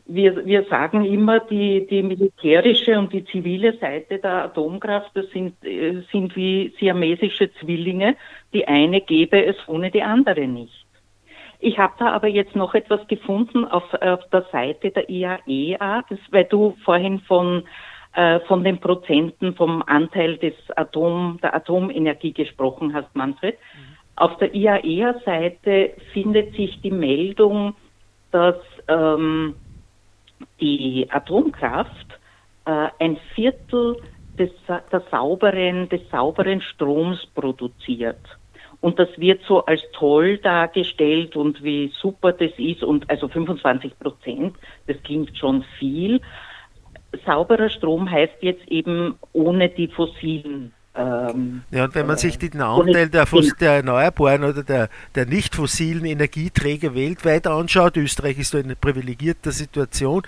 Wir, 0.10 0.46
wir 0.46 0.64
sagen 0.66 1.04
immer, 1.04 1.42
die, 1.42 1.86
die 1.86 2.02
militärische 2.02 2.98
und 2.98 3.12
die 3.12 3.26
zivile 3.26 3.78
Seite 3.78 4.20
der 4.20 4.46
Atomkraft, 4.46 5.12
das 5.16 5.30
sind, 5.32 5.62
äh, 5.66 6.02
sind 6.14 6.34
wie 6.38 6.74
siamesische 6.80 7.52
Zwillinge. 7.56 8.16
Die 8.54 8.66
eine 8.66 9.02
gäbe 9.02 9.44
es 9.46 9.58
ohne 9.68 9.92
die 9.92 10.02
andere 10.02 10.48
nicht. 10.48 10.87
Ich 11.60 11.80
habe 11.80 11.94
da 11.98 12.12
aber 12.12 12.28
jetzt 12.28 12.56
noch 12.56 12.76
etwas 12.76 13.06
gefunden 13.08 13.66
auf, 13.66 13.94
auf 13.96 14.30
der 14.32 14.46
Seite 14.52 14.92
der 14.92 15.10
IAEA, 15.10 16.04
das, 16.10 16.20
weil 16.30 16.46
du 16.46 16.78
vorhin 16.86 17.20
von, 17.22 17.64
äh, 18.14 18.40
von 18.42 18.64
den 18.64 18.80
Prozenten 18.80 19.56
vom 19.56 19.82
Anteil 19.88 20.38
des 20.38 20.54
Atom, 20.76 21.40
der 21.42 21.56
Atomenergie 21.56 22.34
gesprochen 22.34 22.94
hast, 22.94 23.14
Manfred. 23.16 23.56
Mhm. 23.56 23.98
Auf 24.18 24.38
der 24.38 24.54
IAEA-Seite 24.54 25.94
findet 26.14 26.56
sich 26.56 26.80
die 26.82 26.92
Meldung, 26.92 27.76
dass 28.32 28.58
ähm, 28.88 29.56
die 30.60 31.08
Atomkraft 31.10 32.20
äh, 32.66 32.90
ein 33.00 33.18
Viertel 33.36 33.98
des, 34.38 34.52
der 34.68 35.02
sauberen, 35.12 35.90
des 35.90 36.02
sauberen 36.10 36.62
Stroms 36.62 37.26
produziert. 37.34 38.20
Und 38.80 39.00
das 39.00 39.10
wird 39.18 39.42
so 39.48 39.66
als 39.66 39.82
toll 39.94 40.38
dargestellt 40.38 41.36
und 41.36 41.64
wie 41.64 41.92
super 42.00 42.32
das 42.32 42.52
ist. 42.58 42.84
Und 42.84 43.10
also 43.10 43.28
25 43.28 43.98
Prozent, 44.00 44.56
das 44.86 45.02
klingt 45.04 45.36
schon 45.38 45.64
viel. 45.80 46.22
Sauberer 47.26 47.70
Strom 47.70 48.10
heißt 48.10 48.38
jetzt 48.42 48.68
eben 48.68 49.18
ohne 49.34 49.70
die 49.70 49.88
fossilen 49.88 50.74
ähm, 50.98 51.62
ja, 51.70 51.84
und 51.84 51.94
wenn 51.96 52.08
man 52.08 52.18
sich 52.18 52.40
den 52.40 52.60
Anteil 52.60 53.10
der, 53.10 53.26
der 53.60 53.72
erneuerbaren 53.72 54.44
oder 54.44 54.64
der, 54.64 54.90
der 55.14 55.26
nicht 55.28 55.54
fossilen 55.54 56.06
Energieträger 56.06 56.96
weltweit 56.96 57.46
anschaut, 57.46 57.98
Österreich 57.98 58.40
ist 58.40 58.54
da 58.54 58.58
in 58.58 58.66
einer 58.66 58.76
privilegierten 58.76 59.52
Situation, 59.52 60.24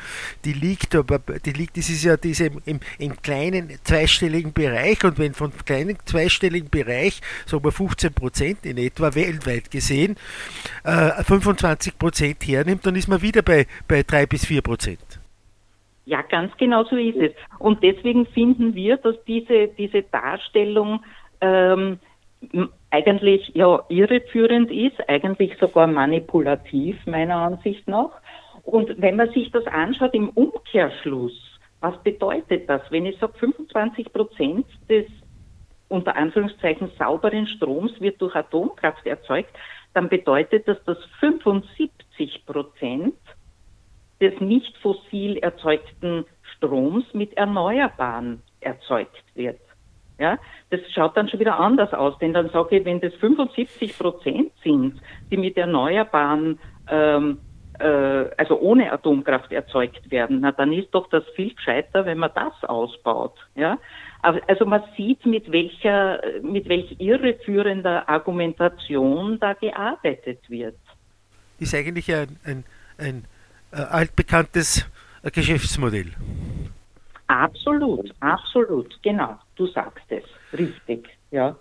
die 0.45 0.53
liegt 0.53 0.95
aber, 0.95 1.19
die 1.19 1.53
liegt, 1.53 1.77
das 1.77 1.89
ist 1.89 2.03
ja 2.03 2.17
diese 2.17 2.45
im, 2.45 2.61
im, 2.65 2.79
im 2.99 3.21
kleinen 3.21 3.71
zweistelligen 3.83 4.53
Bereich 4.53 5.03
und 5.03 5.17
wenn 5.17 5.33
von 5.33 5.51
kleinen 5.65 5.97
zweistelligen 6.05 6.69
Bereich, 6.69 7.21
sagen 7.47 7.63
wir 7.63 7.71
15 7.71 8.13
Prozent 8.13 8.65
in 8.65 8.77
etwa 8.77 9.15
weltweit 9.15 9.71
gesehen, 9.71 10.17
äh, 10.83 11.23
25 11.23 11.97
Prozent 11.97 12.45
hernimmt, 12.45 12.85
dann 12.85 12.95
ist 12.95 13.07
man 13.07 13.21
wieder 13.21 13.41
bei, 13.41 13.65
bei 13.87 14.03
3 14.03 14.27
bis 14.27 14.45
4 14.45 14.61
Prozent. 14.61 15.18
Ja, 16.09 16.23
ganz 16.23 16.57
genau 16.57 16.85
so 16.85 16.95
ist 16.95 17.17
es. 17.17 17.31
Und 17.59 17.83
deswegen 17.83 18.25
finden 18.25 18.73
wir, 18.73 18.97
dass 18.97 19.15
diese, 19.25 19.67
diese 19.67 20.01
Darstellung 20.01 21.01
ähm, 21.39 21.99
eigentlich 22.89 23.51
ja 23.53 23.83
irreführend 23.89 24.71
ist, 24.71 25.07
eigentlich 25.07 25.55
sogar 25.59 25.85
manipulativ 25.85 26.97
meiner 27.05 27.35
Ansicht 27.35 27.87
nach. 27.87 28.09
Und 28.63 28.99
wenn 28.99 29.17
man 29.17 29.29
sich 29.33 29.51
das 29.51 29.67
anschaut 29.67 30.15
im 30.15 30.29
Umkehrschluss, 30.29 31.59
was 31.79 31.95
bedeutet 32.01 32.67
das? 32.67 32.81
Wenn 32.89 33.05
ich 33.05 33.19
sage, 33.19 33.33
25 33.37 34.11
Prozent 34.11 34.65
des 34.89 35.05
unter 35.89 36.15
Anführungszeichen 36.15 36.89
sauberen 36.97 37.45
Stroms 37.45 38.01
wird 38.01 38.19
durch 38.19 38.35
Atomkraft 38.35 39.05
erzeugt, 39.05 39.55
dann 39.93 40.09
bedeutet 40.09 40.67
das, 40.67 40.83
dass 40.85 40.97
75 41.19 42.47
Prozent 42.47 43.13
des 44.21 44.39
nicht 44.39 44.77
fossil 44.77 45.37
erzeugten 45.37 46.25
Stroms 46.55 47.05
mit 47.13 47.35
Erneuerbaren 47.37 48.41
erzeugt 48.59 49.23
wird. 49.35 49.59
Ja, 50.19 50.37
das 50.69 50.81
schaut 50.93 51.15
dann 51.15 51.29
schon 51.29 51.39
wieder 51.39 51.57
anders 51.57 51.93
aus, 51.93 52.17
denn 52.19 52.33
dann 52.33 52.49
sage 52.49 52.77
ich, 52.77 52.85
wenn 52.85 52.99
das 52.99 53.13
75 53.15 53.97
Prozent 53.97 54.51
sind, 54.61 55.01
die 55.31 55.37
mit 55.37 55.55
Erneuerbaren, 55.55 56.59
ähm, 56.89 57.39
äh, 57.79 58.25
also 58.35 58.59
ohne 58.59 58.91
Atomkraft 58.91 59.53
erzeugt 59.53 60.11
werden, 60.11 60.41
na 60.41 60.51
dann 60.51 60.73
ist 60.73 60.89
doch 60.91 61.07
das 61.09 61.23
viel 61.35 61.53
gescheiter, 61.53 62.05
wenn 62.05 62.17
man 62.17 62.31
das 62.35 62.53
ausbaut. 62.65 63.35
Ja, 63.55 63.77
also 64.21 64.65
man 64.65 64.83
sieht, 64.97 65.25
mit 65.25 65.49
welcher, 65.53 66.21
mit 66.41 66.67
welch 66.67 66.97
irreführender 66.99 68.09
Argumentation 68.09 69.39
da 69.39 69.53
gearbeitet 69.53 70.49
wird. 70.49 70.75
Ist 71.59 71.73
eigentlich 71.73 72.13
ein, 72.13 72.37
ein, 72.43 72.65
ein 72.97 73.23
altbekanntes 73.71 74.85
äh, 75.23 75.31
Geschäftsmodell. 75.31 76.11
Absolut, 77.27 78.11
absolut, 78.21 78.97
genau. 79.03 79.37
Du 79.55 79.67
sagst 79.67 80.05
es, 80.09 80.23
richtig, 80.57 81.09
ja. 81.31 81.55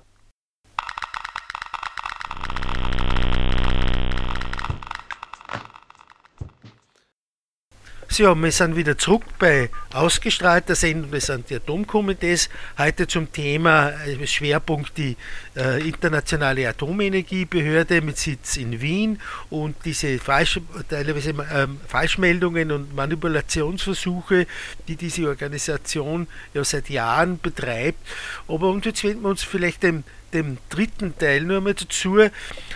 So, 8.11 8.35
wir 8.35 8.53
sind 8.53 8.75
wieder 8.75 8.97
zurück 8.97 9.23
bei 9.39 9.69
ausgestrahlter 9.93 10.75
Sendung 10.75 11.11
des 11.11 11.29
Anti-Atom-Komitees. 11.29 12.49
Heute 12.79 13.07
zum 13.07 13.31
Thema 13.31 13.91
äh, 13.91 14.27
Schwerpunkt 14.27 14.97
die 14.97 15.15
äh, 15.55 15.87
internationale 15.87 16.67
Atomenergiebehörde 16.67 18.01
mit 18.01 18.17
Sitz 18.17 18.57
in 18.57 18.81
Wien 18.81 19.21
und 19.51 19.77
diese 19.85 20.19
Falsch, 20.19 20.59
teilweise 20.89 21.35
ähm, 21.55 21.81
Falschmeldungen 21.87 22.73
und 22.73 22.97
Manipulationsversuche, 22.97 24.47
die 24.89 24.97
diese 24.97 25.29
Organisation 25.29 26.29
ja 26.55 26.65
seit 26.65 26.89
Jahren 26.89 27.39
betreibt. 27.39 28.01
Aber 28.49 28.71
und 28.71 28.87
jetzt 28.87 29.05
wenden 29.05 29.23
wir 29.23 29.29
uns 29.29 29.43
vielleicht 29.43 29.83
dem 29.83 30.03
dem 30.33 30.59
dritten 30.69 31.17
Teil 31.17 31.43
nur 31.43 31.61
mal 31.63 31.75
dazu. 31.75 32.19
Äh, 32.19 32.31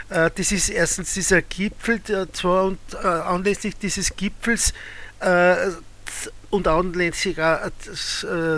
das 0.09 0.53
ist 0.53 0.68
erstens 0.68 1.14
dieser 1.14 1.43
Gipfel, 1.43 2.01
zwar 2.33 2.64
und 2.64 2.78
äh, 2.95 3.07
anlässlich 3.07 3.76
dieses 3.76 4.16
Gipfels 4.16 4.72
und 6.53 6.68
anlässlich 6.68 7.39
äh, 7.39 7.70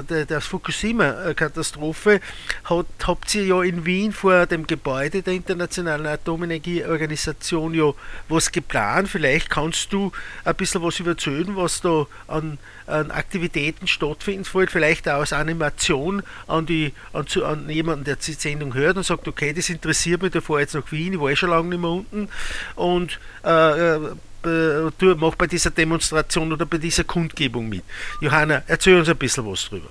der, 0.02 0.40
Fukushima-Katastrophe 0.40 2.20
habt 2.64 3.34
ihr 3.36 3.44
ja 3.44 3.62
in 3.62 3.86
Wien 3.86 4.12
vor 4.12 4.46
dem 4.46 4.66
Gebäude 4.66 5.22
der 5.22 5.34
Internationalen 5.34 6.06
Atomenergieorganisation 6.06 7.72
ja 7.72 7.92
was 8.28 8.50
geplant. 8.50 9.08
Vielleicht 9.08 9.48
kannst 9.48 9.92
du 9.92 10.10
ein 10.44 10.56
bisschen 10.56 10.82
was 10.82 10.98
überzeugen, 10.98 11.54
was 11.54 11.82
da 11.82 12.08
an, 12.26 12.58
an 12.88 13.12
Aktivitäten 13.12 13.86
stattfinden 13.86 14.42
soll, 14.42 14.66
vielleicht 14.66 15.08
auch 15.08 15.20
als 15.20 15.32
Animation 15.32 16.24
an, 16.48 16.66
die, 16.66 16.92
an, 17.12 17.26
an 17.44 17.70
jemanden, 17.70 18.04
der 18.04 18.16
die 18.16 18.32
Sendung 18.32 18.74
hört 18.74 18.96
und 18.96 19.06
sagt, 19.06 19.28
okay, 19.28 19.52
das 19.52 19.68
interessiert 19.68 20.20
mich, 20.20 20.32
da 20.32 20.40
fahre 20.40 20.62
jetzt 20.62 20.74
nach 20.74 20.90
Wien, 20.90 21.12
ich 21.12 21.20
war 21.20 21.30
eh 21.30 21.36
schon 21.36 21.50
lange 21.50 21.68
nicht 21.68 21.80
mehr 21.80 21.90
unten 21.90 22.28
und 22.74 23.20
äh, 23.44 23.98
äh 24.46 25.14
mach 25.16 25.34
bei 25.36 25.46
dieser 25.46 25.70
Demonstration 25.70 26.52
oder 26.52 26.66
bei 26.66 26.78
dieser 26.78 27.04
Kundgebung 27.04 27.68
mit. 27.68 27.84
Johanna, 28.20 28.62
erzähl 28.66 28.98
uns 28.98 29.08
ein 29.08 29.16
bisschen 29.16 29.50
was 29.50 29.68
drüber. 29.68 29.88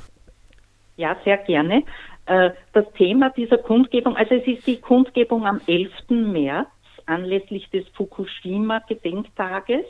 Ja, 0.98 1.16
sehr 1.24 1.38
gerne. 1.38 1.84
Äh, 2.26 2.52
das 2.74 2.86
Thema 2.94 3.30
dieser 3.32 3.58
Kundgebung, 3.58 4.16
also 4.16 4.36
es 4.36 4.48
ist 4.48 4.66
die 4.68 4.80
Kundgebung 4.80 5.46
am 5.46 5.60
11. 5.68 5.92
März 6.10 6.70
anlässlich 7.06 7.70
des 7.70 7.86
Fukushima-Gedenktages 7.90 9.86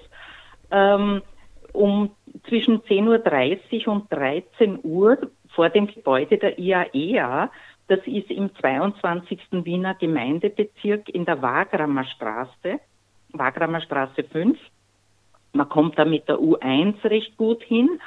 ähm, 0.71 1.21
um 1.73 2.11
zwischen 2.47 2.81
10.30 2.81 3.87
Uhr 3.87 3.93
und 3.93 4.11
13 4.11 4.79
Uhr 4.83 5.17
vor 5.49 5.69
dem 5.69 5.87
Gebäude 5.87 6.37
der 6.37 6.57
IAEA. 6.57 7.45
E 7.45 7.49
das 7.87 7.99
ist 8.05 8.31
im 8.31 8.55
22. 8.55 9.39
Wiener 9.51 9.93
Gemeindebezirk 9.95 11.09
in 11.09 11.25
der 11.25 11.41
Wagramer 11.41 12.05
Straße. 12.05 12.79
Wagramer 13.33 13.81
Straße 13.81 14.23
5. 14.23 14.57
Man 15.53 15.69
kommt 15.69 15.99
da 15.99 16.05
mit 16.05 16.27
der 16.27 16.37
U1 16.37 17.03
recht 17.03 17.37
gut 17.37 17.63
hin. 17.63 17.99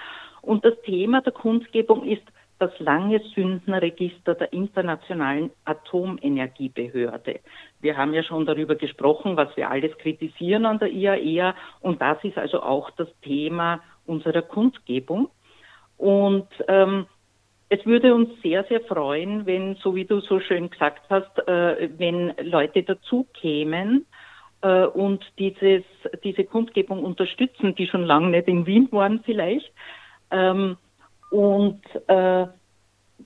Und 0.43 0.65
das 0.65 0.81
Thema 0.83 1.21
der 1.21 1.33
Kundgebung 1.33 2.05
ist 2.05 2.23
das 2.59 2.71
lange 2.79 3.21
Sündenregister 3.35 4.35
der 4.35 4.53
Internationalen 4.53 5.51
Atomenergiebehörde. 5.65 7.41
Wir 7.81 7.97
haben 7.97 8.15
ja 8.15 8.23
schon 8.23 8.47
darüber 8.47 8.77
gesprochen, 8.77 9.37
was 9.37 9.55
wir 9.57 9.71
alles 9.71 9.97
kritisieren 9.99 10.65
an 10.65 10.79
der 10.79 10.91
IAEA. 10.91 11.51
E 11.51 11.55
und 11.81 12.01
das 12.01 12.23
ist 12.25 12.39
also 12.39 12.63
auch 12.63 12.91
das 12.93 13.09
Thema 13.23 13.81
unserer 14.07 14.43
Kundgebung. 14.43 15.29
Und 15.99 16.49
ähm, 16.69 17.07
es 17.69 17.85
würde 17.85 18.15
uns 18.15 18.31
sehr, 18.43 18.65
sehr 18.65 18.81
freuen, 18.83 19.45
wenn, 19.45 19.75
so 19.77 19.95
wie 19.95 20.05
du 20.05 20.21
so 20.21 20.41
schön 20.41 20.71
gesagt 20.71 21.03
hast, 21.11 21.39
äh, 21.49 21.91
wenn 21.99 22.33
Leute 22.43 22.85
dazu 22.85 23.27
kämen, 23.35 24.07
und 24.67 25.25
dieses, 25.39 25.85
diese 26.25 26.45
Kundgebung 26.45 27.05
unterstützen, 27.05 27.75
die 27.75 27.87
schon 27.87 28.05
lange 28.05 28.31
nicht 28.31 28.49
in 28.49 28.67
Wien 28.67 28.89
waren 28.91 29.21
vielleicht. 29.25 29.71
Ähm, 30.31 30.77
und 31.31 31.81
äh, 32.07 32.47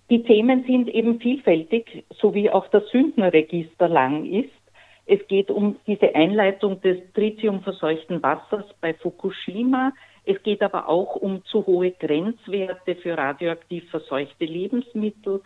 die 0.09 0.22
Themen 0.22 0.64
sind 0.64 0.88
eben 0.88 1.20
vielfältig, 1.20 2.05
so 2.20 2.34
wie 2.34 2.51
auch 2.51 2.68
das 2.68 2.88
Sündenregister 2.91 3.88
lang 3.88 4.24
ist. 4.24 4.51
Es 5.07 5.26
geht 5.26 5.51
um 5.51 5.76
diese 5.86 6.14
Einleitung 6.14 6.80
des 6.82 6.99
tritiumverseuchten 7.14 8.22
Wassers 8.22 8.64
bei 8.80 8.95
Fukushima. 8.95 9.93
Es 10.24 10.41
geht 10.43 10.62
aber 10.62 10.88
auch 10.88 11.16
um 11.16 11.45
zu 11.45 11.66
hohe 11.66 11.91
Grenzwerte 11.91 12.95
für 12.97 13.18
radioaktiv 13.18 13.91
verseuchte 13.91 14.45
Lebensmittel. 14.45 15.43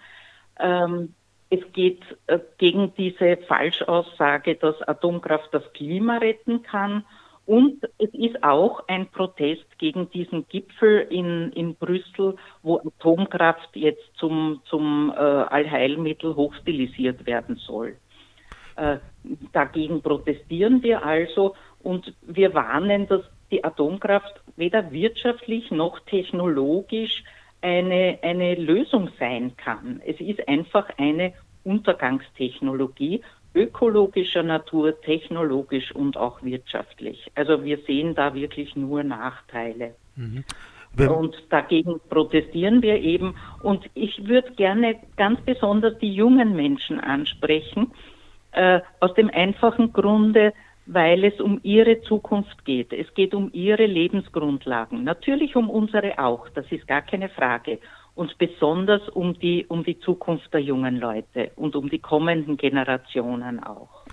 Ähm, 0.61 1.15
es 1.55 1.73
geht 1.73 2.03
äh, 2.27 2.39
gegen 2.59 2.93
diese 2.97 3.37
Falschaussage, 3.49 4.57
dass 4.57 4.81
Atomkraft 4.83 5.49
das 5.53 5.73
Klima 5.73 6.19
retten 6.19 6.63
kann. 6.63 7.05
Und 7.47 7.85
es 7.99 8.13
ist 8.15 8.43
auch 8.43 8.89
ein 8.89 9.07
Protest 9.09 9.67
gegen 9.79 10.11
diesen 10.11 10.49
Gipfel 10.49 11.07
in, 11.11 11.53
in 11.53 11.75
Brüssel, 11.75 12.37
wo 12.63 12.79
Atomkraft 12.79 13.77
jetzt 13.77 14.05
zum, 14.17 14.63
zum 14.65 15.13
äh, 15.15 15.21
Allheilmittel 15.21 16.35
hochstilisiert 16.35 17.27
werden 17.27 17.57
soll. 17.57 17.97
Äh, 18.77 18.97
dagegen 19.53 20.01
protestieren 20.01 20.83
wir 20.83 21.05
also 21.05 21.55
und 21.83 22.15
wir 22.23 22.55
warnen, 22.55 23.07
dass 23.07 23.23
die 23.51 23.63
Atomkraft 23.63 24.41
weder 24.57 24.91
wirtschaftlich 24.91 25.71
noch 25.71 26.01
technologisch 26.01 27.23
eine, 27.65 28.19
eine 28.21 28.57
Lösung 28.57 29.09
sein 29.19 29.57
kann. 29.57 30.03
Es 30.05 30.21
ist 30.21 30.47
einfach 30.49 30.87
eine 30.99 31.33
Untergangstechnologie 31.65 33.23
ökologischer 33.55 34.43
Natur, 34.43 35.01
technologisch 35.01 35.93
und 35.93 36.17
auch 36.17 36.43
wirtschaftlich. 36.43 37.31
Also 37.35 37.65
wir 37.65 37.79
sehen 37.79 38.15
da 38.15 38.35
wirklich 38.35 38.75
nur 38.75 39.03
Nachteile. 39.05 39.95
Mhm. 40.17 40.45
Und 40.97 41.37
dagegen 41.51 42.01
protestieren 42.09 42.83
wir 42.83 43.01
eben. 43.01 43.35
Und 43.63 43.89
ich 43.95 44.27
würde 44.29 44.53
gerne 44.53 44.97
ganz 45.17 45.41
besonders 45.41 45.99
die 45.99 46.13
jungen 46.13 46.55
Menschen 46.55 47.01
ansprechen, 47.01 47.93
äh, 48.53 48.81
aus 49.01 49.15
dem 49.15 49.31
einfachen 49.31 49.93
Grunde, 49.93 50.53
weil 50.87 51.25
es 51.25 51.41
um 51.41 51.59
ihre 51.63 52.03
Zukunft 52.03 52.65
geht. 52.65 52.93
Es 52.93 53.13
geht 53.15 53.35
um 53.35 53.51
ihre 53.53 53.87
Lebensgrundlagen. 53.87 55.03
Natürlich 55.03 55.57
um 55.57 55.69
unsere 55.71 56.19
auch, 56.19 56.49
das 56.51 56.71
ist 56.71 56.87
gar 56.87 57.03
keine 57.03 57.29
Frage 57.29 57.79
und 58.15 58.37
besonders 58.39 59.09
um 59.09 59.39
die, 59.39 59.67
um 59.69 59.85
die 59.85 59.99
Zukunft 59.99 60.53
der 60.53 60.61
jungen 60.61 60.97
Leute 60.97 61.51
und 61.57 61.75
um 61.75 61.91
die 61.91 61.99
kommenden 61.99 62.57
Generationen 62.57 63.63
auch. 63.63 64.05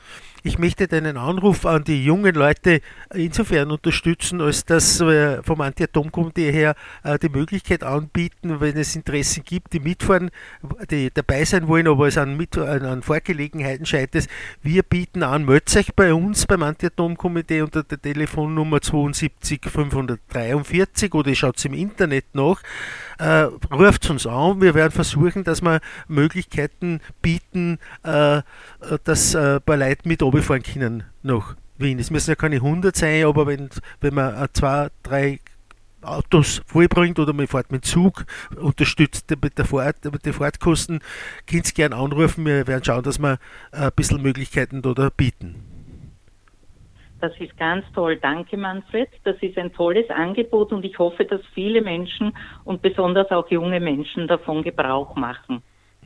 Ich 0.43 0.57
möchte 0.57 0.87
deinen 0.87 1.17
Anruf 1.17 1.67
an 1.67 1.83
die 1.83 2.03
jungen 2.03 2.33
Leute 2.33 2.81
insofern 3.13 3.69
unterstützen, 3.69 4.41
als 4.41 4.65
dass 4.65 4.99
wir 4.99 5.41
vom 5.43 5.61
Anti-Atom-Komitee 5.61 6.51
her 6.51 6.73
äh, 7.03 7.19
die 7.19 7.29
Möglichkeit 7.29 7.83
anbieten, 7.83 8.59
wenn 8.59 8.75
es 8.75 8.95
Interessen 8.95 9.43
gibt, 9.43 9.73
die 9.73 9.79
mitfahren, 9.79 10.31
die 10.89 11.11
dabei 11.13 11.45
sein 11.45 11.67
wollen, 11.67 11.87
aber 11.87 12.07
es 12.07 12.17
an, 12.17 12.37
mit, 12.37 12.57
an 12.57 13.03
Vorgelegenheiten 13.03 13.85
scheitert. 13.85 14.27
Wir 14.63 14.81
bieten 14.81 15.21
an, 15.21 15.45
meldet 15.45 15.77
euch 15.77 15.93
bei 15.93 16.11
uns 16.11 16.47
beim 16.47 16.63
Anti-Atom-Komitee 16.63 17.61
unter 17.61 17.83
der 17.83 18.01
Telefonnummer 18.01 18.81
72 18.81 19.61
543 19.65 21.13
oder 21.13 21.35
schaut 21.35 21.57
es 21.57 21.65
im 21.65 21.75
Internet 21.75 22.33
nach. 22.33 22.63
Äh, 23.21 23.49
ruft 23.71 24.09
uns 24.09 24.25
an. 24.25 24.61
Wir 24.61 24.73
werden 24.73 24.91
versuchen, 24.91 25.43
dass 25.43 25.61
wir 25.61 25.79
Möglichkeiten 26.07 27.01
bieten, 27.21 27.77
äh, 28.01 28.41
dass 29.03 29.35
äh, 29.35 29.59
bei 29.63 29.75
Leuten 29.75 30.09
mit 30.09 30.23
runterfahren 30.23 30.63
können 30.63 31.03
nach 31.21 31.55
Wien. 31.77 31.99
Es 31.99 32.09
müssen 32.09 32.31
ja 32.31 32.35
keine 32.35 32.55
100 32.55 32.95
sein, 32.95 33.25
aber 33.25 33.45
wenn, 33.45 33.69
wenn 33.99 34.15
man 34.15 34.47
zwei, 34.53 34.89
drei 35.03 35.39
Autos 36.01 36.63
vollbringt 36.65 37.19
oder 37.19 37.33
man 37.33 37.45
fährt 37.45 37.71
mit 37.71 37.85
Zug, 37.85 38.25
unterstützt 38.59 39.31
mit 39.39 39.55
der 39.55 39.65
Fahrt, 39.65 40.03
mit 40.03 40.25
den 40.25 40.33
Fahrtkosten, 40.33 40.99
könnt 41.45 41.67
ihr 41.67 41.73
gerne 41.73 41.97
anrufen. 41.97 42.43
Wir 42.43 42.65
werden 42.65 42.83
schauen, 42.83 43.03
dass 43.03 43.19
wir 43.19 43.37
ein 43.71 43.91
bisschen 43.95 44.23
Möglichkeiten 44.23 44.81
da 44.81 45.09
bieten. 45.15 45.70
Das 47.21 47.39
ist 47.39 47.55
ganz 47.55 47.85
toll. 47.93 48.17
Danke, 48.17 48.57
Manfred. 48.57 49.07
Das 49.23 49.37
ist 49.41 49.55
ein 49.57 49.71
tolles 49.71 50.09
Angebot 50.09 50.73
und 50.73 50.83
ich 50.83 50.97
hoffe, 50.97 51.23
dass 51.23 51.41
viele 51.53 51.81
Menschen 51.81 52.35
und 52.65 52.81
besonders 52.81 53.29
auch 53.29 53.47
junge 53.51 53.79
Menschen 53.79 54.27
davon 54.27 54.63
Gebrauch 54.63 55.15
machen. 55.15 55.61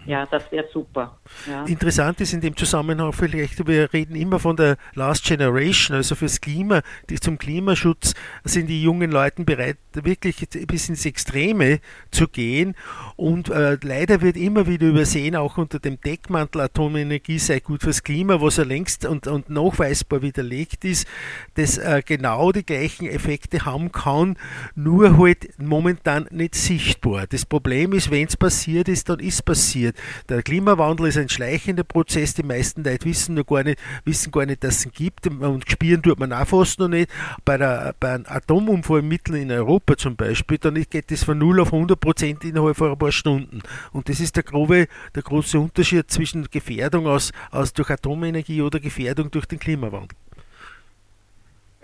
Ja, 0.06 0.26
das 0.26 0.52
wäre 0.52 0.68
super. 0.72 1.18
Ja. 1.50 1.66
Interessant 1.66 2.22
ist 2.22 2.34
in 2.34 2.42
dem 2.42 2.56
Zusammenhang 2.56 3.12
vielleicht, 3.12 3.68
wir 3.68 3.92
reden 3.92 4.16
immer 4.16 4.40
von 4.40 4.56
der 4.56 4.78
Last 4.94 5.26
Generation, 5.26 5.98
also 5.98 6.14
fürs 6.16 6.40
Klima, 6.42 6.82
die, 7.10 7.20
zum 7.20 7.38
Klimaschutz 7.38 8.14
sind 8.44 8.68
die 8.68 8.84
jungen 8.84 9.12
Leute 9.12 9.44
bereit, 9.44 9.78
wirklich 9.94 10.48
bis 10.68 10.90
ins 10.90 11.06
Extreme 11.06 11.80
zu 12.12 12.28
gehen. 12.28 12.76
Und 13.16 13.50
äh, 13.50 13.78
leider 13.82 14.22
wird 14.22 14.38
immer 14.38 14.68
wieder 14.68 14.88
übersehen, 14.88 15.36
auch 15.36 15.58
unter 15.58 15.80
dem 15.80 16.00
Deckmantel 16.00 16.62
Atomenergie 16.62 17.40
sei 17.40 17.60
gut 17.60 17.82
fürs 17.82 18.04
Klima, 18.04 18.42
was 18.42 18.58
ja 18.58 18.64
längst 18.64 19.06
und, 19.06 19.28
und 19.28 19.50
nachweisbar 19.50 20.22
widerlegt 20.22 20.86
ist, 20.86 21.08
dass 21.56 21.78
äh, 21.78 22.04
genau 22.06 22.52
die 22.52 22.66
gleichen 22.66 23.08
Effekte 23.08 23.66
haben 23.66 23.92
kann, 23.92 24.38
nur 24.76 25.18
halt 25.18 25.58
momentan 25.58 26.28
nicht 26.30 26.56
sichtbar. 26.56 27.26
Das 27.28 27.46
Problem 27.46 27.94
ist, 27.94 28.12
wenn 28.12 28.28
es 28.28 28.38
passiert 28.38 28.88
ist, 28.88 29.10
dann 29.10 29.20
ist 29.20 29.44
passiert. 29.46 29.95
Der 30.30 30.42
Klimawandel 30.44 31.08
ist 31.08 31.18
ein 31.18 31.30
schleichender 31.30 31.84
Prozess. 31.84 32.34
Die 32.34 32.44
meisten 32.44 32.84
Leute 32.84 33.06
wissen 33.06 33.36
noch 33.36 33.46
gar 33.46 33.64
nicht, 33.64 33.80
wissen 34.04 34.32
gar 34.32 34.46
nicht, 34.46 34.64
dass 34.64 34.80
es 34.80 34.86
ihn 34.86 34.92
gibt 34.92 35.28
und 35.28 35.70
spüren 35.70 36.02
tut 36.02 36.20
man 36.20 36.34
auch 36.34 36.48
fast 36.48 36.80
noch 36.80 36.88
nicht. 36.88 37.10
Bei, 37.44 37.58
der, 37.58 37.96
bei 38.00 38.14
einem 38.14 38.26
Atomunfall 38.28 39.02
mitten 39.02 39.36
in 39.36 39.52
Europa 39.52 39.98
zum 39.98 40.16
Beispiel, 40.16 40.58
dann 40.58 40.76
geht 40.76 41.12
es 41.12 41.24
von 41.24 41.38
0 41.38 41.62
auf 41.62 41.74
100 41.74 42.00
Prozent 42.00 42.44
innerhalb 42.44 42.78
von 42.78 42.92
ein 42.92 42.98
paar 42.98 43.12
Stunden. 43.12 43.62
Und 43.92 44.10
das 44.10 44.20
ist 44.20 44.36
der, 44.36 44.44
grobe, 44.44 44.88
der 45.16 45.24
große 45.24 45.60
Unterschied 45.60 46.10
zwischen 46.10 46.46
Gefährdung 46.50 47.08
aus, 47.08 47.32
aus 47.52 47.74
durch 47.74 47.90
Atomenergie 47.90 48.62
oder 48.62 48.80
Gefährdung 48.80 49.32
durch 49.32 49.46
den 49.46 49.60
Klimawandel. 49.60 50.18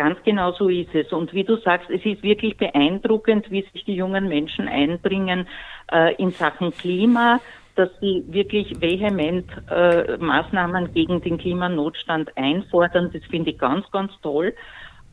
Ganz 0.01 0.17
genau 0.23 0.51
so 0.53 0.67
ist 0.67 0.95
es. 0.95 1.11
Und 1.13 1.31
wie 1.31 1.43
du 1.43 1.57
sagst, 1.57 1.87
es 1.91 2.03
ist 2.03 2.23
wirklich 2.23 2.57
beeindruckend, 2.57 3.51
wie 3.51 3.63
sich 3.71 3.85
die 3.85 3.93
jungen 3.93 4.27
Menschen 4.27 4.67
einbringen 4.67 5.47
äh, 5.91 6.15
in 6.15 6.31
Sachen 6.31 6.71
Klima 6.71 7.39
dass 7.75 7.89
sie 7.99 8.23
wirklich 8.27 8.79
vehement 8.81 9.45
äh, 9.69 10.17
Maßnahmen 10.17 10.93
gegen 10.93 11.21
den 11.21 11.37
Klimanotstand 11.37 12.35
einfordern. 12.37 13.09
Das 13.13 13.23
finde 13.25 13.51
ich 13.51 13.57
ganz, 13.57 13.89
ganz 13.91 14.11
toll. 14.21 14.53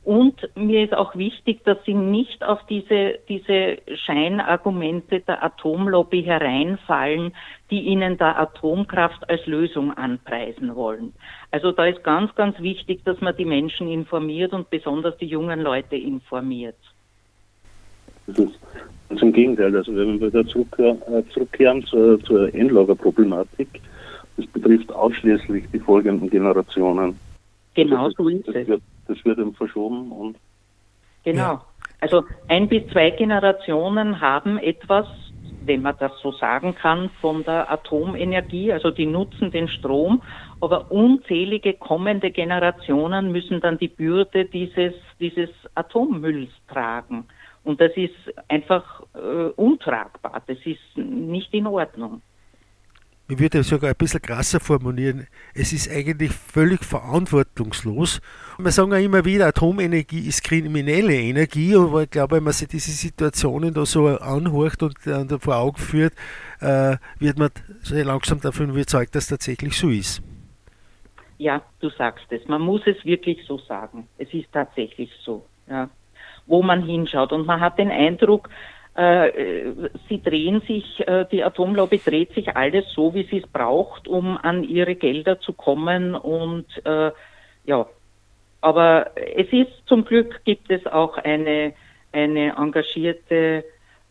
Und 0.05 0.49
mir 0.57 0.85
ist 0.85 0.95
auch 0.95 1.17
wichtig, 1.17 1.65
dass 1.65 1.77
sie 1.85 1.93
nicht 1.93 2.43
auf 2.43 2.65
diese, 2.67 3.19
diese 3.29 3.77
Scheinargumente 4.07 5.21
der 5.21 5.45
Atomlobby 5.45 6.23
hereinfallen, 6.23 7.35
die 7.71 7.81
ihnen 7.81 8.17
der 8.17 8.39
Atomkraft 8.39 9.29
als 9.29 9.45
Lösung 9.45 9.93
anpreisen 9.93 10.75
wollen. 10.75 11.13
Also 11.51 11.73
da 11.73 11.85
ist 11.85 12.03
ganz, 12.05 12.35
ganz 12.37 12.59
wichtig, 12.61 13.05
dass 13.05 13.21
man 13.21 13.37
die 13.37 13.45
Menschen 13.45 13.89
informiert 13.89 14.55
und 14.55 14.71
besonders 14.71 15.15
die 15.19 15.27
jungen 15.27 15.61
Leute 15.61 15.97
informiert. 15.97 16.79
Das 18.27 18.39
ist 18.39 18.59
Ganz 19.09 19.23
im 19.23 19.33
Gegenteil, 19.33 19.75
also 19.75 19.95
wenn 19.95 20.21
wir 20.21 20.29
wieder 20.29 20.47
zurückkehren, 20.47 21.01
äh, 21.03 21.23
zurückkehren 21.33 21.83
zur, 21.85 22.23
zur 22.25 22.55
Endlagerproblematik, 22.55 23.69
das 24.37 24.47
betrifft 24.47 24.93
ausschließlich 24.93 25.65
die 25.73 25.79
folgenden 25.79 26.29
Generationen. 26.29 27.19
Genau 27.75 28.11
so 28.11 28.29
ist 28.29 28.49
es. 28.49 28.67
Wird, 28.67 28.83
das 29.07 29.25
wird 29.25 29.39
eben 29.39 29.55
verschoben 29.55 30.13
und. 30.13 30.37
Genau. 31.25 31.61
Also 32.01 32.25
ein 32.49 32.69
bis 32.69 32.87
zwei 32.93 33.11
Generationen 33.11 34.21
haben 34.21 34.59
etwas, 34.59 35.07
wenn 35.65 35.83
man 35.83 35.95
das 35.99 36.13
so 36.23 36.33
sagen 36.33 36.75
kann, 36.75 37.11
von 37.21 37.45
der 37.45 37.71
Atomenergie, 37.71 38.73
also 38.73 38.91
die 38.91 39.07
nutzen 39.07 39.51
den 39.51 39.69
Strom, 39.69 40.23
aber 40.61 40.91
unzählige 40.91 41.75
kommende 41.75 42.31
Generationen 42.31 43.33
müssen 43.33 43.61
dann 43.61 43.79
die 43.79 43.89
Bürde 43.89 44.45
dieses, 44.45 44.95
dieses 45.19 45.51
Atommülls 45.75 46.51
tragen. 46.69 47.25
Und 47.69 47.83
das 47.83 47.93
ist 47.97 48.15
einfach 48.49 49.03
äh, 49.15 49.51
untragbar. 49.57 50.43
Das 50.47 50.57
ist 50.65 50.97
nicht 50.97 51.53
in 51.53 51.67
Ordnung. 51.67 52.23
Ich 53.29 53.39
würde 53.39 53.63
sogar 53.63 53.91
ein 53.91 53.97
bisschen 53.99 54.23
krasser 54.23 54.59
formulieren. 54.59 55.27
Es 55.53 55.75
ist 55.75 55.91
eigentlich 55.91 56.33
völlig 56.33 56.83
verantwortungslos. 56.83 58.23
Wir 58.57 58.71
sagen 58.71 58.93
ja 58.93 58.97
immer 58.97 59.23
wieder, 59.27 59.49
Atomenergie 59.49 60.27
ist 60.27 60.45
kriminelle 60.45 61.13
Energie, 61.13 61.77
aber 61.77 62.05
ich 62.05 62.11
glaube, 62.11 62.37
wenn 62.37 62.45
man 62.45 62.55
sich 62.55 62.69
diese 62.69 62.91
Situationen 62.91 63.75
da 63.75 63.85
so 63.85 64.07
anhört 64.07 64.83
und 64.83 64.97
vor 65.43 65.57
Augen 65.59 65.77
führt, 65.77 66.15
äh, 66.63 66.97
wird 67.19 67.39
man 67.39 67.51
sehr 67.83 68.07
langsam 68.07 68.41
davon 68.41 68.71
überzeugt, 68.71 69.15
dass 69.15 69.25
es 69.25 69.29
tatsächlich 69.29 69.77
so 69.77 69.91
ist. 69.91 70.23
Ja, 71.37 71.61
du 71.81 71.91
sagst 71.91 72.25
es. 72.31 72.49
Man 72.49 72.63
muss 72.63 72.81
es 72.87 73.05
wirklich 73.05 73.45
so 73.47 73.59
sagen. 73.59 74.09
Es 74.17 74.33
ist 74.33 74.51
tatsächlich 74.55 75.11
so. 75.23 75.45
Ja 75.69 75.91
wo 76.49 76.63
man 76.63 76.83
hinschaut. 76.83 77.33
Und 77.33 77.47
man 77.47 77.61
hat 77.61 77.79
den 77.79 77.91
Eindruck, 77.91 78.49
äh, 78.95 79.89
sie 80.09 80.21
drehen 80.21 80.61
sich, 80.63 81.07
äh, 81.07 81.25
die 81.31 81.45
Atomlobby 81.45 82.01
dreht 82.05 82.33
sich 82.35 82.57
alles 82.57 82.85
so, 82.93 83.15
wie 83.15 83.23
sie 83.25 83.39
es 83.39 83.47
braucht, 83.47 84.09
um 84.09 84.37
an 84.37 84.65
ihre 84.65 84.97
Gelder 84.97 85.39
zu 85.39 85.53
kommen. 85.53 86.17
Und 86.17 86.67
äh, 86.85 87.13
ja, 87.65 87.87
aber 88.61 89.13
es 89.37 89.53
ist 89.53 89.71
zum 89.87 90.05
Glück 90.05 90.41
gibt 90.45 90.71
es 90.71 90.85
auch 90.87 91.17
eine, 91.19 91.75
eine 92.13 92.57
engagierte 92.57 93.65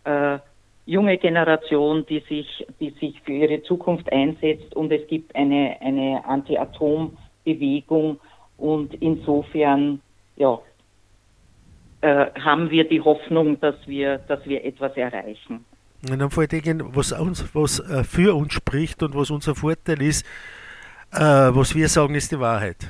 äh, 0.06 0.38
junge 0.86 1.18
Generation, 1.18 2.06
die 2.06 2.22
sich, 2.22 2.66
die 2.80 2.92
sich 2.92 3.20
für 3.22 3.34
ihre 3.34 3.62
Zukunft 3.64 4.10
einsetzt 4.12 4.74
und 4.74 4.92
es 4.94 5.06
gibt 5.08 5.36
eine, 5.36 5.76
eine 5.82 6.24
Anti-Atom-Bewegung 6.26 8.22
und 8.58 8.94
insofern, 9.02 10.02
ja, 10.38 10.58
äh, 12.02 12.28
haben 12.40 12.70
wir 12.70 12.88
die 12.88 13.02
Hoffnung, 13.02 13.60
dass 13.60 13.76
wir, 13.86 14.20
dass 14.28 14.46
wir 14.46 14.64
etwas 14.64 14.96
erreichen. 14.96 15.66
Und 16.10 16.20
dann 16.20 16.30
vor 16.30 16.44
allem, 16.44 16.96
was, 16.96 17.12
uns, 17.12 17.56
was 17.56 17.80
äh, 17.80 18.04
für 18.04 18.36
uns 18.36 18.54
spricht 18.54 19.02
und 19.02 19.16
was 19.16 19.32
unser 19.32 19.56
Vorteil 19.56 20.02
ist, 20.02 20.26
äh, 21.12 21.20
was 21.20 21.76
wir 21.76 21.88
sagen, 21.88 22.16
ist 22.16 22.32
die 22.32 22.40
Wahrheit. 22.40 22.88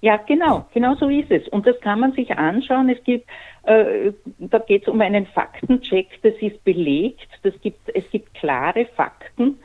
Ja, 0.00 0.16
genau, 0.16 0.66
genau 0.72 0.94
so 0.94 1.08
ist 1.08 1.30
es. 1.30 1.46
Und 1.48 1.66
das 1.66 1.80
kann 1.80 2.00
man 2.00 2.12
sich 2.12 2.30
anschauen. 2.36 2.88
Es 2.88 3.02
gibt, 3.04 3.28
äh, 3.64 4.12
da 4.38 4.58
geht 4.58 4.82
es 4.82 4.88
um 4.88 5.00
einen 5.00 5.26
Faktencheck, 5.26 6.20
das 6.22 6.34
ist 6.40 6.62
belegt, 6.64 7.28
das 7.42 7.54
gibt, 7.60 7.80
es 7.94 8.08
gibt 8.10 8.34
klare 8.34 8.86
Fakten 8.96 9.58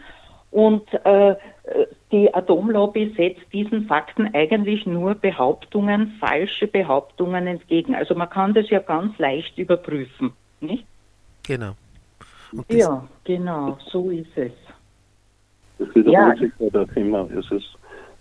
Und 0.53 0.83
äh, 1.03 1.35
die 2.11 2.31
Atomlobby 2.31 3.11
setzt 3.17 3.51
diesen 3.51 3.87
Fakten 3.87 4.29
eigentlich 4.35 4.85
nur 4.85 5.15
Behauptungen, 5.15 6.13
falsche 6.19 6.67
Behauptungen 6.67 7.47
entgegen. 7.47 7.95
Also 7.95 8.13
man 8.13 8.29
kann 8.29 8.53
das 8.53 8.69
ja 8.69 8.79
ganz 8.79 9.17
leicht 9.17 9.57
überprüfen, 9.57 10.31
nicht? 10.61 10.85
Genau. 11.47 11.71
ja, 12.69 13.03
genau, 13.23 13.79
so 13.87 14.11
ist 14.11 14.29
es. 14.35 14.51
Das 15.79 15.87
wiederholt 15.95 16.39
ja. 16.39 16.45
sich 16.45 16.51
bei 16.59 16.69
der 16.69 16.87
Thema. 16.89 17.27
Es 17.35 17.49
ist, 17.51 17.75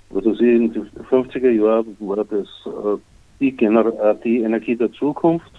was 0.08 0.24
ich 0.24 0.40
in 0.40 0.72
den 0.72 0.88
50er 1.10 1.50
Jahren 1.50 1.94
war 2.00 2.24
das 2.24 2.48
äh, 2.64 2.98
die, 3.40 3.54
Gener 3.54 3.86
äh, 4.02 4.16
die 4.24 4.40
Energie 4.40 4.74
der 4.74 4.90
Zukunft. 4.92 5.52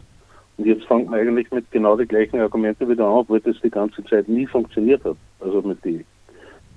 Und 0.57 0.65
jetzt 0.65 0.85
fangen 0.85 1.09
wir 1.11 1.17
eigentlich 1.17 1.51
mit 1.51 1.69
genau 1.69 1.95
den 1.95 2.07
gleichen 2.07 2.39
Argumenten 2.39 2.89
wieder 2.89 3.05
an, 3.05 3.13
obwohl 3.13 3.41
das 3.41 3.57
die 3.63 3.69
ganze 3.69 4.03
Zeit 4.05 4.27
nie 4.27 4.47
funktioniert 4.47 5.03
hat. 5.05 5.17
Also 5.39 5.61
mit 5.61 5.85
den 5.85 6.03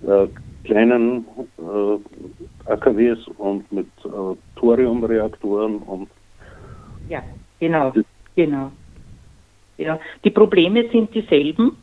äh, 0.07 0.29
kleinen 0.65 1.27
äh, 1.59 2.71
AKWs 2.71 3.27
und 3.39 3.71
mit 3.71 3.89
äh, 4.05 4.37
Thoriumreaktoren 4.57 5.79
und 5.79 6.09
ja, 7.09 7.23
genau, 7.61 7.93
genau. 8.35 8.73
Ja, 9.79 10.01
die 10.25 10.31
Probleme 10.31 10.89
sind 10.91 11.15
dieselben, 11.15 11.77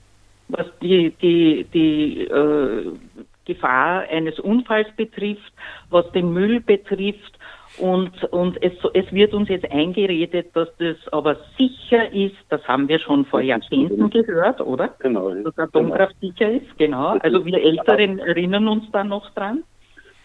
was 0.49 0.65
die, 0.81 1.11
die, 1.21 1.65
die 1.73 2.23
äh, 2.23 2.91
Gefahr 3.45 4.01
eines 4.09 4.39
Unfalls 4.39 4.87
betrifft, 4.95 5.53
was 5.89 6.09
den 6.11 6.33
Müll 6.33 6.59
betrifft. 6.59 7.37
Und, 7.77 8.23
und 8.25 8.61
es, 8.61 8.73
es 8.93 9.11
wird 9.11 9.33
uns 9.33 9.49
jetzt 9.49 9.69
eingeredet, 9.71 10.55
dass 10.55 10.69
das 10.77 10.95
aber 11.11 11.37
sicher 11.57 12.11
ist, 12.13 12.35
das 12.49 12.63
haben 12.67 12.87
wir 12.87 12.99
schon 12.99 13.25
vor 13.25 13.41
Jahrzehnten 13.41 14.09
gehört, 14.11 14.61
oder? 14.61 14.89
Genau. 14.99 15.33
Dass 15.33 15.57
Atomkraft 15.57 16.15
genau. 16.19 16.33
sicher 16.33 16.51
ist, 16.51 16.77
genau. 16.77 17.17
Also 17.19 17.43
wir 17.45 17.63
Älteren 17.63 18.19
erinnern 18.19 18.67
uns 18.67 18.83
da 18.91 19.03
noch 19.03 19.29
dran. 19.31 19.63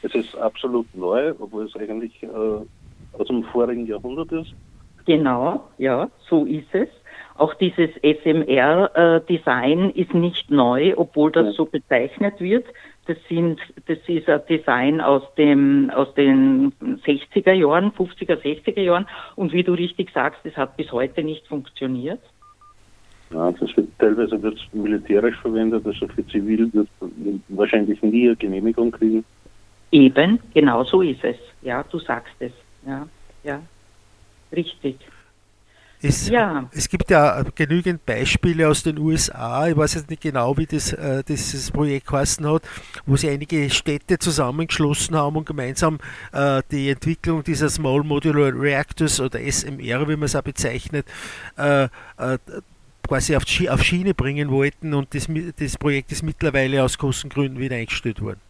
Es 0.02 0.14
ist 0.14 0.36
absolut 0.36 0.86
neu, 0.94 1.32
obwohl 1.38 1.64
es 1.64 1.74
eigentlich 1.74 2.22
äh, 2.22 2.26
aus 2.26 3.26
dem 3.26 3.42
vorigen 3.44 3.86
Jahrhundert 3.86 4.30
ist. 4.32 4.52
Genau, 5.06 5.64
ja, 5.78 6.10
so 6.28 6.44
ist 6.44 6.68
es. 6.72 6.88
Auch 7.34 7.54
dieses 7.54 7.90
SMR-Design 8.02 9.90
äh, 9.90 10.00
ist 10.00 10.12
nicht 10.12 10.50
neu, 10.50 10.92
obwohl 10.96 11.32
das 11.32 11.54
so 11.54 11.64
bezeichnet 11.64 12.40
wird. 12.40 12.66
Das 13.08 13.16
sind, 13.26 13.58
das 13.86 13.96
ist 14.06 14.28
ein 14.28 14.40
Design 14.50 15.00
aus 15.00 15.22
dem, 15.36 15.90
aus 15.94 16.12
den 16.12 16.72
60er 17.06 17.52
Jahren, 17.52 17.90
50er, 17.92 18.36
60er 18.36 18.82
Jahren. 18.82 19.06
Und 19.34 19.54
wie 19.54 19.62
du 19.62 19.72
richtig 19.72 20.10
sagst, 20.12 20.40
das 20.44 20.54
hat 20.58 20.76
bis 20.76 20.92
heute 20.92 21.24
nicht 21.24 21.46
funktioniert. 21.46 22.20
Ja, 23.30 23.50
das 23.50 23.74
wird 23.74 23.88
teilweise 23.98 24.42
wird 24.42 24.58
militärisch 24.74 25.36
verwendet, 25.38 25.86
also 25.86 26.06
für 26.06 26.26
zivil 26.26 26.70
wird 26.74 26.88
wahrscheinlich 27.48 28.02
nie 28.02 28.26
eine 28.26 28.36
Genehmigung 28.36 28.90
kriegen. 28.90 29.24
Eben, 29.90 30.38
genau 30.52 30.84
so 30.84 31.00
ist 31.00 31.24
es. 31.24 31.36
Ja, 31.62 31.82
du 31.82 31.98
sagst 31.98 32.34
es. 32.40 32.52
Ja, 32.86 33.08
ja, 33.42 33.62
richtig. 34.54 34.98
Es, 36.00 36.28
ja. 36.28 36.68
es 36.72 36.88
gibt 36.88 37.10
ja 37.10 37.42
genügend 37.54 38.06
Beispiele 38.06 38.68
aus 38.68 38.84
den 38.84 38.98
USA, 38.98 39.66
ich 39.66 39.76
weiß 39.76 39.94
jetzt 39.94 40.10
nicht 40.10 40.22
genau, 40.22 40.56
wie 40.56 40.66
das, 40.66 40.92
äh, 40.92 41.24
dieses 41.26 41.72
Projekt 41.72 42.10
heißen 42.10 42.46
hat, 42.46 42.62
wo 43.04 43.16
sich 43.16 43.30
einige 43.30 43.68
Städte 43.68 44.18
zusammengeschlossen 44.18 45.16
haben 45.16 45.36
und 45.36 45.46
gemeinsam 45.46 45.98
äh, 46.32 46.62
die 46.70 46.90
Entwicklung 46.90 47.42
dieser 47.42 47.68
Small 47.68 48.04
Modular 48.04 48.52
Reactors 48.54 49.18
oder 49.20 49.40
SMR, 49.40 50.08
wie 50.08 50.16
man 50.16 50.24
es 50.24 50.36
auch 50.36 50.42
bezeichnet, 50.42 51.06
äh, 51.56 51.84
äh, 51.84 52.38
quasi 53.06 53.34
auf, 53.34 53.42
auf 53.68 53.82
Schiene 53.82 54.14
bringen 54.14 54.50
wollten 54.50 54.94
und 54.94 55.12
das, 55.14 55.26
das 55.58 55.78
Projekt 55.78 56.12
ist 56.12 56.22
mittlerweile 56.22 56.84
aus 56.84 56.96
Kostengründen 56.96 57.58
wieder 57.58 57.74
eingestellt 57.74 58.20
worden. 58.20 58.40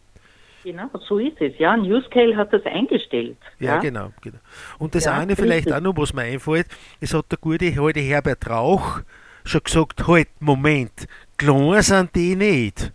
Genau, 0.63 0.89
so 1.07 1.19
ist 1.19 1.39
es. 1.39 1.57
Ja, 1.57 1.77
Newscale 1.77 2.35
hat 2.35 2.51
das 2.53 2.65
eingestellt. 2.65 3.37
Ja, 3.59 3.75
ja. 3.75 3.79
Genau, 3.79 4.11
genau. 4.21 4.39
Und 4.77 4.95
das 4.95 5.05
ja, 5.05 5.13
eine 5.13 5.35
vielleicht 5.35 5.67
richtig. 5.67 5.73
auch 5.73 5.81
noch, 5.81 5.97
was 5.97 6.13
mir 6.13 6.23
einfällt, 6.23 6.67
es 6.99 7.13
hat 7.13 7.31
der 7.31 7.37
gute 7.39 7.75
heute 7.77 7.99
Herbert 7.99 8.49
Rauch 8.49 9.01
schon 9.45 9.61
gesagt, 9.63 10.07
halt, 10.07 10.27
Moment, 10.39 11.07
klein 11.37 11.81
sind 11.81 12.15
die 12.15 12.35
nicht 12.35 12.91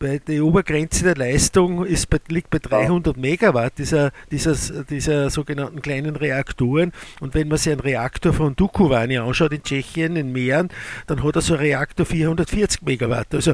weil 0.00 0.20
die 0.20 0.40
Obergrenze 0.40 1.04
der 1.04 1.16
Leistung 1.16 1.84
ist 1.84 2.10
bei, 2.10 2.18
liegt 2.28 2.50
bei 2.50 2.58
300 2.58 3.16
Megawatt 3.16 3.78
dieser, 3.78 4.12
dieser, 4.30 4.54
dieser 4.84 5.30
sogenannten 5.30 5.82
kleinen 5.82 6.16
Reaktoren. 6.16 6.92
Und 7.20 7.34
wenn 7.34 7.48
man 7.48 7.58
sich 7.58 7.72
einen 7.72 7.80
Reaktor 7.80 8.32
von 8.32 8.56
Dukovany 8.56 9.18
anschaut 9.18 9.52
in 9.52 9.62
Tschechien, 9.62 10.16
in 10.16 10.32
Mähren, 10.32 10.68
dann 11.06 11.22
hat 11.22 11.36
er 11.36 11.42
so 11.42 11.54
ein 11.54 11.60
Reaktor 11.60 12.06
440 12.06 12.82
Megawatt. 12.82 13.34
Also 13.34 13.52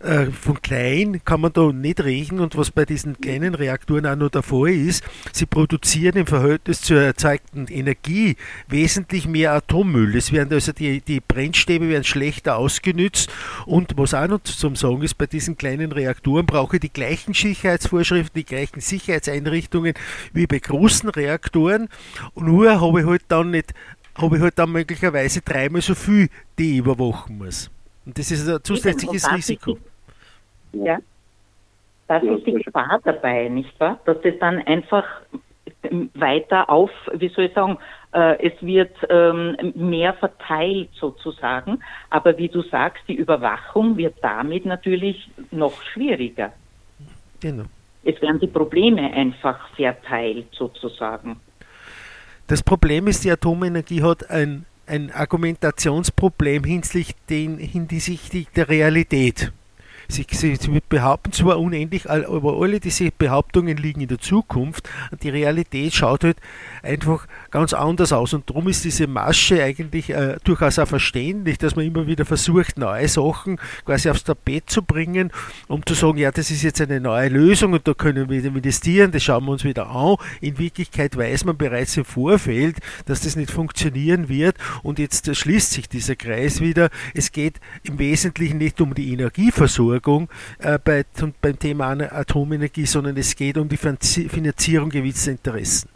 äh, 0.00 0.26
von 0.26 0.60
klein 0.62 1.20
kann 1.24 1.40
man 1.40 1.52
da 1.52 1.72
nicht 1.72 2.00
rechnen. 2.00 2.40
Und 2.40 2.56
was 2.56 2.70
bei 2.70 2.84
diesen 2.84 3.20
kleinen 3.20 3.54
Reaktoren 3.54 4.06
auch 4.06 4.16
noch 4.16 4.30
der 4.30 4.42
Fall 4.42 4.70
ist, 4.70 5.04
sie 5.32 5.46
produzieren 5.46 6.16
im 6.16 6.26
Verhältnis 6.26 6.82
zur 6.82 7.00
erzeugten 7.00 7.66
Energie 7.68 8.36
wesentlich 8.68 9.26
mehr 9.26 9.52
Atommüll. 9.52 10.16
Es 10.16 10.32
werden 10.32 10.52
also 10.52 10.72
die, 10.72 11.00
die 11.00 11.20
Brennstäbe 11.20 11.88
werden 11.88 12.04
schlechter 12.04 12.56
ausgenützt. 12.56 13.30
Und 13.66 13.96
was 13.96 14.14
auch 14.14 14.28
noch 14.28 14.42
zum 14.42 14.76
Sagen 14.76 15.02
ist, 15.02 15.18
bei 15.18 15.26
diesen 15.26 15.56
kleinen 15.56 15.79
kleinen 15.80 15.92
Reaktoren 15.92 16.46
brauche 16.46 16.76
ich 16.76 16.80
die 16.80 16.92
gleichen 16.92 17.32
Sicherheitsvorschriften, 17.32 18.38
die 18.38 18.44
gleichen 18.44 18.80
Sicherheitseinrichtungen 18.80 19.94
wie 20.32 20.46
bei 20.46 20.58
großen 20.58 21.08
Reaktoren. 21.08 21.88
Nur 22.34 22.80
habe 22.80 23.00
ich 23.00 23.06
halt 23.06 23.22
dann 23.28 23.50
nicht, 23.50 23.72
habe 24.20 24.36
ich 24.36 24.42
halt 24.42 24.58
dann 24.58 24.72
möglicherweise 24.72 25.40
dreimal 25.40 25.80
so 25.80 25.94
viel, 25.94 26.28
die 26.58 26.72
ich 26.72 26.78
überwachen 26.78 27.38
muss. 27.38 27.70
Und 28.04 28.18
das 28.18 28.30
ist 28.30 28.48
ein 28.48 28.62
zusätzliches 28.62 29.30
Risiko. 29.32 29.78
ja. 30.72 30.98
Das 32.08 32.24
ist 32.24 32.44
die 32.44 32.54
Gefahr 32.54 32.98
dabei, 33.04 33.48
nicht 33.48 33.78
wahr? 33.78 34.00
Dass 34.04 34.20
das 34.22 34.34
dann 34.40 34.58
einfach 34.66 35.04
weiter 36.14 36.68
auf, 36.68 36.90
wie 37.14 37.28
soll 37.28 37.44
ich 37.44 37.54
sagen, 37.54 37.78
es 38.12 38.52
wird 38.60 38.96
ähm, 39.08 39.56
mehr 39.74 40.14
verteilt 40.14 40.90
sozusagen. 40.98 41.78
Aber 42.10 42.36
wie 42.38 42.48
du 42.48 42.62
sagst, 42.62 43.02
die 43.08 43.14
Überwachung 43.14 43.96
wird 43.96 44.16
damit 44.22 44.66
natürlich 44.66 45.30
noch 45.50 45.80
schwieriger. 45.82 46.52
Genau. 47.40 47.64
Es 48.02 48.20
werden 48.20 48.40
die 48.40 48.46
Probleme 48.46 49.12
einfach 49.12 49.68
verteilt 49.76 50.48
sozusagen. 50.52 51.40
Das 52.46 52.62
Problem 52.62 53.06
ist, 53.06 53.24
die 53.24 53.30
Atomenergie 53.30 54.02
hat 54.02 54.28
ein, 54.28 54.66
ein 54.86 55.12
Argumentationsproblem 55.12 56.64
hinsichtlich, 56.64 57.14
den, 57.28 57.58
hinsichtlich 57.58 58.48
der 58.56 58.68
Realität. 58.68 59.52
Sie, 60.10 60.26
sie, 60.30 60.56
sie, 60.56 60.80
behaupten 60.88 61.32
zwar 61.32 61.58
unendlich, 61.58 62.10
aber 62.10 62.60
alle 62.60 62.80
diese 62.80 63.10
Behauptungen 63.10 63.76
liegen 63.76 64.00
in 64.00 64.08
der 64.08 64.18
Zukunft 64.18 64.88
die 65.22 65.30
Realität 65.30 65.94
schaut 65.94 66.24
halt 66.24 66.36
einfach 66.82 67.26
ganz 67.50 67.72
anders 67.72 68.12
aus. 68.12 68.32
Und 68.32 68.48
darum 68.48 68.68
ist 68.68 68.84
diese 68.84 69.06
Masche 69.06 69.62
eigentlich 69.62 70.10
äh, 70.10 70.36
durchaus 70.44 70.78
auch 70.78 70.88
verständlich, 70.88 71.58
dass 71.58 71.76
man 71.76 71.84
immer 71.84 72.06
wieder 72.06 72.24
versucht, 72.24 72.78
neue 72.78 73.08
Sachen 73.08 73.58
quasi 73.84 74.10
aufs 74.10 74.24
Tapet 74.24 74.70
zu 74.70 74.82
bringen, 74.82 75.30
um 75.68 75.84
zu 75.84 75.94
sagen, 75.94 76.18
ja, 76.18 76.30
das 76.30 76.50
ist 76.50 76.62
jetzt 76.62 76.80
eine 76.80 77.00
neue 77.00 77.28
Lösung 77.28 77.72
und 77.72 77.86
da 77.86 77.94
können 77.94 78.28
wir 78.28 78.38
wieder 78.38 78.48
investieren, 78.48 79.12
das 79.12 79.22
schauen 79.22 79.44
wir 79.44 79.52
uns 79.52 79.64
wieder 79.64 79.90
an. 79.90 80.16
In 80.40 80.58
Wirklichkeit 80.58 81.16
weiß 81.16 81.44
man 81.44 81.56
bereits 81.56 81.96
im 81.96 82.04
Vorfeld, 82.04 82.78
dass 83.06 83.22
das 83.22 83.36
nicht 83.36 83.50
funktionieren 83.50 84.28
wird 84.28 84.56
und 84.82 84.98
jetzt 84.98 85.34
schließt 85.34 85.72
sich 85.72 85.88
dieser 85.88 86.16
Kreis 86.16 86.60
wieder. 86.60 86.90
Es 87.14 87.32
geht 87.32 87.60
im 87.82 87.98
Wesentlichen 87.98 88.58
nicht 88.58 88.80
um 88.80 88.94
die 88.94 89.12
Energieversorgung, 89.12 89.99
Versorgung 90.00 90.28
äh, 90.58 90.78
bei, 90.78 91.04
beim 91.40 91.58
Thema 91.58 91.90
Atomenergie, 91.90 92.86
sondern 92.86 93.16
es 93.16 93.36
geht 93.36 93.56
um 93.58 93.68
die 93.68 93.76
Finanzierung 93.76 94.90
gewisser 94.90 95.32
Interessen. 95.32 95.88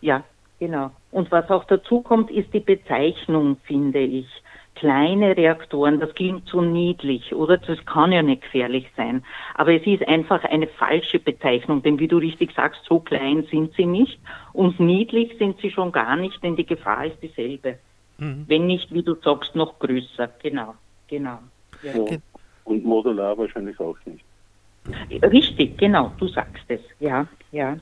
Ja, 0.00 0.24
genau. 0.58 0.90
Und 1.10 1.30
was 1.30 1.48
auch 1.50 1.64
dazu 1.64 2.00
kommt, 2.00 2.30
ist 2.30 2.52
die 2.52 2.60
Bezeichnung, 2.60 3.56
finde 3.64 4.00
ich. 4.00 4.26
Kleine 4.74 5.36
Reaktoren, 5.36 6.00
das 6.00 6.14
klingt 6.14 6.48
so 6.48 6.62
niedlich, 6.62 7.34
oder? 7.34 7.58
Das 7.58 7.84
kann 7.84 8.10
ja 8.10 8.22
nicht 8.22 8.42
gefährlich 8.42 8.86
sein. 8.96 9.22
Aber 9.54 9.74
es 9.74 9.86
ist 9.86 10.08
einfach 10.08 10.42
eine 10.44 10.66
falsche 10.66 11.18
Bezeichnung, 11.18 11.82
denn 11.82 11.98
wie 11.98 12.08
du 12.08 12.16
richtig 12.16 12.52
sagst, 12.56 12.80
so 12.88 12.98
klein 12.98 13.46
sind 13.50 13.74
sie 13.74 13.84
nicht 13.84 14.18
und 14.54 14.80
niedlich 14.80 15.36
sind 15.38 15.60
sie 15.60 15.70
schon 15.70 15.92
gar 15.92 16.16
nicht, 16.16 16.42
denn 16.42 16.56
die 16.56 16.66
Gefahr 16.66 17.04
ist 17.04 17.22
dieselbe. 17.22 17.78
Mhm. 18.16 18.44
Wenn 18.48 18.66
nicht, 18.66 18.92
wie 18.92 19.02
du 19.02 19.14
sagst, 19.22 19.54
noch 19.54 19.78
größer. 19.78 20.30
Genau, 20.42 20.74
genau. 21.06 21.38
Ja. 21.82 21.92
Und 22.64 22.84
modular 22.84 23.36
wahrscheinlich 23.36 23.78
auch 23.80 23.96
nicht. 24.04 24.24
Richtig, 25.22 25.78
genau, 25.78 26.12
du 26.18 26.28
sagst 26.28 26.64
es, 26.68 26.80
ja, 26.98 27.26
ja. 27.52 27.76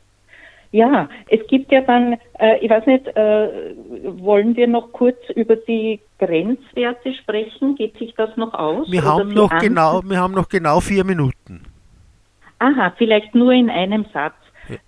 Ja, 0.73 1.09
es 1.29 1.45
gibt 1.49 1.73
ja 1.73 1.81
dann, 1.81 2.17
äh, 2.39 2.59
ich 2.61 2.71
weiß 2.71 2.87
nicht, 2.87 3.09
äh, 3.09 3.75
wollen 4.23 4.55
wir 4.55 4.69
noch 4.69 4.93
kurz 4.93 5.19
über 5.35 5.57
die 5.57 5.99
Grenzwerte 6.21 7.13
sprechen? 7.15 7.75
Geht 7.75 7.99
sich 7.99 8.15
das 8.15 8.37
noch 8.37 8.55
aus? 8.55 8.89
Wir 8.89 9.03
haben 9.03 9.35
noch 9.35 9.59
genau, 9.59 10.01
wir 10.05 10.19
haben 10.19 10.35
noch 10.35 10.49
genau 10.49 10.79
vier 10.79 11.03
Minuten. 11.05 11.65
Aha, 12.61 12.93
vielleicht 12.97 13.35
nur 13.35 13.53
in 13.53 13.69
einem 13.69 14.07
Satz. 14.13 14.35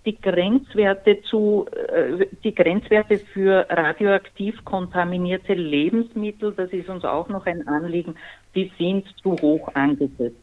Die 0.04 0.20
Grenzwerte 0.20 1.22
zu, 1.22 1.66
äh, 1.70 2.26
die 2.44 2.54
Grenzwerte 2.54 3.18
für 3.18 3.66
radioaktiv 3.68 4.64
kontaminierte 4.64 5.54
Lebensmittel, 5.54 6.52
das 6.52 6.72
ist 6.72 6.88
uns 6.88 7.04
auch 7.04 7.28
noch 7.28 7.46
ein 7.46 7.66
Anliegen, 7.68 8.14
die 8.54 8.70
sind 8.78 9.06
zu 9.22 9.32
hoch 9.40 9.68
angesetzt. 9.74 10.36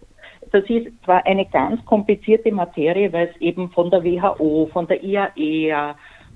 das 0.51 0.63
ist 0.69 0.87
zwar 1.03 1.25
eine 1.25 1.45
ganz 1.45 1.83
komplizierte 1.85 2.51
Materie, 2.51 3.11
weil 3.13 3.29
es 3.33 3.41
eben 3.41 3.69
von 3.69 3.89
der 3.89 4.03
WHO, 4.03 4.69
von 4.73 4.87
der 4.87 5.03
IAEA, 5.03 5.95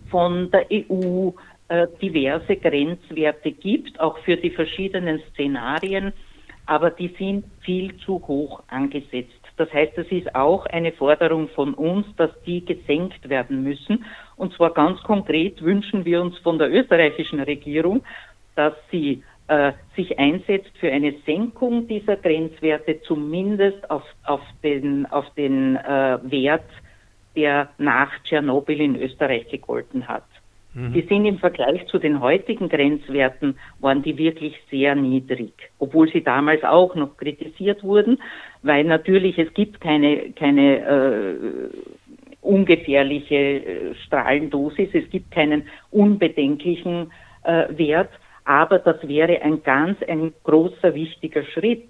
von 0.09 0.51
der 0.51 0.65
EU 0.71 1.31
äh, 1.69 1.87
diverse 2.01 2.55
Grenzwerte 2.55 3.51
gibt, 3.51 3.99
auch 3.99 4.17
für 4.19 4.37
die 4.37 4.51
verschiedenen 4.51 5.21
Szenarien, 5.31 6.13
aber 6.65 6.91
die 6.91 7.13
sind 7.17 7.45
viel 7.61 7.97
zu 7.97 8.21
hoch 8.27 8.61
angesetzt. 8.67 9.42
Das 9.57 9.71
heißt, 9.71 9.97
es 9.97 10.11
ist 10.11 10.33
auch 10.35 10.65
eine 10.65 10.91
Forderung 10.91 11.47
von 11.49 11.73
uns, 11.73 12.07
dass 12.17 12.31
die 12.43 12.65
gesenkt 12.65 13.29
werden 13.29 13.63
müssen. 13.63 14.05
Und 14.35 14.53
zwar 14.53 14.73
ganz 14.73 15.01
konkret 15.03 15.61
wünschen 15.61 16.05
wir 16.05 16.21
uns 16.21 16.37
von 16.39 16.57
der 16.57 16.71
österreichischen 16.71 17.39
Regierung, 17.39 18.03
dass 18.55 18.73
sie 18.91 19.23
äh, 19.47 19.73
sich 19.95 20.17
einsetzt 20.17 20.71
für 20.79 20.91
eine 20.91 21.13
Senkung 21.25 21.87
dieser 21.87 22.15
Grenzwerte 22.15 23.01
zumindest 23.01 23.89
auf, 23.91 24.03
auf 24.23 24.41
den, 24.63 25.05
auf 25.07 25.25
den 25.35 25.75
äh, 25.75 26.17
Wert, 26.23 26.69
der 27.35 27.69
nach 27.77 28.11
Tschernobyl 28.23 28.79
in 28.79 28.95
Österreich 28.95 29.47
gegolten 29.49 30.07
hat. 30.07 30.23
Mhm. 30.73 30.93
Die 30.93 31.01
sind 31.01 31.25
im 31.25 31.39
Vergleich 31.39 31.85
zu 31.87 31.99
den 31.99 32.19
heutigen 32.19 32.69
Grenzwerten, 32.69 33.57
waren 33.79 34.01
die 34.01 34.17
wirklich 34.17 34.55
sehr 34.71 34.95
niedrig, 34.95 35.53
obwohl 35.79 36.09
sie 36.09 36.23
damals 36.23 36.63
auch 36.63 36.95
noch 36.95 37.17
kritisiert 37.17 37.83
wurden, 37.83 38.19
weil 38.63 38.85
natürlich 38.85 39.37
es 39.37 39.53
gibt 39.53 39.79
keine, 39.81 40.31
keine 40.31 40.77
äh, 40.79 41.35
ungefährliche 42.41 43.35
äh, 43.35 43.95
Strahlendosis, 44.05 44.89
es 44.93 45.09
gibt 45.09 45.31
keinen 45.31 45.63
unbedenklichen 45.91 47.11
äh, 47.43 47.65
Wert, 47.77 48.09
aber 48.45 48.79
das 48.79 49.07
wäre 49.07 49.41
ein 49.41 49.63
ganz, 49.63 49.97
ein 50.07 50.33
großer, 50.43 50.93
wichtiger 50.95 51.43
Schritt. 51.43 51.87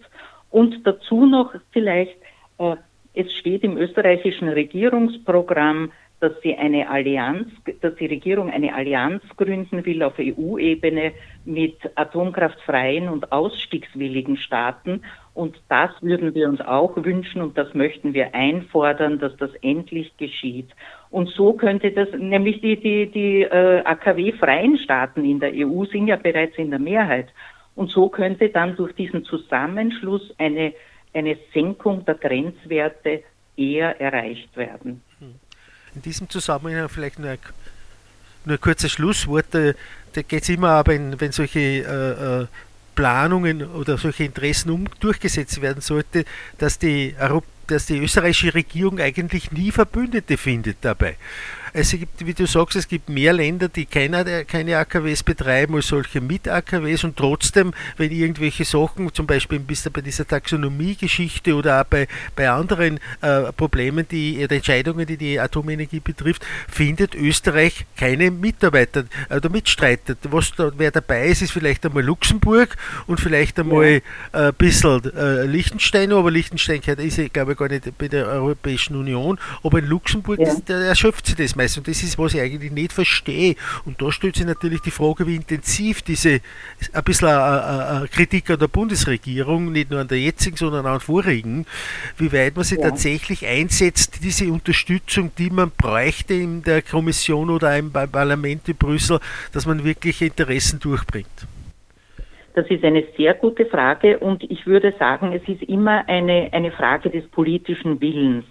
Und 0.52 0.86
dazu 0.86 1.26
noch 1.26 1.54
vielleicht, 1.72 2.16
äh, 2.60 2.76
es 3.16 3.32
steht 3.34 3.64
im 3.64 3.78
österreichischen 3.78 4.50
Regierungsprogramm, 4.50 5.92
dass 6.24 6.40
sie 6.42 6.56
eine 6.56 6.90
Allianz, 6.90 7.50
dass 7.82 7.96
die 7.96 8.06
Regierung 8.06 8.50
eine 8.50 8.74
Allianz 8.74 9.22
gründen 9.36 9.86
will 9.86 10.02
auf 10.04 10.14
EU-Ebene 10.18 11.12
mit 11.44 11.76
atomkraftfreien 11.96 13.10
und 13.10 13.34
ausstiegswilligen 13.34 14.38
Staaten. 14.38 15.02
Und 15.34 15.62
das 15.68 15.92
würden 16.00 16.34
wir 16.34 16.48
uns 16.48 16.62
auch 16.62 16.96
wünschen 16.96 17.42
und 17.42 17.58
das 17.58 17.74
möchten 17.74 18.14
wir 18.14 18.34
einfordern, 18.34 19.20
dass 19.20 19.36
das 19.36 19.52
endlich 19.62 20.16
geschieht. 20.16 20.70
Und 21.10 21.28
so 21.28 21.52
könnte 21.54 21.92
das, 21.92 22.08
nämlich 22.18 22.62
die, 22.62 22.80
die, 22.80 23.08
die 23.08 23.42
äh, 23.42 23.82
AKW-freien 23.84 24.78
Staaten 24.78 25.26
in 25.26 25.42
der 25.42 25.52
EU 25.54 25.84
sind 25.84 26.08
ja 26.08 26.16
bereits 26.16 26.58
in 26.58 26.70
der 26.70 26.80
Mehrheit. 26.80 27.28
Und 27.76 27.90
so 27.90 28.08
könnte 28.08 28.48
dann 28.48 28.78
durch 28.78 28.94
diesen 28.94 29.26
Zusammenschluss 29.26 30.34
eine, 30.38 30.74
eine 31.14 31.38
Senkung 31.54 32.06
der 32.06 32.16
Grenzwerte 32.16 33.24
eher 33.58 34.00
erreicht 34.00 34.56
werden. 34.56 35.02
In 35.96 36.02
diesem 36.02 36.30
Zusammenhang 36.30 36.90
vielleicht 36.90 37.20
nur 37.20 37.38
nur 38.46 38.58
kurzes 38.58 38.92
Schlusswort. 38.92 39.46
Da, 39.52 39.72
da 40.14 40.22
geht 40.22 40.44
es 40.44 40.50
immer 40.50 40.70
aber, 40.70 40.94
wenn, 40.94 41.20
wenn 41.20 41.32
solche 41.32 41.60
äh, 41.60 42.42
äh, 42.42 42.48
Planungen 42.96 43.64
oder 43.64 43.98
solche 43.98 44.24
Interessen 44.24 44.70
um, 44.70 44.88
durchgesetzt 45.00 45.62
werden 45.62 45.82
sollte, 45.82 46.26
dass 46.58 46.78
die, 46.78 47.16
dass 47.68 47.88
die 47.88 47.98
österreichische 47.98 48.54
Regierung 48.54 49.00
eigentlich 49.00 49.52
nie 49.52 49.72
Verbündete 49.72 50.38
findet 50.38 50.78
dabei. 50.82 51.18
Es 51.76 51.90
gibt, 51.90 52.24
wie 52.24 52.36
du 52.36 52.46
sagst, 52.46 52.76
es 52.76 52.88
gibt 52.88 53.10
mehr 53.10 53.34
Länder, 53.34 53.68
die 53.68 53.88
keine, 53.88 54.46
keine 54.46 54.78
AKWs 54.78 55.24
betreiben 55.24 55.74
als 55.76 55.88
solche 55.88 56.22
mit 56.22 56.48
AKWs 56.48 57.04
und 57.04 57.18
trotzdem, 57.18 57.74
wenn 57.98 58.12
irgendwelche 58.12 58.64
Sachen, 58.64 59.12
zum 59.12 59.26
Beispiel 59.26 59.58
bist 59.60 59.88
du 59.88 59.90
bei 59.90 60.02
dieser 60.02 60.28
Taxonomie-Geschichte 60.28 61.56
oder 61.56 61.82
auch 61.82 61.86
bei, 61.86 62.08
bei 62.36 62.48
anderen 62.48 63.00
äh, 63.22 63.52
Problemen, 63.54 64.08
die 64.08 64.40
äh, 64.42 64.56
Entscheidungen, 64.56 65.08
die 65.08 65.18
die 65.18 65.40
Atomenergie 65.40 66.00
betrifft, 66.00 66.46
findet 66.70 67.16
Österreich 67.16 67.88
keine 67.98 68.30
Mitarbeiter 68.30 69.06
oder 69.36 69.50
Mitstreiter. 69.50 70.16
Was 70.30 70.52
da, 70.56 70.72
wer 70.78 70.92
dabei 70.92 71.28
ist, 71.30 71.42
ist 71.42 71.54
vielleicht 71.54 71.84
einmal 71.88 72.04
Luxemburg 72.04 72.76
und 73.08 73.20
vielleicht 73.20 73.58
einmal 73.60 74.02
ja. 74.32 74.40
äh, 74.40 74.48
ein 74.50 74.54
bisschen 74.54 75.12
äh, 75.16 75.46
Liechtenstein, 75.46 76.12
aber 76.12 76.30
Liechtenstein 76.30 76.82
ist, 76.82 77.34
glaube 77.34 77.54
ich, 77.54 77.58
gar 77.58 77.68
nicht 77.68 77.98
bei 77.98 78.08
der 78.08 78.28
Europäischen 78.28 78.96
Union. 78.96 79.40
Aber 79.64 79.80
in 79.80 79.88
Luxemburg 79.88 80.40
ja. 80.40 80.54
ist, 80.54 80.70
erschöpft 80.70 81.26
sich 81.26 81.36
das 81.36 81.56
meist. 81.64 81.78
Und 81.78 81.88
das 81.88 82.04
ist, 82.04 82.18
was 82.20 82.34
ich 82.34 82.42
eigentlich 82.42 82.72
nicht 82.72 82.94
verstehe. 82.94 83.56
Und 83.86 84.02
da 84.02 84.12
stellt 84.12 84.36
sich 84.36 84.46
natürlich 84.46 84.82
die 84.82 84.92
Frage, 84.92 85.26
wie 85.28 85.36
intensiv 85.36 86.02
diese, 86.02 86.42
ein 86.94 87.04
bisschen 87.04 87.30
eine, 87.30 88.08
Kritik 88.08 88.50
an 88.50 88.60
der 88.60 88.68
Bundesregierung, 88.68 89.72
nicht 89.72 89.90
nur 89.90 90.02
an 90.02 90.08
der 90.08 90.20
jetzigen, 90.20 90.58
sondern 90.58 90.86
auch 90.86 90.94
an 90.94 91.00
vorigen, 91.00 91.66
wie 92.18 92.32
weit 92.32 92.56
man 92.56 92.64
sich 92.64 92.80
ja. 92.80 92.90
tatsächlich 92.90 93.46
einsetzt, 93.46 94.24
diese 94.24 94.52
Unterstützung, 94.52 95.32
die 95.38 95.50
man 95.50 95.72
bräuchte 95.76 96.34
in 96.34 96.64
der 96.64 96.82
Kommission 96.82 97.50
oder 97.50 97.78
im 97.78 97.92
Parlament 97.92 98.68
in 98.70 98.76
Brüssel, 98.76 99.20
dass 99.54 99.66
man 99.66 99.84
wirklich 99.84 100.22
Interessen 100.22 100.80
durchbringt. 100.80 101.48
Das 102.56 102.68
ist 102.70 102.84
eine 102.84 103.04
sehr 103.18 103.34
gute 103.34 103.66
Frage 103.66 104.20
und 104.20 104.44
ich 104.44 104.68
würde 104.68 104.94
sagen, 105.00 105.34
es 105.34 105.42
ist 105.48 105.64
immer 105.64 106.08
eine, 106.08 106.50
eine 106.52 106.72
Frage 106.72 107.10
des 107.10 107.28
politischen 107.30 108.00
Willens 108.00 108.46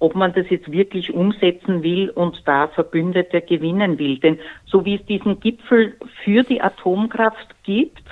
ob 0.00 0.14
man 0.14 0.32
das 0.32 0.48
jetzt 0.48 0.70
wirklich 0.70 1.12
umsetzen 1.12 1.82
will 1.82 2.10
und 2.10 2.42
da 2.46 2.68
Verbündete 2.68 3.40
gewinnen 3.40 3.98
will. 3.98 4.18
Denn 4.18 4.38
so 4.66 4.84
wie 4.84 4.96
es 4.96 5.06
diesen 5.06 5.40
Gipfel 5.40 5.96
für 6.24 6.42
die 6.42 6.60
Atomkraft 6.60 7.48
gibt, 7.64 8.02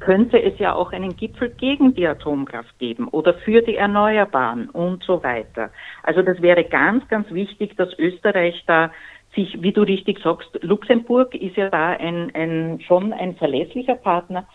könnte 0.00 0.42
es 0.42 0.58
ja 0.58 0.74
auch 0.74 0.92
einen 0.92 1.16
Gipfel 1.16 1.50
gegen 1.50 1.94
die 1.94 2.06
Atomkraft 2.06 2.78
geben 2.78 3.08
oder 3.08 3.34
für 3.34 3.62
die 3.62 3.76
Erneuerbaren 3.76 4.68
und 4.68 5.02
so 5.04 5.22
weiter. 5.22 5.70
Also 6.02 6.22
das 6.22 6.42
wäre 6.42 6.64
ganz, 6.64 7.06
ganz 7.08 7.30
wichtig, 7.30 7.76
dass 7.76 7.96
Österreich 7.98 8.64
da 8.66 8.90
sich, 9.34 9.62
wie 9.62 9.72
du 9.72 9.82
richtig 9.82 10.18
sagst, 10.18 10.58
Luxemburg 10.60 11.34
ist 11.34 11.56
ja 11.56 11.70
da 11.70 11.90
ein, 11.90 12.30
ein, 12.34 12.80
schon 12.86 13.12
ein 13.14 13.34
verlässlicher 13.36 13.94
Partner 13.94 14.46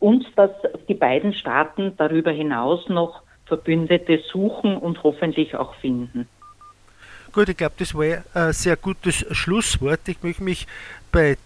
und 0.00 0.26
dass 0.36 0.50
die 0.88 0.94
beiden 0.94 1.32
Staaten 1.32 1.92
darüber 1.96 2.32
hinaus 2.32 2.88
noch 2.88 3.22
Verbündete 3.46 4.20
suchen 4.30 4.76
und 4.76 5.02
hoffentlich 5.02 5.54
auch 5.54 5.74
finden. 5.76 6.28
Gut, 7.32 7.48
ich 7.48 7.56
glaube, 7.56 7.74
das 7.78 7.94
war 7.94 8.24
ein 8.34 8.52
sehr 8.52 8.76
gutes 8.76 9.26
Schlusswort. 9.30 10.00
Ich 10.06 10.22
möchte 10.22 10.42
mich 10.42 10.66
bei 11.12 11.36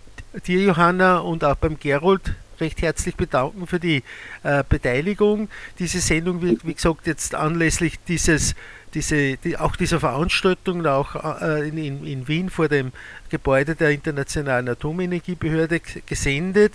dir, 0.46 0.62
Johanna, 0.62 1.18
und 1.18 1.44
auch 1.44 1.56
beim 1.56 1.78
Gerold 1.78 2.34
recht 2.60 2.82
herzlich 2.82 3.16
bedanken 3.16 3.66
für 3.66 3.80
die 3.80 4.02
äh, 4.42 4.62
Beteiligung. 4.68 5.48
Diese 5.78 5.98
Sendung 6.00 6.42
wird, 6.42 6.66
wie 6.66 6.74
gesagt, 6.74 7.06
jetzt 7.06 7.34
anlässlich 7.34 7.98
dieses, 8.06 8.54
diese, 8.94 9.36
die, 9.38 9.56
auch 9.56 9.76
dieser 9.76 9.98
Veranstaltung 9.98 10.86
auch 10.86 11.40
äh, 11.40 11.68
in, 11.68 12.04
in, 12.04 12.28
Wien 12.28 12.50
vor 12.50 12.68
dem 12.68 12.92
Gebäude 13.28 13.74
der 13.74 13.90
Internationalen 13.90 14.68
Atomenergiebehörde 14.68 15.80
gesendet. 16.06 16.74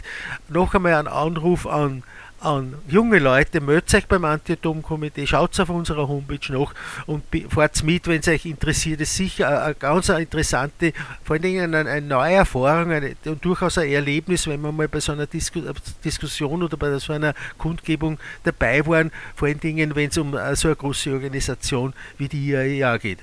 Noch 0.50 0.74
einmal 0.74 0.96
ein 0.96 1.08
Anruf 1.08 1.68
an 1.68 2.04
an 2.46 2.76
junge 2.88 3.18
Leute, 3.20 3.60
meldet 3.60 3.94
euch 3.96 4.08
beim 4.08 4.24
Anti-Atom-Komitee, 4.24 5.26
schaut 5.26 5.60
auf 5.60 5.70
unserer 5.70 6.08
Homepage 6.08 6.54
nach 6.54 6.74
und 7.08 7.24
fahrt 7.50 7.84
mit, 7.84 8.08
wenn 8.08 8.20
es 8.20 8.28
euch 8.28 8.46
interessiert. 8.46 9.02
Es 9.02 9.10
ist 9.10 9.18
sicher 9.18 9.64
eine 9.64 9.76
ganz 9.76 10.10
interessante, 10.10 10.94
vor 11.24 11.36
allen 11.36 11.42
Dingen 11.42 11.74
eine, 11.74 11.90
eine 11.90 12.06
neue 12.06 12.36
Erfahrung 12.36 12.92
eine, 12.92 13.16
und 13.26 13.44
durchaus 13.44 13.80
ein 13.80 13.90
Erlebnis, 13.90 14.48
wenn 14.48 14.62
man 14.62 14.76
mal 14.76 14.88
bei 14.88 15.00
so 15.00 15.12
einer 15.12 15.26
Disku 15.26 15.62
Diskussion 16.04 16.62
oder 16.62 16.78
bei 16.78 16.96
so 17.00 17.14
einer 17.14 17.34
Kundgebung 17.58 18.20
dabei 18.44 18.86
waren, 18.86 19.12
vor 19.36 19.48
allen 19.48 19.60
Dingen, 19.60 19.96
wenn 19.96 20.10
es 20.10 20.18
um 20.18 20.38
äh, 20.38 20.56
so 20.56 20.68
eine 20.68 20.76
große 20.76 21.12
Organisation 21.12 21.94
wie 22.18 22.28
die 22.28 22.50
IAEA 22.50 22.98
geht. 22.98 23.20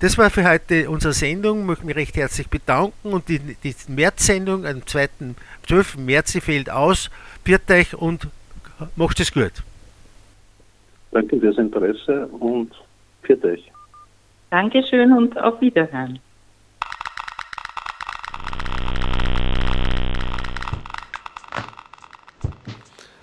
Das 0.00 0.18
war 0.18 0.28
für 0.28 0.44
heute 0.44 0.90
unsere 0.90 1.14
Sendung. 1.14 1.60
Ich 1.60 1.66
möchte 1.66 1.86
mich 1.86 1.96
recht 1.96 2.16
herzlich 2.16 2.48
bedanken 2.48 3.12
und 3.12 3.28
die, 3.28 3.38
die 3.38 3.74
März-Sendung 3.88 4.66
am 4.66 4.86
2. 4.86 5.08
12. 5.66 5.96
März 5.96 6.36
fällt 6.42 6.68
aus. 6.68 7.10
Biert 7.44 7.70
euch 7.70 7.94
und 7.94 8.28
Macht 8.96 9.20
es 9.20 9.32
gut. 9.32 9.52
Danke 11.12 11.40
fürs 11.40 11.56
Interesse 11.56 12.26
und 12.26 12.72
für 13.22 13.42
euch. 13.44 13.72
Dankeschön 14.50 15.12
und 15.12 15.38
auf 15.38 15.60
Wiederhören. 15.60 16.18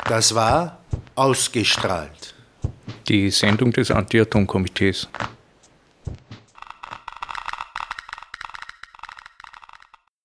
Das 0.06 0.36
war 0.36 0.80
ausgestrahlt. 1.16 2.36
Die 3.08 3.30
Sendung 3.30 3.72
des 3.72 3.89
Anti-Atom-Komitees. 3.89 5.08